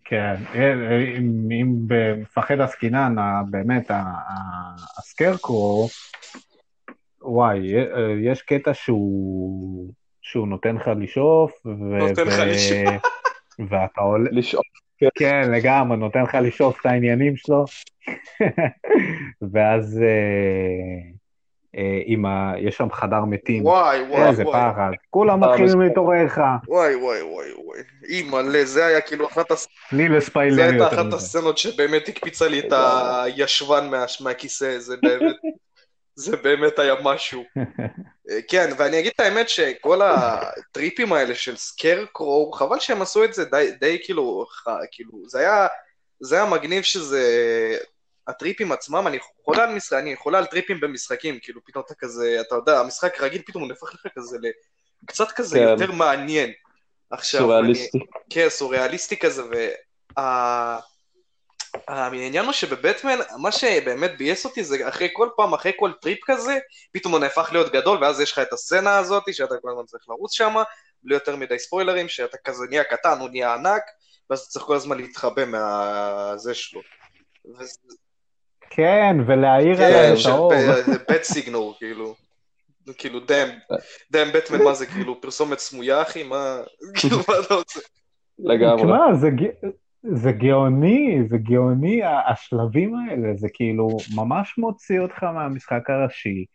כן, 0.05 0.35
אה, 0.55 0.73
אם, 1.17 1.47
אם 1.51 1.73
במפחד 1.87 2.61
עסקינן, 2.61 3.15
באמת, 3.49 3.91
הסקרקרו, 4.97 5.89
וואי, 7.21 7.75
אה, 7.75 7.83
יש 8.31 8.41
קטע 8.41 8.73
שהוא, 8.73 9.93
שהוא 10.21 10.47
נותן 10.47 10.75
לך 10.75 10.89
לשאוף, 10.99 11.51
ו, 11.65 11.69
נותן 11.97 12.27
לך 12.27 12.39
לשאוף. 12.39 13.03
ואתה 13.69 14.01
עולה, 14.01 14.29
לשאול. 14.31 14.63
כן, 15.15 15.51
לגמרי, 15.51 15.97
נותן 15.97 16.21
לך 16.23 16.37
לשאוף 16.41 16.81
את 16.81 16.85
העניינים 16.85 17.37
שלו, 17.37 17.65
ואז 19.53 20.01
אה, 20.03 21.11
אה, 21.77 22.01
עם 22.05 22.25
ה... 22.25 22.53
יש 22.59 22.75
שם 22.77 22.91
חדר 22.91 23.25
מתים, 23.25 23.65
וואי, 23.65 24.01
וואי, 24.01 24.27
איזה 24.29 24.43
וואי. 24.45 24.59
פחד, 24.71 24.91
כולם 25.09 25.43
אה, 25.43 25.49
מתחילים. 25.49 25.81
להתעורר 25.81 26.25
לך, 26.25 26.41
וואי, 26.67 26.95
וואי, 26.95 27.21
וואי, 27.21 27.47
וואי. 27.65 27.79
אימא'לה, 28.09 28.65
זה 28.65 28.85
היה 28.85 29.01
כאילו 29.01 29.27
אחת 29.27 29.51
הס... 29.51 29.67
בלי 29.91 30.07
זה 30.07 30.13
לספיילר 30.15 30.63
הייתה 30.63 30.75
יותר 30.83 30.95
אחת 30.95 31.05
מזה. 31.05 31.15
הסצנות 31.15 31.57
שבאמת 31.57 32.07
הקפיצה 32.09 32.47
לי 32.47 32.59
את 32.59 32.73
הישבן 33.23 33.87
מה- 33.91 34.05
מהכיסא, 34.21 34.79
זה 34.79 34.95
באמת, 35.01 35.35
זה 36.15 36.37
באמת 36.37 36.79
היה 36.79 36.93
משהו. 37.03 37.43
אה, 38.29 38.39
כן, 38.47 38.69
ואני 38.77 38.99
אגיד 38.99 39.11
את 39.15 39.19
האמת 39.19 39.49
שכל 39.49 40.01
הטריפים 40.01 41.13
האלה 41.13 41.35
של 41.35 41.55
סקרקרו, 41.57 42.51
חבל 42.51 42.79
שהם 42.79 43.01
עשו 43.01 43.23
את 43.23 43.33
זה 43.33 43.45
די, 43.45 43.71
די 43.79 43.99
כאילו, 44.03 44.45
כאילו, 44.91 45.23
זה 45.27 45.39
היה, 45.39 45.67
זה 46.19 46.35
היה 46.35 46.45
מגניב 46.45 46.83
שזה, 46.83 47.23
הטריפים 48.27 48.71
עצמם, 48.71 49.07
אני 49.07 49.17
חולה 49.45 49.63
על 49.63 49.75
משחק, 49.75 49.97
אני 49.97 50.15
חולה 50.15 50.37
על 50.37 50.45
טריפים 50.45 50.79
במשחקים, 50.79 51.39
כאילו 51.41 51.61
פתאום 51.65 51.83
אתה 51.85 51.95
כזה, 51.95 52.37
אתה 52.41 52.55
יודע, 52.55 52.79
המשחק 52.79 53.21
רגיל 53.21 53.41
פתאום 53.45 53.63
הוא 53.63 53.69
נהפך 53.69 53.93
לך 53.93 54.07
כזה, 54.15 54.37
קצת 55.05 55.31
כזה 55.31 55.57
כן. 55.59 55.67
יותר 55.67 55.91
מעניין. 55.91 56.51
עכשיו, 57.09 57.41
אני- 57.41 57.49
סוריאליסטי. 57.49 57.99
כן, 58.29 58.49
סוריאליסטי 58.49 59.17
כזה, 59.17 59.43
העניין 61.87 62.45
הוא 62.45 62.53
שבבטמן, 62.53 63.17
מה 63.37 63.51
שבאמת 63.51 64.17
ביאס 64.17 64.45
אותי 64.45 64.63
זה 64.63 64.89
אחרי 64.89 65.09
כל 65.13 65.29
פעם, 65.37 65.53
אחרי 65.53 65.71
כל 65.75 65.91
טריפ 66.01 66.19
כזה, 66.25 66.57
פתאום 66.91 67.13
הוא 67.13 67.19
נהפך 67.21 67.49
להיות 67.51 67.71
גדול, 67.73 67.97
ואז 68.03 68.21
יש 68.21 68.31
לך 68.31 68.39
את 68.39 68.53
הסצנה 68.53 68.97
הזאת, 68.97 69.23
שאתה 69.33 69.55
כל 69.61 69.69
הזמן 69.71 69.85
צריך 69.85 70.03
לרוץ 70.09 70.33
שם, 70.33 70.55
בלי 71.03 71.13
יותר 71.15 71.35
מדי 71.35 71.59
ספוילרים, 71.59 72.07
שאתה 72.07 72.37
כזה 72.37 72.65
נהיה 72.69 72.83
קטן, 72.83 73.17
הוא 73.19 73.29
נהיה 73.29 73.53
ענק, 73.53 73.81
ואז 74.29 74.39
אתה 74.39 74.49
צריך 74.49 74.65
כל 74.65 74.75
הזמן 74.75 74.97
להתחבא 74.97 75.45
מהזה 75.45 76.53
שלו. 76.53 76.81
וזה- 77.59 77.79
כן, 78.69 79.17
ולהאיר 79.27 79.77
כן, 79.77 79.83
עליו 79.83 80.15
את 80.21 80.25
האור. 80.25 80.53
bat 81.09 81.23
signal, 81.23 81.75
כאילו. 81.77 82.15
כאילו, 82.97 83.19
דאם, 83.19 83.47
דאם 84.11 84.31
בטמן, 84.33 84.63
מה 84.63 84.73
זה, 84.73 84.85
כאילו, 84.85 85.21
פרסומת 85.21 85.59
סמויה, 85.59 86.01
אחי? 86.01 86.23
מה, 86.23 86.61
כאילו, 86.99 87.17
מה 87.17 87.39
אתה 87.45 87.53
רוצה? 87.53 87.79
לגמרי. 88.39 88.93
זה, 89.15 89.29
זה 90.11 90.31
גאוני, 90.31 91.19
זה 91.27 91.37
גאוני, 91.37 92.01
השלבים 92.03 92.95
האלה, 92.95 93.33
זה 93.35 93.47
כאילו 93.53 93.87
ממש 94.15 94.57
מוציא 94.57 94.99
אותך 94.99 95.23
מהמשחק 95.23 95.89
הראשי, 95.89 96.45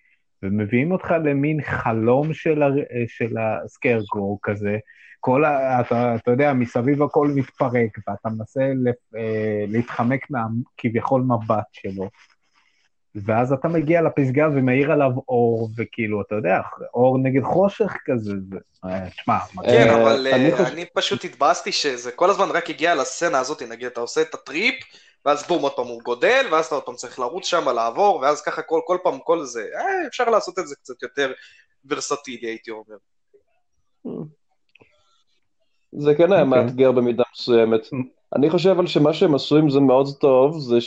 ומביאים 0.43 0.93
אותך 0.93 1.15
למין 1.25 1.63
חלום 1.63 2.35
של, 2.35 2.63
הר... 2.63 2.75
של 3.07 3.35
הסקיירגו 3.39 4.39
כזה. 4.43 4.79
כל 5.21 5.45
ה... 5.45 5.81
אתה, 5.81 6.15
אתה 6.15 6.31
יודע, 6.31 6.53
מסביב 6.53 7.03
הכל 7.03 7.29
מתפרק, 7.35 7.99
ואתה 8.09 8.29
מנסה 8.29 8.73
לפ... 8.85 9.15
אה, 9.17 9.65
להתחמק 9.69 10.27
מהכביכול 10.31 11.23
מבט 11.23 11.67
שלו. 11.73 12.09
ואז 13.15 13.53
אתה 13.53 13.69
מגיע 13.69 14.03
לפסגה 14.03 14.49
ומאיר 14.49 14.93
עליו 14.93 15.11
אור, 15.29 15.69
וכאילו, 15.77 16.23
אתה 16.23 16.35
יודע, 16.35 16.61
אור 16.95 17.19
נגד 17.19 17.43
חושך 17.43 17.97
כזה, 18.05 18.33
זה... 18.51 18.57
אה, 18.85 19.11
תשמע, 19.11 19.39
מגניב. 19.55 19.75
כן, 19.75 19.89
אה, 19.89 20.03
אבל 20.03 20.27
אני 20.27 20.53
אה, 20.53 20.69
אני 20.69 20.85
פשוט 20.95 21.25
התבאסתי 21.25 21.73
שזה 21.73 22.13
כל 22.13 22.31
הזמן 22.31 22.49
רק 22.51 22.71
הגיע 22.71 22.95
לסצנה 22.95 23.39
הזאת, 23.39 23.63
נגיד, 23.63 23.87
אתה 23.87 24.01
עושה 24.01 24.23
את 24.23 24.35
הטריפ, 24.35 24.75
ואז 25.27 25.47
בום, 25.49 25.63
עוד 25.63 25.73
פעם 25.73 25.87
הוא 25.87 26.03
גודל, 26.03 26.47
ואז 26.53 26.67
אתה 26.67 26.75
עוד 26.75 26.85
פעם 26.85 26.95
צריך 26.95 27.19
לרוץ 27.19 27.47
שם, 27.47 27.69
לעבור, 27.69 28.17
ואז 28.17 28.43
ככה 28.43 28.63
כל 28.63 28.81
כל 28.85 28.99
פעם 29.03 29.19
כל 29.19 29.45
זה, 29.45 29.67
אה, 29.75 30.07
אפשר 30.07 30.31
לעשות 30.31 30.59
את 30.59 30.67
זה 30.67 30.75
קצת 30.77 31.03
יותר 31.03 31.33
ורסטילי, 31.85 32.49
הייתי 32.49 32.71
אומר. 32.71 32.97
זה 35.93 36.15
כן 36.15 36.33
היה 36.33 36.43
אוקיי. 36.43 36.65
מאתגר 36.65 36.93
במידה 36.93 37.23
מסוימת. 37.35 37.81
אני 38.37 38.51
חושב 38.51 38.71
אבל 38.71 38.87
שמה 38.87 39.13
שהם 39.13 39.35
עשו 39.35 39.57
עם 39.57 39.71
זה 39.71 39.81
מאוד 39.81 40.07
טוב, 40.21 40.59
זה 40.59 40.81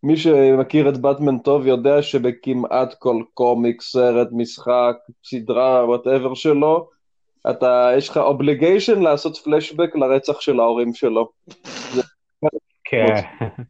שמי 0.00 0.16
שמכיר 0.16 0.88
את 0.88 0.96
באטמן 0.96 1.38
טוב 1.38 1.66
יודע 1.66 2.02
שבכמעט 2.02 2.94
כל 2.98 3.22
comic, 3.34 3.82
סרט, 3.82 4.28
משחק, 4.32 4.96
סדרה, 5.24 5.84
whatever 5.86 6.34
שלו, 6.34 6.88
אתה, 7.50 7.90
יש 7.96 8.08
לך 8.08 8.16
obligation 8.16 9.02
לעשות 9.02 9.36
פלשבק 9.36 9.96
לרצח 9.96 10.40
של 10.40 10.60
ההורים 10.60 10.94
שלו. 10.94 11.28
כן. 12.84 13.14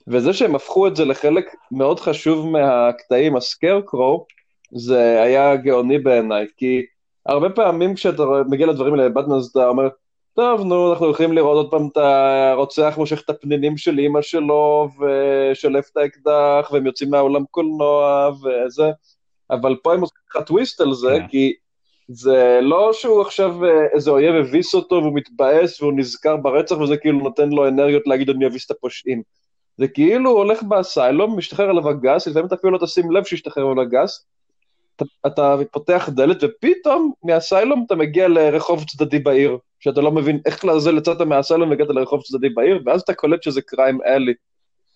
וזה 0.08 0.32
שהם 0.32 0.54
הפכו 0.54 0.86
את 0.86 0.96
זה 0.96 1.04
לחלק 1.04 1.54
מאוד 1.72 2.00
חשוב 2.00 2.46
מהקטעים, 2.46 3.36
ה 3.36 3.44
Scarecrow, 3.44 4.26
זה 4.72 5.22
היה 5.22 5.56
גאוני 5.56 5.98
בעיניי, 5.98 6.46
כי 6.56 6.82
הרבה 7.26 7.50
פעמים 7.50 7.94
כשאתה 7.94 8.22
מגיע 8.48 8.66
לדברים 8.66 8.94
האלה 8.94 9.08
בבטמן, 9.08 9.36
אז 9.36 9.46
אתה 9.46 9.68
אומר, 9.68 9.88
טוב, 10.36 10.60
נו, 10.60 10.92
אנחנו 10.92 11.06
הולכים 11.06 11.32
לראות 11.32 11.56
עוד 11.56 11.70
פעם 11.70 11.88
את 11.92 11.96
הרוצח 11.96 12.94
מושך 12.98 13.22
את 13.24 13.30
הפנינים 13.30 13.76
של 13.76 13.98
אימא 13.98 14.22
שלו, 14.22 14.88
ושולף 15.00 15.90
את 15.92 15.96
האקדח, 15.96 16.70
והם 16.72 16.86
יוצאים 16.86 17.10
מהאולם 17.10 17.44
קולנוע, 17.50 18.30
וזה, 18.42 18.90
אבל 19.50 19.76
פה 19.82 19.94
הם 19.94 20.00
עושים 20.00 20.18
לך 20.30 20.42
טוויסט 20.46 20.80
על 20.80 20.94
זה, 20.94 21.16
כן. 21.20 21.26
כי 21.28 21.52
זה 22.08 22.58
לא 22.62 22.92
שהוא 22.92 23.20
עכשיו 23.20 23.64
אה, 23.64 23.86
איזה 23.92 24.10
אויב 24.10 24.34
הביס 24.34 24.74
אותו 24.74 24.96
והוא 24.96 25.14
מתבאס 25.14 25.82
והוא 25.82 25.92
נזכר 25.96 26.36
ברצח 26.36 26.78
וזה 26.78 26.96
כאילו 26.96 27.18
נותן 27.18 27.48
לו 27.48 27.68
אנרגיות 27.68 28.06
להגיד 28.06 28.30
אני 28.30 28.46
אביס 28.46 28.66
את 28.66 28.70
הפושעים. 28.70 29.22
זה 29.78 29.88
כאילו 29.88 30.30
הוא 30.30 30.38
הולך 30.38 30.62
באסיילום, 30.62 31.38
משתחרר 31.38 31.70
עליו 31.70 31.88
הגס, 31.88 32.26
לפעמים 32.26 32.46
אתה 32.46 32.54
אפילו 32.54 32.72
לא 32.72 32.78
תשים 32.78 33.10
לב 33.10 33.24
שהשתחרר 33.24 33.66
עליו 33.66 33.80
הגס, 33.80 34.26
אתה, 34.96 35.04
אתה 35.26 35.56
פותח 35.70 36.08
דלת 36.12 36.36
ופתאום 36.42 37.12
מהאסיילום 37.22 37.84
אתה 37.86 37.94
מגיע 37.94 38.28
לרחוב 38.28 38.84
צדדי 38.84 39.18
בעיר, 39.18 39.58
שאתה 39.80 40.00
לא 40.00 40.12
מבין 40.12 40.40
איך 40.46 40.64
לעזל 40.64 40.98
יצאת 40.98 41.20
מהאסיילום 41.20 41.70
והגעת 41.70 41.88
לרחוב 41.88 42.22
צדדי 42.22 42.48
בעיר, 42.48 42.82
ואז 42.86 43.00
אתה 43.00 43.14
קולט 43.14 43.42
שזה 43.42 43.62
קריים 43.62 43.98
אלי, 44.06 44.34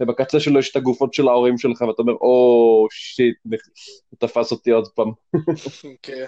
ובקצה 0.00 0.40
שלו 0.40 0.58
יש 0.58 0.70
את 0.70 0.76
הגופות 0.76 1.14
של 1.14 1.28
ההורים 1.28 1.58
שלך, 1.58 1.80
ואתה 1.80 2.02
אומר, 2.02 2.12
או 2.12 2.86
שיט, 2.90 3.36
הוא 3.44 4.18
תפס 4.18 4.52
אותי 4.52 4.70
עוד 4.70 4.88
פעם. 4.88 5.10
כן. 6.02 6.26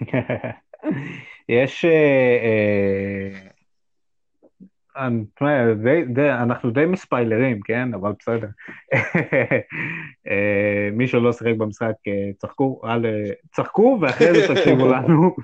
יש... 1.48 1.84
אה, 4.96 5.02
אה, 5.02 5.06
אני- 5.06 5.24
תשמע, 5.34 5.74
די- 5.74 6.04
די- 6.04 6.30
אנחנו 6.30 6.70
די 6.70 6.86
מספיילרים, 6.86 7.60
כן? 7.64 7.94
אבל 7.94 8.12
בסדר. 8.18 8.48
אה, 10.28 10.88
מי 10.92 11.06
שלא 11.06 11.32
שיחק 11.32 11.54
במשחק, 11.58 11.92
אה, 12.08 12.30
צחקו, 12.38 12.80
אל, 12.84 13.06
אה, 13.06 13.24
צחקו 13.52 13.98
ואחרי 14.02 14.34
זה 14.34 14.54
תקשיבו 14.54 14.86
לנו. 14.92 15.36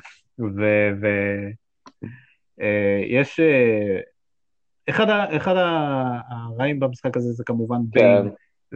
ויש... 2.59 3.41
אחד 4.91 5.11
ה- 5.11 5.37
אחד 5.37 5.55
הרעים 6.31 6.81
במשחק 6.81 7.17
הזה 7.17 7.33
זה 7.33 7.45
כמובן 7.47 7.77
כן. 7.93 8.01
ביין, 8.01 8.29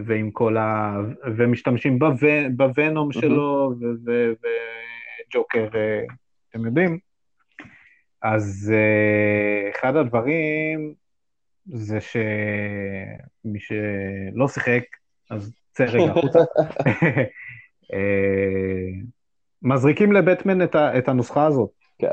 ועם 0.07 0.31
כל 0.31 0.57
ה... 0.57 0.97
ומשתמשים 1.37 1.99
בוו- 1.99 2.17
בוונום 2.57 3.13
שלו, 3.13 3.73
וג'וקר, 4.05 5.69
אתם 6.51 6.65
יודעים. 6.67 6.99
אז 8.23 8.73
אה, 8.75 9.71
אחד 9.71 9.97
הדברים 9.97 10.95
זה 11.67 12.01
שמי 12.01 13.59
שלא 13.61 14.49
שיחק, 14.49 14.83
אז 15.31 15.53
צא 15.73 15.85
רגע 15.85 16.11
החוצה. 16.11 16.39
אה, 17.93 18.91
מזריקים 19.63 20.13
לבטמן 20.13 20.63
את, 20.63 20.75
ה, 20.75 20.99
את 20.99 21.09
הנוסחה 21.09 21.47
הזאת. 21.47 21.71
כן. 21.99 22.09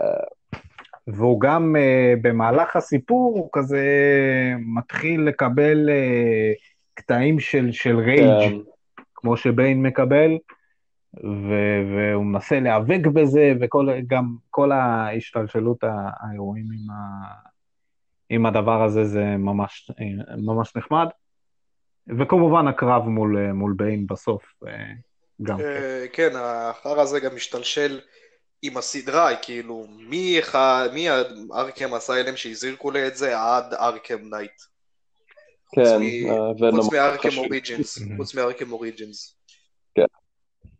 והוא 1.08 1.42
גם 1.42 1.76
uh, 1.76 2.20
במהלך 2.22 2.76
הסיפור, 2.76 3.40
הוא 3.40 3.50
כזה 3.54 3.86
מתחיל 4.60 5.22
לקבל 5.22 5.90
uh, 5.90 6.56
קטעים 6.94 7.40
של, 7.40 7.72
של 7.72 8.00
רייג', 8.00 8.50
כן. 8.50 8.56
כמו 9.16 9.38
שביין 9.38 9.82
מקבל, 9.82 10.38
ו- 11.16 11.84
והוא 11.96 12.26
מנסה 12.26 12.60
להיאבק 12.60 13.08
בזה, 13.14 13.54
וגם 13.60 14.36
כל 14.50 14.72
ההשתלשלות 14.72 15.78
האירועים 15.84 16.66
עם, 16.74 16.92
ה- 16.92 17.48
עם 18.30 18.46
הדבר 18.46 18.84
הזה 18.84 19.06
זה 19.06 19.24
ממש, 19.24 19.92
אה, 20.00 20.36
ממש 20.38 20.76
נחמד. 20.76 21.08
וכמובן 22.20 22.68
הקרב 22.68 23.08
מול, 23.08 23.52
מול 23.52 23.74
ביין 23.78 24.08
בסוף, 24.08 24.54
אה, 24.68 24.72
גם 25.44 25.58
כן. 25.58 25.64
אה, 25.64 26.06
כן, 26.14 26.30
החרא 26.36 27.02
הזה 27.02 27.20
גם 27.20 27.36
משתלשל 27.36 28.00
עם 28.62 28.78
הסדרה, 28.78 29.36
כאילו, 29.42 29.88
מ 29.90 30.40
מ 30.94 31.10
Arkham 31.54 31.94
Asylum 31.94 32.36
שהזירקו 32.36 32.92
לי 32.92 33.08
את 33.08 33.18
זה 33.18 33.40
עד 33.40 33.74
Arkham 33.74 34.18
Knight. 34.30 34.62
כן, 35.72 36.00
חוץ 36.72 36.94
מ 36.94 36.99
Arkham 36.99 37.30
חשוב. 37.30 37.46
Origins. 37.46 38.00
חוץ 38.18 38.36
מ 38.36 38.41
Arkham 38.41 38.72
Origins. 38.72 39.37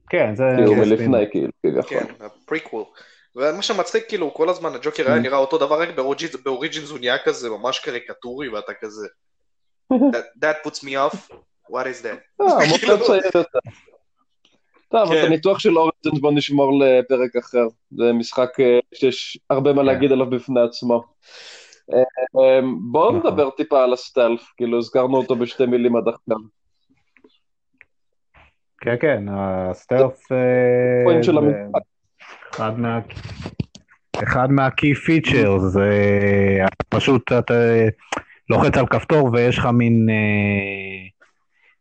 כן, 0.10 0.36
זה... 0.36 0.44
הוא 0.66 0.76
זה 0.76 0.82
מלפני, 0.82 1.32
כאילו, 1.32 1.52
כביכול. 1.64 2.00
כן, 2.00 2.06
הפריקוול. 2.26 2.84
ומה 3.36 3.62
שמצחיק, 3.62 4.04
כאילו, 4.08 4.34
כל 4.34 4.50
הזמן 4.50 4.76
הג'וקר 4.76 5.08
היה 5.08 5.20
נראה 5.20 5.38
אותו 5.38 5.58
דבר, 5.58 5.82
רק 5.82 5.90
באוריג'ינס- 6.44 6.90
הוא 6.92 7.00
נהיה 7.00 7.18
כזה 7.18 7.50
ממש 7.50 7.80
קריקטורי, 7.80 8.50
ואתה 8.50 8.74
כזה... 8.74 9.08
That- 9.94 10.68
puts 10.68 10.80
me 10.84 10.92
off, 11.14 11.32
what 11.72 11.86
is 11.86 12.04
that? 12.04 12.42
אה, 12.42 12.48
כאילו- 12.80 12.98
מוצא 12.98 13.06
צעיר 13.08 13.22
יותר. 13.26 13.42
טוב, 14.92 15.10
כן. 15.10 15.20
את 15.20 15.24
הניתוח 15.24 15.60
של 15.60 15.78
אוריג'נס 15.78 16.20
בוא 16.22 16.32
נשמור 16.32 16.72
לפרק 16.80 17.36
אחר. 17.36 17.68
זה 17.92 18.14
משחק 18.14 18.60
אה, 18.60 18.80
שיש 18.94 19.38
הרבה 19.50 19.74
מה 19.74 19.82
כן. 19.82 19.86
להגיד 19.86 20.12
עליו 20.12 20.30
בפני 20.30 20.62
עצמו. 20.62 21.04
אה, 21.94 22.00
אה, 22.42 22.60
בואו 22.92 23.12
נכון. 23.18 23.28
נדבר 23.32 23.50
טיפה 23.50 23.84
על 23.84 23.94
הסטלף, 23.94 24.42
כאילו 24.58 24.78
הזכרנו 24.78 25.18
אותו 25.18 25.36
בשתי 25.36 25.66
מילים 25.66 25.96
עד 25.96 26.04
עכשיו. 26.08 26.38
כן, 28.82 28.96
כן, 29.00 29.24
הסטרף... 29.30 30.32
אה, 30.32 31.04
פוינט 31.04 31.24
של 31.24 31.32
זה 31.32 31.38
המשחק. 31.40 31.82
אחד 32.56 32.80
מה... 32.80 33.00
אחד 34.24 34.52
מה-key 34.52 35.08
features, 35.08 35.60
זה 35.60 35.90
פשוט 36.90 37.32
אתה 37.32 37.54
לוחץ 38.50 38.78
על 38.78 38.88
כפתור 38.88 39.30
ויש 39.34 39.58
לך 39.58 39.66
מין 39.66 40.08
אה, 40.10 41.08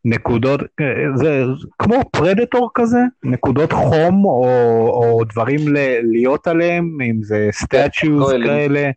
נקודות, 0.05 0.61
אה, 0.81 0.95
זה 1.15 1.43
כמו 1.79 1.97
פרדטור 2.13 2.71
כזה, 2.75 2.99
נקודות 3.25 3.73
חום 3.73 4.25
או, 4.25 4.47
או 4.89 5.25
דברים 5.25 5.61
ל- 5.69 6.01
להיות 6.03 6.47
עליהם, 6.47 6.99
אם 7.11 7.23
זה 7.23 7.49
סטאצ'וז 7.51 8.23
גוילם. 8.23 8.47
כאלה, 8.47 8.91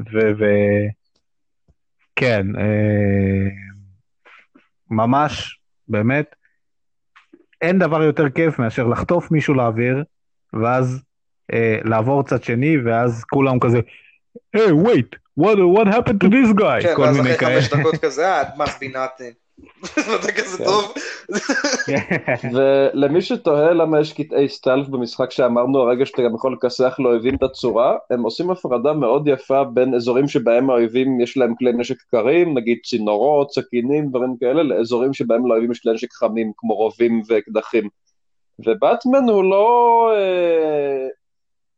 ו... 0.00 0.18
ו... 0.38 0.44
כן, 2.16 2.46
אה, 2.58 3.48
ממש, 4.90 5.60
באמת, 5.88 6.34
אין 7.62 7.78
דבר 7.78 8.02
יותר 8.02 8.30
כיף 8.30 8.58
מאשר 8.58 8.86
לחטוף 8.86 9.30
מישהו 9.30 9.54
לאוויר, 9.54 10.04
ואז 10.52 11.02
אה, 11.52 11.78
לעבור 11.84 12.22
צד 12.22 12.42
שני, 12.42 12.76
ואז 12.84 13.24
כולם 13.24 13.58
כזה, 13.60 13.80
היי, 14.54 14.66
wait, 14.66 15.16
what, 15.40 15.56
what 15.76 15.86
happened 15.86 16.24
to 16.24 16.28
this 16.28 16.60
guy? 16.60 16.82
כן, 16.82 16.94
כל 16.96 17.02
ואז 17.02 17.16
מיני 17.16 17.36
אחרי. 17.36 17.60
חמש 17.62 17.68
דקות 17.68 17.96
כזה, 17.96 18.28
אה, 18.28 18.42
it 18.42 18.56
must 18.58 18.70
be 18.82 18.94
nothing. 18.94 19.34
ואתה 20.10 20.32
כזה 20.32 20.58
כן. 20.58 20.64
טוב. 20.64 20.94
ולמי 22.54 23.22
שתוהה 23.22 23.72
למה 23.72 24.00
יש 24.00 24.12
קטעי 24.12 24.48
סטלף 24.48 24.88
במשחק 24.88 25.30
שאמרנו 25.30 25.78
הרגע 25.78 26.06
שאתה 26.06 26.22
גם 26.22 26.34
יכול 26.34 26.52
לכסח 26.52 26.96
לאויבים 26.98 27.34
את 27.34 27.42
הצורה, 27.42 27.96
הם 28.10 28.22
עושים 28.22 28.50
הפרדה 28.50 28.92
מאוד 28.92 29.28
יפה 29.28 29.64
בין 29.64 29.94
אזורים 29.94 30.28
שבהם 30.28 30.70
האויבים 30.70 31.20
יש 31.20 31.36
להם 31.36 31.54
כלי 31.58 31.72
נשק 31.72 31.96
קרים, 32.10 32.58
נגיד 32.58 32.78
צינורות, 32.84 33.52
סכינים, 33.52 34.08
דברים 34.08 34.36
כאלה, 34.40 34.62
לאזורים 34.62 35.14
שבהם 35.14 35.46
לאויבים 35.46 35.72
יש 35.72 35.80
כלי 35.80 35.92
נשק 35.92 36.12
חמים 36.12 36.52
כמו 36.56 36.74
רובים 36.74 37.22
ואקדחים. 37.28 37.88
ובטמן 38.58 39.28
הוא 39.28 39.44
לא 39.44 40.10
אה, 40.16 41.06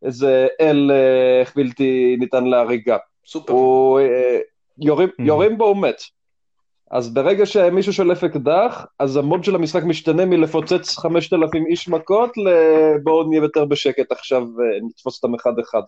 איזה 0.03 0.47
אל 0.61 0.91
אה, 0.91 1.43
בלתי 1.57 2.17
ניתן 2.19 2.45
להריגה. 2.45 2.97
סופר. 3.27 3.53
הוא, 3.53 4.01
אה, 4.01 4.39
יורים, 4.79 5.09
Mhm. 5.09 5.23
יורים 5.25 5.59
בו 5.59 5.65
הוא 5.65 5.77
מת. 5.77 6.03
אז 6.93 7.15
ברגע 7.15 7.47
שמישהו 7.47 7.93
שולף 7.93 8.25
אקדח, 8.25 8.87
אז 8.99 9.17
המוד 9.17 9.45
של 9.45 9.55
המשחק 9.55 9.83
משתנה 9.83 10.25
מלפוצץ 10.25 10.99
5,000 10.99 11.67
איש 11.67 11.89
מכות 11.89 12.31
לבואו 12.37 13.29
נהיה 13.29 13.43
יותר 13.43 13.65
בשקט 13.65 14.13
עכשיו 14.13 14.43
ונתפוס 14.57 15.23
אותם 15.23 15.35
אחד-אחד. 15.35 15.83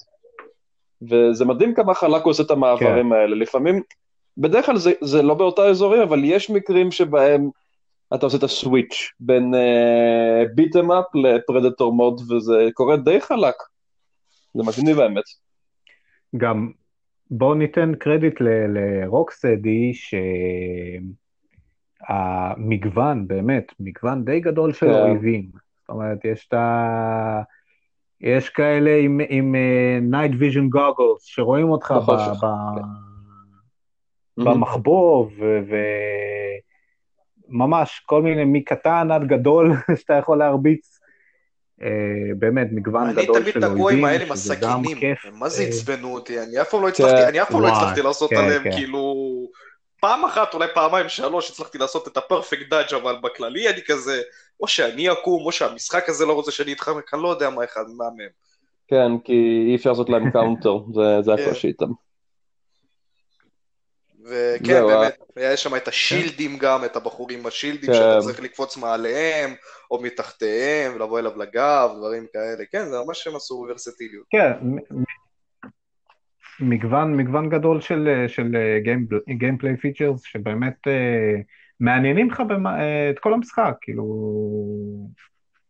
וזה 1.03 1.45
מדהים 1.45 1.75
כמה 1.75 1.95
חלק 1.95 2.23
הוא 2.23 2.31
עושה 2.31 2.43
את 2.43 2.51
המעברים 2.51 3.13
האלה. 3.13 3.37
לפעמים, 3.37 3.83
בדרך 4.39 4.67
כלל 4.67 4.77
זה, 4.77 4.93
זה 5.01 5.23
לא 5.23 5.35
באותה 5.35 5.63
אזורים, 5.63 6.03
אבל 6.03 6.25
יש 6.25 6.51
מקרים 6.51 6.91
שבהם 6.91 7.51
אתה 8.15 8.27
עושה 8.27 8.39
את 8.39 8.43
הסוויץ' 8.43 9.11
בין 9.21 9.55
ביטם 10.55 10.93
אפ 10.93 11.05
לפרדטור 11.15 11.93
מוד, 11.93 12.21
וזה 12.31 12.69
קורה 12.75 12.97
די 12.97 13.21
חלק. 13.21 13.55
זה 14.55 14.63
מגניב 14.63 15.01
האמת. 15.01 15.25
גם 16.37 16.71
בואו 17.37 17.55
ניתן 17.55 17.95
קרדיט 17.95 18.41
ל- 18.41 18.67
לרוקסטדי 18.79 19.93
שהמגוון, 22.09 23.27
באמת, 23.29 23.73
מגוון 23.81 24.25
די 24.25 24.41
גדול 24.41 24.73
של 24.73 24.87
כן. 24.87 24.93
אויבים. 24.93 25.49
זאת 25.81 25.89
אומרת, 25.89 26.25
יש 26.25 26.49
את 26.49 26.55
ה... 26.55 27.43
יש 28.21 28.49
כאלה 28.49 28.97
עם, 28.97 29.21
עם 29.29 29.55
uh, 29.55 29.59
night 30.15 30.33
vision 30.33 30.77
goggles 30.79 31.21
שרואים 31.21 31.69
אותך 31.69 31.95
ב, 31.97 32.01
בחושך, 32.01 32.45
ב, 32.45 32.47
Mhm. 34.41 34.45
במחבוא, 34.45 35.27
ו- 35.39 35.61
וממש 37.49 38.03
כל 38.07 38.23
מיני, 38.23 38.43
מקטן 38.47 39.11
עד 39.11 39.27
גדול 39.27 39.73
שאתה 40.01 40.15
יכול 40.15 40.39
להרביץ. 40.39 41.01
אה, 41.83 41.89
באמת, 42.39 42.67
מגוון 42.73 43.07
אני 43.07 43.23
גדול 43.23 43.41
תמיד 43.41 43.55
של 43.55 43.61
נגוע 43.61 43.73
עם 43.73 43.81
אויבים, 43.81 44.05
האלה 44.05 44.25
עם 44.25 44.37
שזה 44.37 44.55
גם 44.55 44.81
הסכינים. 44.81 45.15
הם 45.25 45.39
מה 45.39 45.49
זה 45.49 45.63
אה, 45.63 45.69
עצבנו 45.69 46.15
אותי, 46.15 46.41
אני 46.41 46.61
אף 46.61 46.71
פעם 46.71 46.83
לא 46.83 46.89
הצלחתי. 46.89 47.25
אני 47.25 47.43
אף 47.43 47.51
פעם 47.51 47.63
לא 47.63 47.69
הצלחתי 47.69 48.03
לעשות 48.03 48.31
כן, 48.31 48.37
עליהם, 48.37 48.63
כן. 48.63 48.73
כאילו... 48.73 49.15
פעם 50.01 50.25
אחת, 50.25 50.55
אולי 50.55 50.67
פעמיים, 50.75 51.09
שלוש, 51.09 51.51
הצלחתי 51.51 51.79
לעשות 51.79 52.09
את 52.09 52.17
ה 52.17 52.23
perfect 52.23 52.69
dodge 52.71 52.95
אבל 52.95 53.17
בכללי 53.23 53.69
אני 53.69 53.81
כזה, 53.87 54.23
או 54.61 54.69
שאני 54.69 55.13
עקום, 55.13 55.47
או 55.47 55.53
שהמשחק 55.53 56.09
הזה 56.09 56.27
לא 56.27 56.33
רוצה 56.33 56.51
שאני 56.51 56.73
אתחמק, 56.73 57.15
אני 57.15 57.23
לא 57.23 57.29
יודע 57.29 57.51
מה 57.51 57.65
אחד, 57.65 57.85
מה 57.97 58.05
מהם. 58.17 58.29
כן, 58.89 59.19
כי 59.25 59.67
אי 59.69 59.77
אפשר 59.77 59.91
לעשות 59.91 60.11
להם 60.11 60.31
counter, 60.33 60.79
זה, 60.95 61.23
זה 61.23 61.33
כן. 61.37 61.43
הקושי 61.43 61.69
איתם. 61.69 61.87
וכן, 64.25 64.83
באמת, 64.87 65.19
יש 65.37 65.63
שם 65.63 65.77
את 65.77 65.89
השילדים 65.89 66.59
גם, 66.59 66.85
את 66.85 66.97
הבחורים 66.97 67.43
בשילדים, 67.43 67.91
כן. 67.91 67.95
שאתה 67.95 68.19
צריך 68.21 68.41
לקפוץ 68.41 68.77
מעליהם, 68.77 69.55
או 69.91 70.03
מתחתיהם, 70.03 70.93
ולבוא 70.95 71.19
אליו 71.19 71.39
לגב, 71.39 71.91
דברים 71.97 72.27
כאלה. 72.33 72.65
כן, 72.73 72.85
זה 72.85 72.97
ממש 73.07 73.27
הם 73.27 73.37
עשו 73.37 73.67
ורסטיליות. 73.69 74.27
כן, 74.31 74.53
מגוון, 76.61 77.17
מגוון 77.17 77.49
גדול 77.49 77.81
של, 77.81 78.25
של 78.29 78.57
gameplay 79.39 79.77
features 79.77 80.23
שבאמת 80.23 80.75
אה, 80.87 81.41
מעניינים 81.81 82.31
לך 82.31 82.41
במה, 82.41 82.81
אה, 82.81 83.11
את 83.11 83.19
כל 83.19 83.35
המשחק, 83.35 83.75
כאילו, 83.81 84.05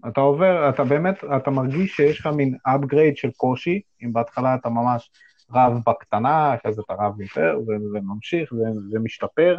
אתה 0.09 0.21
עובר, 0.21 0.69
אתה 0.69 0.85
באמת, 0.85 1.25
אתה 1.37 1.51
מרגיש 1.51 1.97
שיש 1.97 2.21
לך 2.21 2.27
מין 2.27 2.57
upgrade 2.69 3.17
של 3.17 3.31
קושי, 3.31 3.81
אם 4.03 4.13
בהתחלה 4.13 4.55
אתה 4.55 4.69
ממש 4.69 5.11
רב 5.53 5.73
בקטנה, 5.87 6.55
אחרי 6.55 6.73
זה 6.73 6.83
אתה 6.87 6.95
רב 6.95 7.21
יותר, 7.21 7.59
וממשיך 7.67 8.53
ומשתפר, 8.93 9.57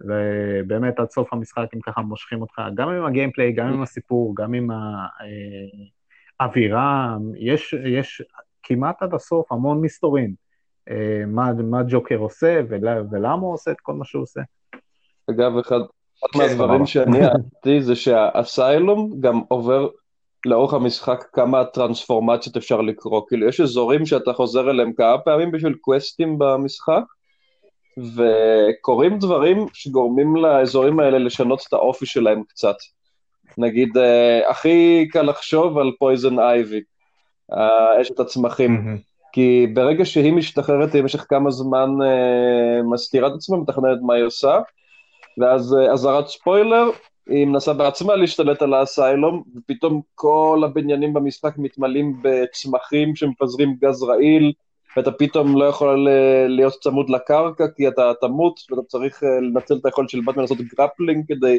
ובאמת 0.00 0.98
עד 1.00 1.10
סוף 1.10 1.32
המשחק 1.32 1.66
הם 1.72 1.80
ככה 1.80 2.00
מושכים 2.00 2.40
אותך, 2.40 2.62
גם 2.74 2.88
עם 2.88 3.04
הגיימפליי, 3.04 3.52
גם 3.52 3.66
עם 3.66 3.82
הסיפור, 3.82 4.34
גם 4.36 4.54
עם 4.54 4.70
האווירה, 6.40 7.16
יש, 7.36 7.74
יש 7.86 8.22
כמעט 8.62 9.02
עד 9.02 9.14
הסוף 9.14 9.52
המון 9.52 9.80
מסתורים. 9.80 10.34
אה, 10.90 11.22
מה, 11.26 11.52
מה 11.52 11.82
ג'וקר 11.88 12.16
עושה 12.16 12.60
ולה, 12.68 13.02
ולמה 13.10 13.42
הוא 13.42 13.54
עושה 13.54 13.70
את 13.70 13.80
כל 13.80 13.94
מה 13.94 14.04
שהוא 14.04 14.22
עושה. 14.22 14.40
אגב, 15.30 15.56
אחד, 15.56 15.76
אחד 15.76 16.28
כן, 16.32 16.38
מהדברים. 16.38 16.86
שאני 16.86 17.24
אהבתי 17.24 17.82
זה 17.82 17.96
שהאסיילום 17.96 19.20
גם 19.20 19.40
עובר 19.48 19.88
לאורך 20.48 20.74
המשחק 20.74 21.24
כמה 21.32 21.64
טרנספורמציות 21.64 22.56
אפשר 22.56 22.80
לקרוא. 22.80 23.22
כאילו, 23.28 23.48
יש 23.48 23.60
אזורים 23.60 24.06
שאתה 24.06 24.32
חוזר 24.32 24.70
אליהם 24.70 24.92
כמה 24.92 25.18
פעמים 25.18 25.50
בשביל 25.50 25.74
קווסטים 25.80 26.38
במשחק, 26.38 27.02
וקורים 27.98 29.18
דברים 29.18 29.66
שגורמים 29.72 30.36
לאזורים 30.36 31.00
האלה 31.00 31.18
לשנות 31.18 31.64
את 31.68 31.72
האופי 31.72 32.06
שלהם 32.06 32.42
קצת. 32.48 32.76
נגיד, 33.58 33.98
אה, 33.98 34.50
הכי 34.50 35.08
קל 35.12 35.22
לחשוב 35.22 35.78
על 35.78 35.92
פויזן 35.98 36.38
אייבי, 36.38 36.80
אשת 38.00 38.20
הצמחים. 38.20 38.98
כי 39.32 39.66
ברגע 39.74 40.04
שהיא 40.04 40.32
משתחררת, 40.32 40.96
במשך 40.96 41.26
כמה 41.28 41.50
זמן 41.50 41.90
אה, 42.02 42.82
מסתירה 42.92 43.28
את 43.28 43.32
עצמה, 43.32 43.56
מתכננת 43.56 43.98
מה 44.02 44.14
היא 44.14 44.24
עושה, 44.24 44.58
ואז 45.38 45.74
אה, 45.74 45.92
אזהרת 45.92 46.26
ספוילר, 46.26 46.90
היא 47.28 47.46
מנסה 47.46 47.72
בעצמה 47.72 48.16
להשתלט 48.16 48.62
על 48.62 48.74
האסיילום, 48.74 49.42
ופתאום 49.56 50.00
כל 50.14 50.62
הבניינים 50.64 51.12
במשחק 51.12 51.54
מתמלאים 51.58 52.18
בצמחים 52.22 53.16
שמפזרים 53.16 53.76
גז 53.80 54.02
רעיל, 54.02 54.52
ואתה 54.96 55.12
פתאום 55.12 55.56
לא 55.56 55.64
יכול 55.64 56.08
אה, 56.08 56.48
להיות 56.48 56.74
צמוד 56.80 57.10
לקרקע, 57.10 57.64
כי 57.76 57.88
אתה 57.88 58.12
תמות, 58.20 58.60
ואתה 58.70 58.82
צריך 58.82 59.22
אה, 59.22 59.40
לנצל 59.40 59.74
את 59.74 59.86
היכולת 59.86 60.10
של 60.10 60.20
באטמן 60.20 60.42
לעשות 60.42 60.58
grappling 60.58 61.24
כדי 61.28 61.58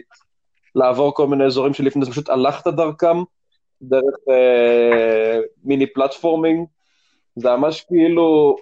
לעבור 0.75 1.13
כל 1.13 1.27
מיני 1.27 1.45
אזורים 1.45 1.73
שלפני 1.73 2.05
זה 2.05 2.11
פשוט 2.11 2.29
הלכת 2.29 2.67
דרכם, 2.67 3.17
דרך 3.81 4.15
אה, 4.29 5.39
מיני 5.63 5.87
platforming. 5.93 6.67
זה 7.35 7.55
ממש 7.55 7.81
כאילו 7.81 8.55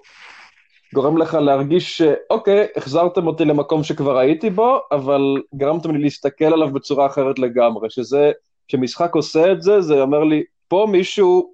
גורם 0.94 1.18
לך 1.18 1.34
להרגיש 1.34 1.98
שאוקיי, 1.98 2.66
החזרתם 2.76 3.26
אותי 3.26 3.44
למקום 3.44 3.84
שכבר 3.84 4.18
הייתי 4.18 4.50
בו, 4.50 4.78
אבל 4.92 5.20
גרמתם 5.54 5.90
לי 5.90 6.02
להסתכל 6.02 6.44
עליו 6.44 6.70
בצורה 6.70 7.06
אחרת 7.06 7.38
לגמרי, 7.38 7.90
שזה, 7.90 8.32
כשמשחק 8.68 9.14
עושה 9.14 9.52
את 9.52 9.62
זה, 9.62 9.80
זה 9.80 10.00
אומר 10.00 10.24
לי, 10.24 10.42
פה 10.68 10.86
מישהו 10.90 11.52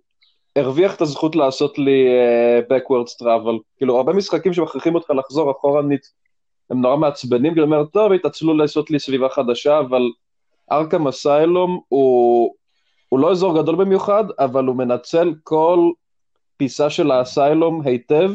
הרוויח 0.56 0.94
את 0.94 1.00
הזכות 1.00 1.36
לעשות 1.36 1.78
לי 1.78 2.06
uh, 2.08 2.72
backwards 2.72 3.22
travel. 3.22 3.58
כאילו, 3.76 3.96
הרבה 3.96 4.12
משחקים 4.12 4.52
שמכריחים 4.52 4.94
אותך 4.94 5.10
לחזור 5.10 5.50
אחורנית, 5.50 6.12
הם 6.70 6.80
נורא 6.80 6.96
מעצבנים, 6.96 7.54
כי 7.54 7.60
אני 7.60 7.66
אומר, 7.66 7.84
טוב, 7.84 8.12
התעצלו 8.12 8.54
לעשות 8.54 8.90
לי 8.90 8.98
סביבה 8.98 9.28
חדשה, 9.28 9.78
אבל 9.80 10.02
ארכם 10.72 11.08
אסיילום 11.08 11.80
הוא, 11.88 12.54
הוא 13.08 13.20
לא 13.20 13.30
אזור 13.30 13.62
גדול 13.62 13.76
במיוחד, 13.76 14.24
אבל 14.38 14.64
הוא 14.64 14.76
מנצל 14.76 15.34
כל 15.42 15.90
פיסה 16.56 16.90
של 16.90 17.10
האסיילום 17.10 17.82
היטב, 17.84 18.30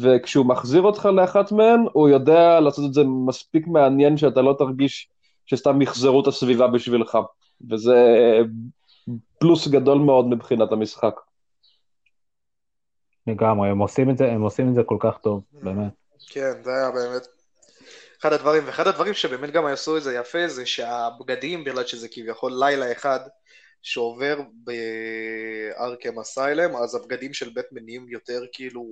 וכשהוא 0.00 0.46
מחזיר 0.46 0.82
אותך 0.82 1.06
לאחת 1.06 1.52
מהן, 1.52 1.84
הוא 1.92 2.08
יודע 2.08 2.60
לעשות 2.60 2.84
את 2.88 2.94
זה 2.94 3.02
מספיק 3.26 3.66
מעניין 3.66 4.16
שאתה 4.16 4.42
לא 4.42 4.54
תרגיש 4.58 5.08
שסתם 5.46 5.82
יחזרו 5.82 6.22
את 6.22 6.26
הסביבה 6.26 6.66
בשבילך. 6.66 7.18
וזה 7.70 7.94
פלוס 9.38 9.68
גדול 9.68 9.98
מאוד 9.98 10.26
מבחינת 10.26 10.72
המשחק. 10.72 11.14
לגמרי, 13.26 13.68
הם 13.68 13.78
עושים 13.78 14.10
את 14.10 14.18
זה, 14.18 14.32
הם 14.32 14.42
עושים 14.42 14.68
את 14.68 14.74
זה 14.74 14.82
כל 14.86 14.96
כך 15.00 15.18
טוב, 15.18 15.42
באמת. 15.52 15.92
כן, 16.28 16.52
זה 16.62 16.70
היה 16.70 16.90
באמת 16.90 17.26
אחד 18.20 18.32
הדברים, 18.32 18.62
ואחד 18.66 18.86
הדברים 18.86 19.14
שבאמת 19.14 19.50
גם 19.50 19.66
עשו 19.66 19.96
את 19.96 20.02
זה 20.02 20.14
יפה, 20.14 20.48
זה 20.48 20.66
שהבגדים, 20.66 21.64
בגלל 21.64 21.84
שזה 21.84 22.08
כביכול 22.08 22.52
לילה 22.58 22.92
אחד 22.92 23.20
שעובר 23.82 24.40
בארקם 24.52 26.18
אסיילם, 26.18 26.76
אז 26.76 26.94
הבגדים 26.94 27.34
של 27.34 27.50
בטמן 27.54 27.84
נהיים 27.84 28.08
יותר 28.08 28.42
כאילו 28.52 28.84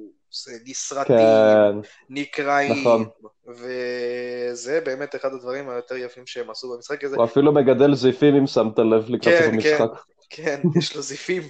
נסרטים, 0.67 1.17
כן, 1.17 1.89
נקרעים, 2.11 2.81
נכון. 2.81 3.07
וזה 3.49 4.81
באמת 4.85 5.15
אחד 5.15 5.33
הדברים 5.33 5.71
היותר 5.71 5.97
יפים 5.97 6.27
שהם 6.27 6.51
עשו 6.51 6.75
במשחק 6.75 7.05
הזה. 7.05 7.17
הוא 7.17 7.25
אפילו 7.25 7.53
מגדל 7.53 7.95
זיפים 7.95 8.35
אם 8.35 8.47
שמת 8.47 8.79
לב 8.79 9.05
לקראת 9.09 9.35
כן, 9.39 9.51
המשחק. 9.55 10.01
כן, 10.31 10.61
יש 10.79 10.97
לו 10.97 11.03
זיפים. 11.03 11.43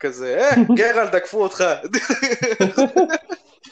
כזה, 0.00 0.38
אה, 0.38 0.50
גרל, 0.76 1.08
תקפו 1.08 1.42
אותך. 1.42 1.64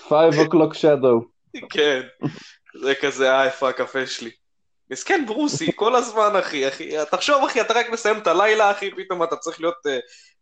5 0.09 0.35
o'clock 0.35 0.75
shadow. 0.75 1.25
כן, 1.71 2.01
זה 2.83 2.95
כזה, 3.01 3.31
אה, 3.33 3.45
איפה 3.45 3.69
הקפה 3.69 4.07
שלי? 4.07 4.31
מסכן 4.93 5.25
ברוסי, 5.27 5.71
כל 5.77 5.97
הזמן, 5.97 6.37
אחי, 6.39 6.69
אחי. 6.69 6.91
תחשוב, 7.11 7.45
אחי, 7.45 7.61
אתה 7.61 7.75
רק 7.75 7.91
מסיים 7.91 8.19
את 8.19 8.27
הלילה, 8.27 8.71
אחי, 8.71 8.91
פתאום 8.91 9.23
אתה 9.23 9.37
צריך 9.37 9.61
להיות 9.61 9.87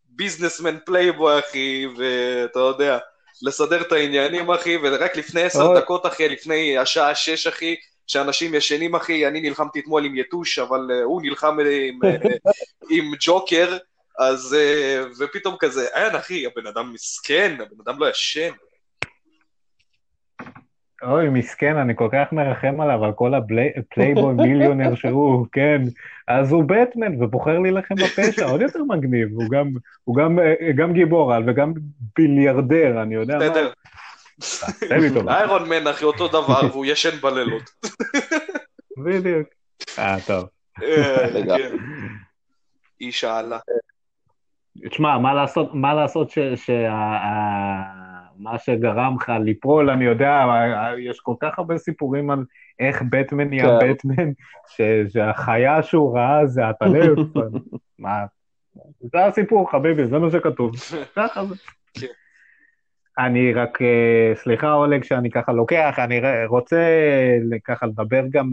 businessman 0.09 0.79
playboy, 0.85 1.39
אחי, 1.39 1.87
ואתה 1.97 2.59
יודע, 2.59 2.99
לסדר 3.43 3.81
את 3.81 3.93
העניינים, 3.93 4.51
אחי, 4.51 4.77
ורק 4.83 5.17
לפני 5.17 5.43
עשר. 5.43 5.75
דקות, 5.79 6.07
אחי, 6.07 6.29
לפני 6.29 6.79
השעה 6.79 7.15
שש, 7.15 7.47
אחי, 7.47 7.77
שאנשים 8.07 8.55
ישנים, 8.55 8.95
אחי, 8.95 9.27
אני 9.27 9.41
נלחמתי 9.41 9.81
אתמול 9.81 10.05
עם 10.05 10.17
יתוש, 10.17 10.59
אבל 10.59 10.89
אה, 10.91 11.03
הוא 11.03 11.23
נלחם 11.23 11.59
עם, 11.61 12.01
אה, 12.05 12.17
עם 12.97 13.13
ג'וקר, 13.21 13.77
אז, 14.19 14.55
אה, 14.55 15.03
ופתאום 15.19 15.57
כזה, 15.59 15.87
אין, 15.87 16.17
אחי, 16.17 16.47
הבן 16.47 16.67
אדם 16.67 16.93
מסכן, 16.93 17.57
הבן 17.61 17.77
אדם 17.85 17.99
לא 17.99 18.11
ישן. 18.11 18.51
אוי, 21.03 21.29
מסכן, 21.29 21.77
אני 21.77 21.97
כל 21.97 22.09
כך 22.13 22.33
מרחם 22.33 22.81
עליו, 22.81 23.05
על 23.05 23.13
כל 23.13 23.33
הפלייבוי 23.35 24.35
מיליונר 24.35 24.95
שהוא, 24.95 25.47
כן. 25.53 25.83
אז 26.29 26.53
הוא 26.53 26.65
בטמן 26.65 27.23
ובוחר 27.23 27.59
להילחם 27.59 27.95
בפשע, 27.95 28.45
עוד 28.45 28.61
יותר 28.61 28.85
מגניב. 28.85 29.29
הוא 29.33 29.51
גם, 29.51 29.67
הוא 30.05 30.17
גם, 30.17 30.39
אה, 30.39 30.73
גם 30.77 30.93
גיבור 30.93 31.35
על 31.35 31.51
וגם 31.51 31.73
ביליארדר, 32.17 33.03
אני 33.03 33.15
יודע 33.15 33.39
מה. 33.39 33.49
בסדר. 33.49 33.73
תן 34.89 35.01
לי 35.01 35.15
טובה. 35.15 35.39
איירון 35.39 35.69
מן, 35.69 35.87
אחי, 35.87 36.05
אותו 36.05 36.29
דבר, 36.29 36.61
והוא 36.71 36.87
ישן 36.87 37.21
בלילות. 37.21 37.71
בדיוק. 39.05 39.49
אה, 39.99 40.17
טוב. 40.27 40.49
אה, 40.83 41.31
לגמרי. 41.31 41.79
כן. 43.01 43.27
העלה. 43.29 43.59
תשמע, 44.91 45.19
מה 45.19 45.35
לעשות, 45.35 45.75
מה 45.75 45.95
לעשות 45.95 46.31
ש... 46.31 46.39
מה 48.41 48.59
שגרם 48.59 49.17
לך 49.21 49.33
ליפול, 49.45 49.91
אני 49.91 50.05
יודע, 50.05 50.45
יש 50.99 51.21
כל 51.21 51.35
כך 51.41 51.59
הרבה 51.59 51.79
סיפורים 51.79 52.31
על 52.31 52.45
איך 52.79 53.03
בטמן 53.11 53.49
נהיה. 53.49 53.79
בטמן, 53.83 54.31
שהחיה 55.09 55.83
שהוא 55.83 56.17
ראה 56.19 56.47
זה 56.47 56.69
הטלף. 56.69 57.19
מה? 57.99 58.25
זה 59.01 59.25
הסיפור, 59.27 59.71
חביבי, 59.71 60.07
זה 60.07 60.19
מה 60.19 60.31
שכתוב. 60.31 60.73
ככה 61.17 61.45
זה. 61.45 61.55
כן. 61.95 62.07
אני 63.19 63.53
רק, 63.53 63.83
אה, 63.83 64.33
סליחה 64.35 64.73
אולג 64.73 65.05
שאני 65.05 65.31
ככה 65.31 65.53
לוקח, 65.53 65.95
אני 65.99 66.21
רוצה 66.47 66.77
ככה 67.65 67.87
לדבר 67.87 68.23
גם 68.31 68.51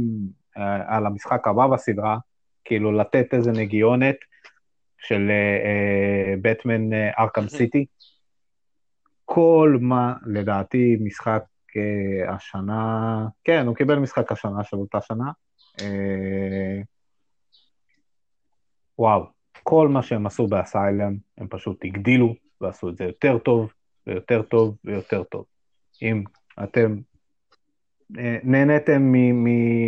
אה, 0.57 0.95
על 0.97 1.05
המשחק 1.05 1.47
הבא 1.47 1.67
בסדרה, 1.67 2.17
כאילו 2.65 2.91
לתת 2.91 3.33
איזה 3.33 3.51
נגיונת 3.51 4.15
של 4.97 5.31
בטמן 6.41 6.93
ארכם 7.19 7.47
סיטי. 7.47 7.85
כל 9.29 9.77
מה, 9.81 10.13
לדעתי, 10.25 10.97
משחק 10.99 11.43
אה, 11.77 12.33
השנה, 12.33 13.27
כן, 13.43 13.67
הוא 13.67 13.75
קיבל 13.75 13.99
משחק 13.99 14.31
השנה 14.31 14.63
של 14.63 14.77
אותה 14.77 15.01
שנה. 15.01 15.31
אה, 15.81 16.81
וואו, 18.99 19.25
כל 19.63 19.87
מה 19.87 20.03
שהם 20.03 20.25
עשו 20.25 20.47
באסיילם, 20.47 21.15
הם 21.37 21.47
פשוט 21.49 21.85
הגדילו 21.85 22.35
ועשו 22.61 22.89
את 22.89 22.97
זה 22.97 23.03
יותר 23.03 23.37
טוב 23.37 23.73
ויותר 24.07 24.41
טוב 24.41 24.75
ויותר 24.85 25.23
טוב. 25.23 25.45
אם 26.01 26.23
אתם 26.63 26.95
אה, 28.17 28.37
נהניתם 28.43 29.13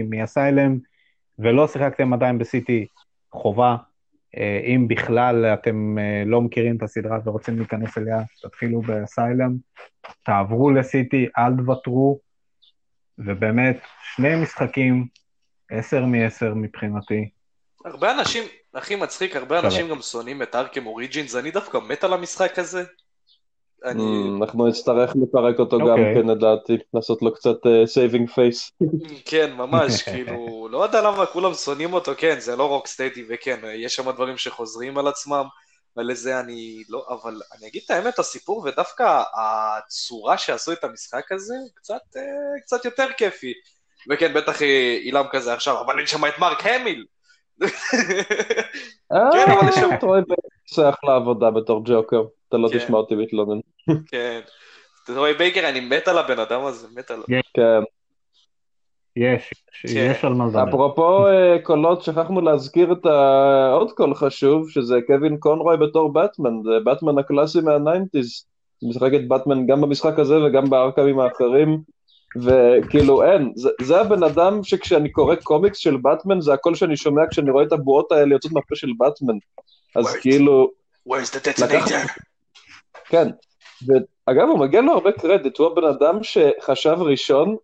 מאסיילם 0.10 0.78
ולא 1.40 1.68
שיחקתם 1.68 2.14
עדיין 2.14 2.38
בסיטי, 2.38 2.86
חובה. 3.32 3.76
אה, 4.38 4.62
אם 4.66 4.88
בכלל 4.88 5.46
אתם 5.46 5.98
אה, 6.00 6.24
לא 6.26 6.42
מכירים 6.42 6.78
את 6.78 6.84
הסדרה 6.84 7.18
ורוצים 7.26 7.58
להיכנס 7.58 7.98
אליה, 7.98 8.18
תתחילו 8.42 8.82
באסיילם, 8.82 9.56
תעברו 10.24 10.72
ל 10.72 10.81
City, 10.81 11.28
אל 11.38 11.58
תוותרו, 11.58 12.20
ובאמת, 13.18 13.80
שני 14.16 14.36
משחקים, 14.36 15.08
עשר 15.72 16.06
מעשר 16.06 16.54
מבחינתי. 16.54 17.30
הרבה 17.86 18.12
אנשים, 18.12 18.44
הכי 18.74 18.96
מצחיק, 18.96 19.36
הרבה 19.36 19.56
שווה. 19.58 19.70
אנשים 19.70 19.90
גם 19.90 20.02
שונאים 20.02 20.42
את 20.42 20.56
Arkham 20.56 20.86
Origins, 20.86 21.36
אני 21.36 21.52
דווקא 21.52 21.78
מת 21.78 22.04
על 22.04 22.14
המשחק 22.14 22.60
הזה. 22.60 22.84
אני... 23.86 24.04
Mm, 24.04 24.42
אנחנו 24.44 24.68
נצטרך 24.68 25.14
לפרק 25.24 25.60
אותו 25.60 25.78
גם 25.78 25.90
אוקיי. 25.90 26.16
כן, 26.16 26.28
לדעתי, 26.28 26.78
לעשות 26.94 27.22
לו 27.22 27.34
קצת 27.34 27.58
saving 27.86 28.30
face. 28.30 28.72
כן, 29.26 29.54
ממש, 29.54 30.02
כאילו, 30.10 30.68
לא 30.72 30.84
יודע 30.84 31.02
למה 31.02 31.26
כולם 31.26 31.54
שונאים 31.54 31.94
אותו, 31.94 32.12
כן, 32.18 32.40
זה 32.40 32.56
לא 32.56 32.68
Rocksteady, 32.70 33.24
וכן, 33.30 33.60
יש 33.76 33.96
שם 33.96 34.12
דברים 34.12 34.38
שחוזרים 34.38 34.98
על 34.98 35.08
עצמם, 35.08 35.46
ולזה 35.98 36.40
אני 36.40 36.84
לא, 36.90 37.06
אבל 37.10 37.42
אני 37.58 37.68
אגיד 37.68 37.82
את 37.86 37.92
האמת, 37.92 38.20
הסיפור, 38.20 38.64
ודווקא 38.66 39.24
הצורה 39.36 40.38
שעשו 40.38 40.72
את 40.72 40.84
המשחק 40.84 41.32
הזה, 41.32 41.56
קצת, 41.76 42.02
אה, 42.18 42.22
קצת 42.62 42.86
יותר 42.86 43.08
כיפי. 43.18 43.54
וכן, 44.10 44.34
בטח 44.34 44.62
אה, 44.62 44.98
אילם 45.02 45.26
כזה 45.32 45.54
עכשיו, 45.54 45.82
אבל 45.82 46.04
יש 46.04 46.12
שם 46.12 46.26
את 46.26 46.40
מרק 46.40 46.66
המיל. 46.66 47.06
כן, 49.10 49.52
אבל 49.52 49.70
יש 49.70 49.76
שם- 49.76 49.90
טרוי 49.94 50.20
עושה 50.70 50.90
אחלה 50.90 51.16
עבודה 51.16 51.52
בתור 51.52 51.82
ג'וקר, 51.86 52.24
אתה 52.50 52.58
לא 52.58 52.70
כן. 52.70 52.78
תשמע 52.78 52.98
אותי 52.98 53.16
מתלונן. 53.16 53.60
כן. 54.12 54.40
טרוי 55.04 55.34
בייקר, 55.34 55.70
אני 55.70 55.80
מת 55.80 56.08
על 56.08 56.18
הבן 56.18 56.40
אדם 56.40 56.66
הזה, 56.66 56.88
מת 56.96 57.12
עליו. 57.12 57.24
כן. 57.54 57.82
יש, 59.16 59.54
כן. 59.82 60.12
יש 60.12 60.26
על 60.26 60.34
מה 60.34 60.46
לדבר. 60.46 60.70
אפרופו 60.70 61.28
אה, 61.28 61.58
קולות, 61.64 62.04
שכחנו 62.04 62.42
להזכיר 62.42 62.92
את 62.92 63.06
העוד 63.06 63.92
קול 63.92 64.16
חשוב, 64.16 64.70
שזה 64.70 65.00
קווין 65.08 65.38
קונרוי 65.38 65.78
בתור 65.78 66.14
באטמן, 66.14 66.52
זה 66.64 66.80
באטמן 66.84 67.18
הקלאסי 67.18 67.62
מה 67.62 67.77
nineties. 67.77 68.46
הוא 68.80 68.90
משחק 68.90 69.12
את 69.16 69.28
באטמן 69.28 69.68
גם 69.68 69.82
במשחק 69.82 70.20
הזה 70.20 70.36
וגם 70.44 70.70
בארקמים 70.70 71.20
האחרים, 71.20 71.82
וכאילו 72.42 73.24
אין, 73.24 73.52
זה, 73.56 73.70
זה 73.82 74.02
הבן 74.02 74.24
אדם 74.24 74.64
שכשאני 74.64 75.12
קורא 75.12 75.36
קומיקס 75.36 75.78
של 75.78 75.98
באטמן, 75.98 76.42
זה 76.42 76.54
הקול 76.54 76.76
שאני 76.76 76.98
שומע 76.98 77.22
כשאני 77.32 77.52
רואה 77.52 77.64
את 77.64 77.72
הבועות 77.72 78.12
האלה 78.12 78.36
יוצאות 78.36 78.54
מהפה 78.54 78.76
של 78.76 78.90
באטמן. 78.98 79.36
אז 79.96 80.06
Word. 80.06 80.22
כאילו, 80.22 80.72
Where's 81.10 81.32
the 81.32 81.40
detonator? 81.40 82.29
כן. 83.10 83.28
ואגב, 83.88 84.48
הוא 84.48 84.60
מגיע 84.60 84.82
לו 84.82 84.92
הרבה 84.92 85.12
קרדיט, 85.12 85.58
הוא 85.58 85.68
הבן 85.68 85.84
אדם 85.84 86.24
שחשב 86.24 86.96
ראשון, 87.00 87.56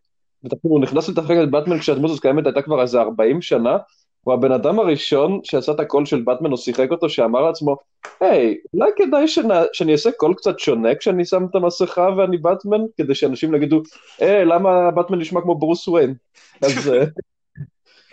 הוא 0.61 0.79
נכנס 0.79 1.09
לתחק 1.09 1.35
את 1.43 1.51
באטמן 1.51 1.79
כשהדמות 1.79 2.09
הזאת 2.09 2.21
קיימת 2.21 2.45
הייתה 2.45 2.61
כבר 2.61 2.81
איזה 2.81 3.01
40 3.01 3.41
שנה, 3.41 3.77
הוא 4.23 4.33
הבן 4.33 4.51
אדם 4.51 4.79
הראשון 4.79 5.39
שעשה 5.43 5.71
את 5.71 5.79
הקול 5.79 6.05
של 6.05 6.21
באטמן, 6.21 6.49
הוא 6.49 6.57
שיחק 6.57 6.91
אותו, 6.91 7.09
שאמר 7.09 7.41
לעצמו, 7.41 7.77
היי, 8.19 8.57
אולי 8.73 8.91
כדאי 8.95 9.27
שאני 9.73 9.91
אעשה 9.91 10.11
קול 10.11 10.33
קצת 10.33 10.59
שונה 10.59 10.95
כשאני 10.95 11.25
שם 11.25 11.45
את 11.51 11.55
המסכה 11.55 12.09
ואני 12.17 12.37
באטמן, 12.37 12.81
כדי 12.97 13.15
שאנשים 13.15 13.55
יגידו, 13.55 13.81
אה, 14.21 14.43
למה 14.43 14.91
באטמן 14.91 15.19
נשמע 15.19 15.41
כמו 15.41 15.55
ברוס 15.55 15.87
וויין? 15.87 16.13
אז 16.61 16.89
אה, 16.93 17.03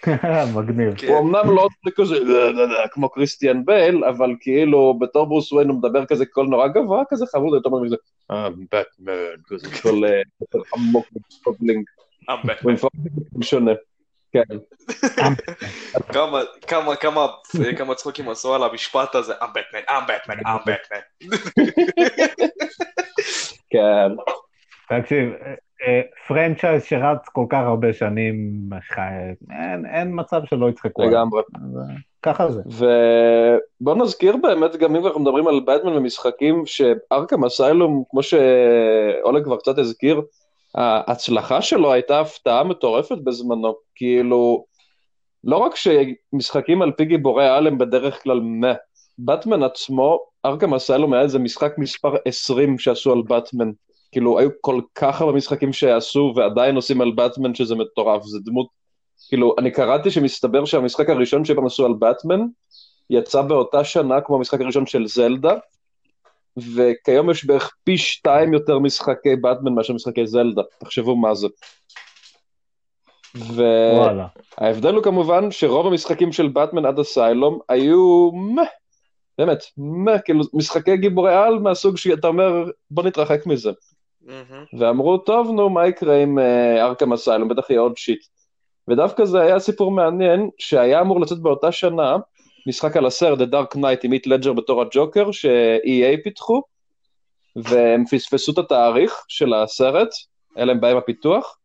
מגניב. 0.57 0.95
הוא 1.09 1.19
אמנם 1.19 1.51
לא 1.57 1.63
עושה 1.63 1.97
כזה 1.97 2.25
"דה, 2.25 2.53
דה, 2.53 2.67
דה", 2.67 2.89
כמו 2.91 3.09
קריסטיאן 3.09 3.65
בייל, 3.65 4.05
אבל 4.05 4.35
כאילו 4.41 4.99
בתור 5.01 5.27
ברוס 5.27 5.53
וויין 5.53 5.69
הוא 5.69 5.79
מדבר 5.79 6.07
כזה 6.07 6.27
קול 6.27 6.47
נורא 6.47 6.69
גבוה 6.69 7.03
כזה 7.09 7.27
חמוד, 7.27 7.55
יותר 7.55 7.71
מזה, 7.71 7.97
אה, 8.31 8.49
באטמן, 8.73 9.13
כזה 9.47 9.69
קול 9.83 10.05
אה, 10.05 10.23
עמוק 10.75 11.07
ו 11.41 11.45
rumbling, 11.45 11.85
I'm 12.31 12.47
Batman. 12.47 13.43
שונה. 13.43 13.73
כן, 14.33 14.43
כמה, 16.13 16.41
כמה, 16.67 16.97
כמה, 16.97 17.27
כמה 17.79 17.95
צחוקים 17.95 18.29
עשו 18.29 18.55
על 18.55 18.63
המשפט 18.63 19.15
הזה, 19.15 19.35
I'm 19.35 19.45
Batman, 19.45 19.91
I'm 19.91 20.09
Batman, 20.09 20.41
I'm 20.47 20.69
Batman. 20.69 21.37
כן, 23.71 24.09
תקשיב, 25.01 25.33
אה, 25.33 25.55
אה, 25.87 26.01
פרנצ'ייז 26.29 26.85
שרץ 26.85 27.29
כל 27.33 27.47
כך 27.49 27.59
הרבה 27.67 27.93
שנים, 27.93 28.51
אין- 29.51 29.87
אין 29.87 30.11
מצב 30.21 30.41
שלא 30.45 30.69
יצחקו 30.69 31.03
עליו. 31.03 31.13
לגמרי. 31.13 31.43
אה, 31.55 31.95
ככה 32.23 32.51
זה. 32.51 32.61
ובוא 32.67 33.95
נזכיר 33.95 34.37
באמת 34.37 34.77
גם 34.77 34.97
אם 34.97 35.07
אנחנו 35.07 35.21
מדברים 35.21 35.49
על 35.49 35.61
באטמן 35.61 35.93
ומשחקים 35.93 36.63
שארכם 36.67 37.45
אסיילום, 37.45 38.05
כמו 38.11 38.23
שאולג 38.23 39.45
כבר 39.45 39.57
קצת 39.57 39.79
הזכיר, 39.79 40.23
ההצלחה 40.75 41.63
שלו 41.63 41.93
הייתה 41.93 42.21
הפתעה 42.21 42.65
מטורפת 42.65 43.19
בזמנו, 43.25 43.75
כאילו, 43.95 44.65
לא 45.45 45.57
רק 45.57 45.73
שמשחקים 45.77 46.83
על 46.83 46.93
פי 46.93 47.05
גיבורי 47.05 47.47
העל 47.49 47.67
הם 47.67 47.79
בדרך 47.79 48.23
כלל 48.23 48.41
מה, 48.41 48.73
באטמן 49.19 49.63
עצמו, 49.63 50.19
ארכם 50.45 50.75
אסיילום 50.75 51.13
היה 51.13 51.23
איזה 51.23 51.39
משחק 51.39 51.73
מספר 51.79 52.15
20 52.25 52.79
שעשו 52.79 53.13
על 53.13 53.23
באטמן, 53.23 53.71
כאילו 54.13 54.39
היו 54.39 54.51
כל 54.61 54.81
כך 54.95 55.21
הרבה 55.21 55.33
משחקים 55.33 55.73
שעשו 55.73 56.33
ועדיין 56.37 56.77
עושים 56.77 57.01
על 57.01 57.11
באטמן 57.11 57.55
שזה 57.55 57.75
מטורף, 57.75 58.23
זה 58.25 58.39
דמות, 58.45 58.67
כאילו, 59.29 59.55
אני 59.59 59.71
קראתי 59.71 60.11
שמסתבר 60.11 60.65
שהמשחק 60.65 61.11
הראשון 61.11 61.45
שהם 61.45 61.67
עשו 61.67 61.87
על 61.87 61.93
באטמן, 61.93 62.41
יצא 63.11 63.43
באותה 63.43 63.85
שנה 63.85 64.21
כמו 64.21 64.37
המשחק 64.37 64.61
הראשון 64.61 64.87
של 64.87 65.07
זלדה, 65.07 65.55
וכיום 66.75 67.31
יש 67.31 67.45
בערך 67.45 67.75
פי 67.85 67.99
שתיים 67.99 68.53
יותר 68.53 68.79
משחקי 68.79 69.37
באטמן 69.37 69.75
מאשר 69.75 69.93
משחקי 69.93 70.27
זלדה, 70.27 70.63
תחשבו 70.81 71.17
מה 71.17 71.35
זה. 71.35 71.49
וההבדל 73.35 74.95
הוא 74.95 75.03
כמובן 75.03 75.51
שרוב 75.51 75.87
המשחקים 75.87 76.33
של 76.33 76.49
באטמן 76.49 76.87
עד 76.87 76.99
אסיילום 76.99 77.59
היו 77.69 78.31
מה, 78.33 78.63
באמת, 79.39 79.59
מה, 79.77 80.19
כאילו 80.19 80.45
משחקי 80.55 80.97
גיבורי 80.97 81.35
על 81.35 81.59
מהסוג 81.59 81.97
שאתה 81.97 82.29
אומר 82.29 82.65
בוא 82.91 83.03
נתרחק 83.03 83.47
מזה. 83.47 83.71
מהמם. 84.27 84.65
ואמרו, 84.79 85.19
טוב, 85.19 85.51
נו, 85.51 85.71
מה 85.71 85.89
יקרה 85.89 86.17
עם 86.17 86.39
אה, 86.39 86.85
ארכם 86.85 87.13
אסיילום? 87.13 87.49
בטח 87.49 87.71
יהיה 87.71 87.81
עוד 87.81 87.97
שיט. 87.97 88.25
ודווקא 88.89 89.25
זה 89.25 89.41
היה 89.41 89.59
סיפור 89.59 89.91
מעניין, 89.91 90.51
שהיה 90.59 91.01
אמור 91.01 91.21
לצאת 91.21 91.39
באותה 91.39 91.73
שנה, 91.73 92.17
משחק 92.67 92.97
על 92.97 93.07
הסרט, 93.07 93.39
The 93.39 93.53
Dark 93.53 93.77
Knight 93.77 94.01
עם 94.03 94.13
איט 94.13 94.27
לג'ר 94.27 94.53
בתור 94.53 94.83
הג'וקר, 94.83 95.31
ש-EA 95.33 96.25
פיתחו, 96.25 96.63
והם 97.57 98.05
פספסו 98.05 98.53
את 98.53 98.59
התאריך 98.59 99.25
של 99.29 99.55
הסרט, 99.55 100.09
היה 100.57 100.65
להם 100.65 100.81
בעיה 100.81 100.93
עם 100.93 100.99
הפיתוח, 100.99 101.59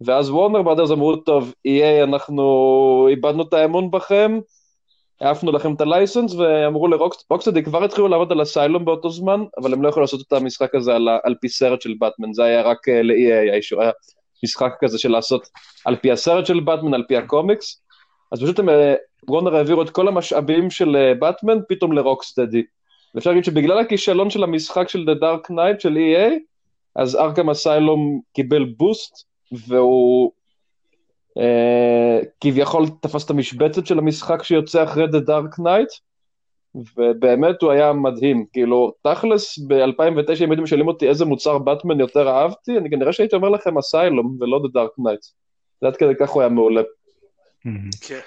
ואז 0.00 0.30
וורנר 0.30 0.62
ברדרס 0.62 0.90
אמרו, 0.90 1.16
טוב, 1.16 1.52
EA, 1.68 2.04
אנחנו 2.04 3.06
איבדנו 3.10 3.42
את 3.42 3.52
האמון 3.52 3.90
בכם, 3.90 4.38
העפנו 5.20 5.52
לכם 5.52 5.74
את 5.74 5.80
הלייסנס, 5.80 6.34
ואמרו 6.34 6.88
לרוקסטדי, 6.88 7.62
כבר 7.62 7.84
התחילו 7.84 8.08
לעבוד 8.08 8.32
על 8.32 8.42
אסיילום 8.42 8.84
באותו 8.84 9.10
זמן, 9.10 9.44
אבל 9.58 9.72
הם 9.72 9.82
לא 9.82 9.88
יכולים 9.88 10.02
לעשות 10.02 10.20
את 10.28 10.32
המשחק 10.32 10.74
הזה 10.74 10.94
על, 10.94 11.08
על 11.24 11.34
פי 11.40 11.48
סרט 11.48 11.82
של 11.82 11.94
באטמן, 11.98 12.32
זה 12.32 12.44
היה 12.44 12.62
רק 12.62 12.88
uh, 12.88 12.92
ל-EA 13.02 13.52
האישור, 13.52 13.82
היה 13.82 13.90
משחק 14.44 14.72
כזה 14.80 14.98
של 14.98 15.10
לעשות 15.10 15.48
על 15.84 15.96
פי 15.96 16.12
הסרט 16.12 16.46
של 16.46 16.60
באטמן, 16.60 16.94
על 16.94 17.04
פי 17.08 17.16
הקומיקס, 17.16 17.82
אז 18.32 18.42
פשוט 18.42 18.58
הם, 18.58 18.68
וורנר 19.28 19.56
העבירו 19.56 19.82
את 19.82 19.90
כל 19.90 20.08
המשאבים 20.08 20.70
של 20.70 21.12
באטמן 21.18 21.58
פתאום 21.68 21.92
לרוקסטדי. 21.92 22.62
ואפשר 23.14 23.30
להגיד 23.30 23.44
שבגלל 23.44 23.78
הכישלון 23.78 24.30
של 24.30 24.42
המשחק 24.42 24.88
של 24.88 25.06
The 25.08 25.22
Dark 25.22 25.50
Knight 25.50 25.80
של 25.80 25.96
EA, 25.96 26.32
אז 26.96 27.16
ארכם 27.16 27.50
אסיילום 27.50 28.20
קיבל 28.32 28.64
בוסט, 28.64 29.28
והוא 29.52 30.32
אה, 31.38 32.20
כביכול 32.50 32.86
תפס 33.00 33.24
את 33.24 33.30
המשבצת 33.30 33.86
של 33.86 33.98
המשחק 33.98 34.42
שיוצא 34.42 34.84
אחרי 34.84 35.04
The 35.04 35.28
Dark 35.28 35.58
Knight, 35.60 36.00
ובאמת 36.96 37.62
הוא 37.62 37.70
היה 37.72 37.92
מדהים, 37.92 38.46
כאילו, 38.52 38.92
תכלס 39.02 39.58
ב-2009 39.58 40.44
אם 40.44 40.50
הייתם 40.50 40.66
שואלים 40.66 40.88
אותי 40.88 41.08
איזה 41.08 41.24
מוצר 41.24 41.58
באטמן 41.58 42.00
יותר 42.00 42.28
אהבתי, 42.28 42.78
אני 42.78 42.90
כנראה 42.90 43.12
שהייתי 43.12 43.36
אומר 43.36 43.48
לכם 43.48 43.78
אסיילום 43.78 44.36
ולא 44.40 44.60
The 44.64 44.68
Dark 44.68 45.00
Knight. 45.00 45.32
זה 45.80 45.86
עד 45.86 45.96
כדי 45.96 46.12
כך 46.20 46.30
הוא 46.30 46.42
היה 46.42 46.48
מעולה. 46.48 46.82
כן. 48.08 48.20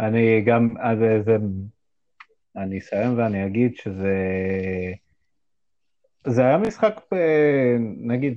אני 0.00 0.40
גם, 0.40 0.74
אז 0.80 0.98
זה, 1.24 1.36
אני 2.56 2.78
אסיים 2.78 3.18
ואני 3.18 3.46
אגיד 3.46 3.76
שזה, 3.76 4.14
זה 6.26 6.42
היה 6.42 6.58
משחק, 6.58 7.00
אה, 7.12 7.76
נגיד, 7.80 8.36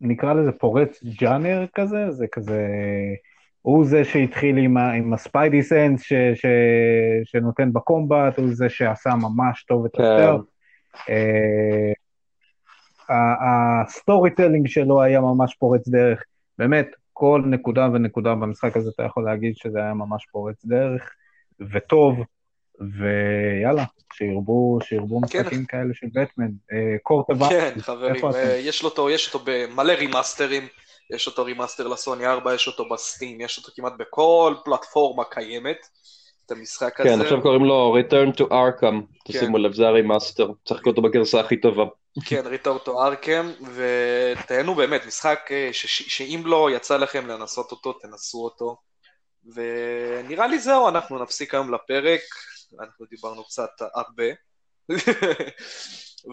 נקרא 0.00 0.34
לזה 0.34 0.52
פורץ 0.52 1.04
ג'אנר 1.04 1.66
כזה, 1.74 2.10
זה 2.10 2.26
כזה, 2.26 2.66
הוא 3.66 3.84
זה 3.84 4.04
שהתחיל 4.04 4.56
עם, 4.58 4.76
עם 4.76 5.12
ה 5.14 5.21
spidey 5.21 5.62
sense 5.62 6.02
ש, 6.02 6.12
ש, 6.12 6.46
שנותן 7.24 7.72
ב 7.72 7.80
combat, 7.80 8.38
הוא 8.38 8.48
זה 8.52 8.68
שעשה 8.68 9.10
ממש 9.10 9.64
טוב 9.64 9.84
את. 9.84 9.96
כן. 9.96 10.36
ה 13.08 14.30
storytelling 14.30 14.66
שלו 14.66 15.02
היה 15.02 15.20
ממש 15.20 15.54
פורץ 15.54 15.88
דרך. 15.88 16.22
באמת, 16.58 16.88
כל 17.12 17.42
נקודה 17.46 17.88
ונקודה 17.92 18.34
במשחק 18.34 18.76
הזה 18.76 18.90
אתה 18.94 19.02
יכול 19.02 19.24
להגיד 19.24 19.56
שזה 19.56 19.78
היה 19.78 19.94
ממש 19.94 20.26
פורץ 20.32 20.64
דרך, 20.64 21.10
וטוב, 21.72 22.18
ויאללה, 22.80 23.84
שירבו, 24.12 24.78
שירבו 24.82 25.20
כן. 25.20 25.40
משחקים 25.40 25.64
כאלה 25.64 25.94
של 25.94 26.06
בטמן. 26.14 26.50
קורטבה. 27.02 27.48
כן, 27.48 27.72
חברים, 27.78 28.24
אה, 28.24 28.56
יש 28.56 28.84
אותו, 28.84 29.10
יש 29.10 29.34
אותו 29.34 29.44
במלא 29.46 29.92
רימאסטרים, 29.92 30.62
יש 31.14 31.26
אותו 31.26 31.44
remaster 31.44 31.88
לסוני 31.88 32.26
4, 32.26 32.54
יש 32.54 32.66
אותו 32.66 32.88
ב 32.88 32.95
Steam, 32.95 33.40
יש 33.40 33.58
אותו 33.58 33.72
כמעט 33.76 33.92
בכל 33.98 34.54
פלטפורמה 34.64 35.24
קיימת. 35.24 35.86
את 36.46 36.50
המשחק 36.50 36.96
כן, 36.96 37.02
הזה. 37.02 37.14
כן, 37.14 37.20
עכשיו 37.20 37.42
קוראים 37.42 37.64
לו 37.64 37.96
Return 37.98 38.36
to 38.36 38.44
Arkham, 38.44 38.94
תשימו 39.24 39.56
כן. 39.56 39.62
לב, 39.62 39.72
זה 39.72 39.86
ה 39.86 39.92
remaster, 39.92 40.50
צריך 40.64 40.86
אותו 40.86 41.02
בגרסה 41.02 41.40
הכי 41.40 41.60
טובה. 41.60 41.84
כן, 42.26 42.42
Return 42.46 42.86
to 42.86 42.90
Arkham, 42.90 43.64
ותהנו 43.74 44.74
באמת, 44.74 45.06
משחק 45.06 45.48
אה, 45.50 45.68
שאם 45.72 46.42
לא 46.44 46.70
יצא 46.70 46.96
לכם 46.96 47.26
לנסות 47.26 47.70
אותו, 47.70 47.92
תנסו 47.92 48.44
אותו. 48.44 48.76
ונראה 49.54 50.46
לי 50.46 50.58
זהו, 50.58 50.88
אנחנו 50.88 51.22
נפסיק 51.22 51.54
היום 51.54 51.74
לפרק, 51.74 52.20
אנחנו 52.80 53.06
דיברנו 53.10 53.44
קצת 53.44 53.70
הרבה. 53.94 54.24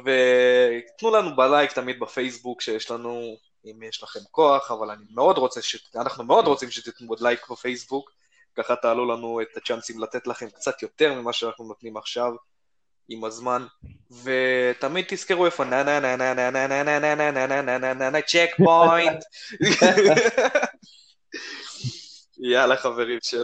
ותנו 0.05 1.11
לנו 1.11 1.35
בלייק 1.35 1.71
תמיד 1.71 1.99
בפייסבוק 1.99 2.61
שיש 2.61 2.91
לנו, 2.91 3.35
אם 3.65 3.83
יש 3.83 4.03
לכם 4.03 4.19
כוח, 4.31 4.71
אבל 4.71 4.91
אני 4.91 5.03
מאוד 5.13 5.37
רוצה, 5.37 5.61
ש... 5.61 5.89
אנחנו 5.95 6.23
מאוד 6.23 6.47
רוצים 6.47 6.71
שתתנו 6.71 7.09
עוד 7.09 7.19
לייק 7.21 7.49
בפייסבוק, 7.49 8.11
ככה 8.57 8.75
תעלו 8.75 9.05
לנו 9.05 9.41
את 9.41 9.57
הצ'אנסים 9.57 9.99
לתת 9.99 10.27
לכם 10.27 10.49
קצת 10.49 10.81
יותר 10.81 11.13
ממה 11.13 11.33
שאנחנו 11.33 11.65
נותנים 11.65 11.97
עכשיו 11.97 12.31
עם 13.09 13.23
הזמן, 13.23 13.65
ותמיד 14.23 15.05
תזכרו 15.07 15.45
איפה 15.45 15.63
נה 15.63 15.83
נה 15.83 15.99
נה 15.99 16.15
נה 16.15 16.33
נה 16.33 16.51
נה 16.51 16.67
נה 16.67 16.83
נה 16.83 16.99
נה 16.99 17.15
נה 17.15 17.31
נה 17.31 17.61
נה 17.61 17.77
נה 17.77 17.93
נה 17.93 18.09
נה 18.09 18.21
צ'ק 18.21 18.49
פוינט. 18.57 19.23
יאללה 22.37 22.77
חברים, 22.77 23.19
שאלה. 23.23 23.41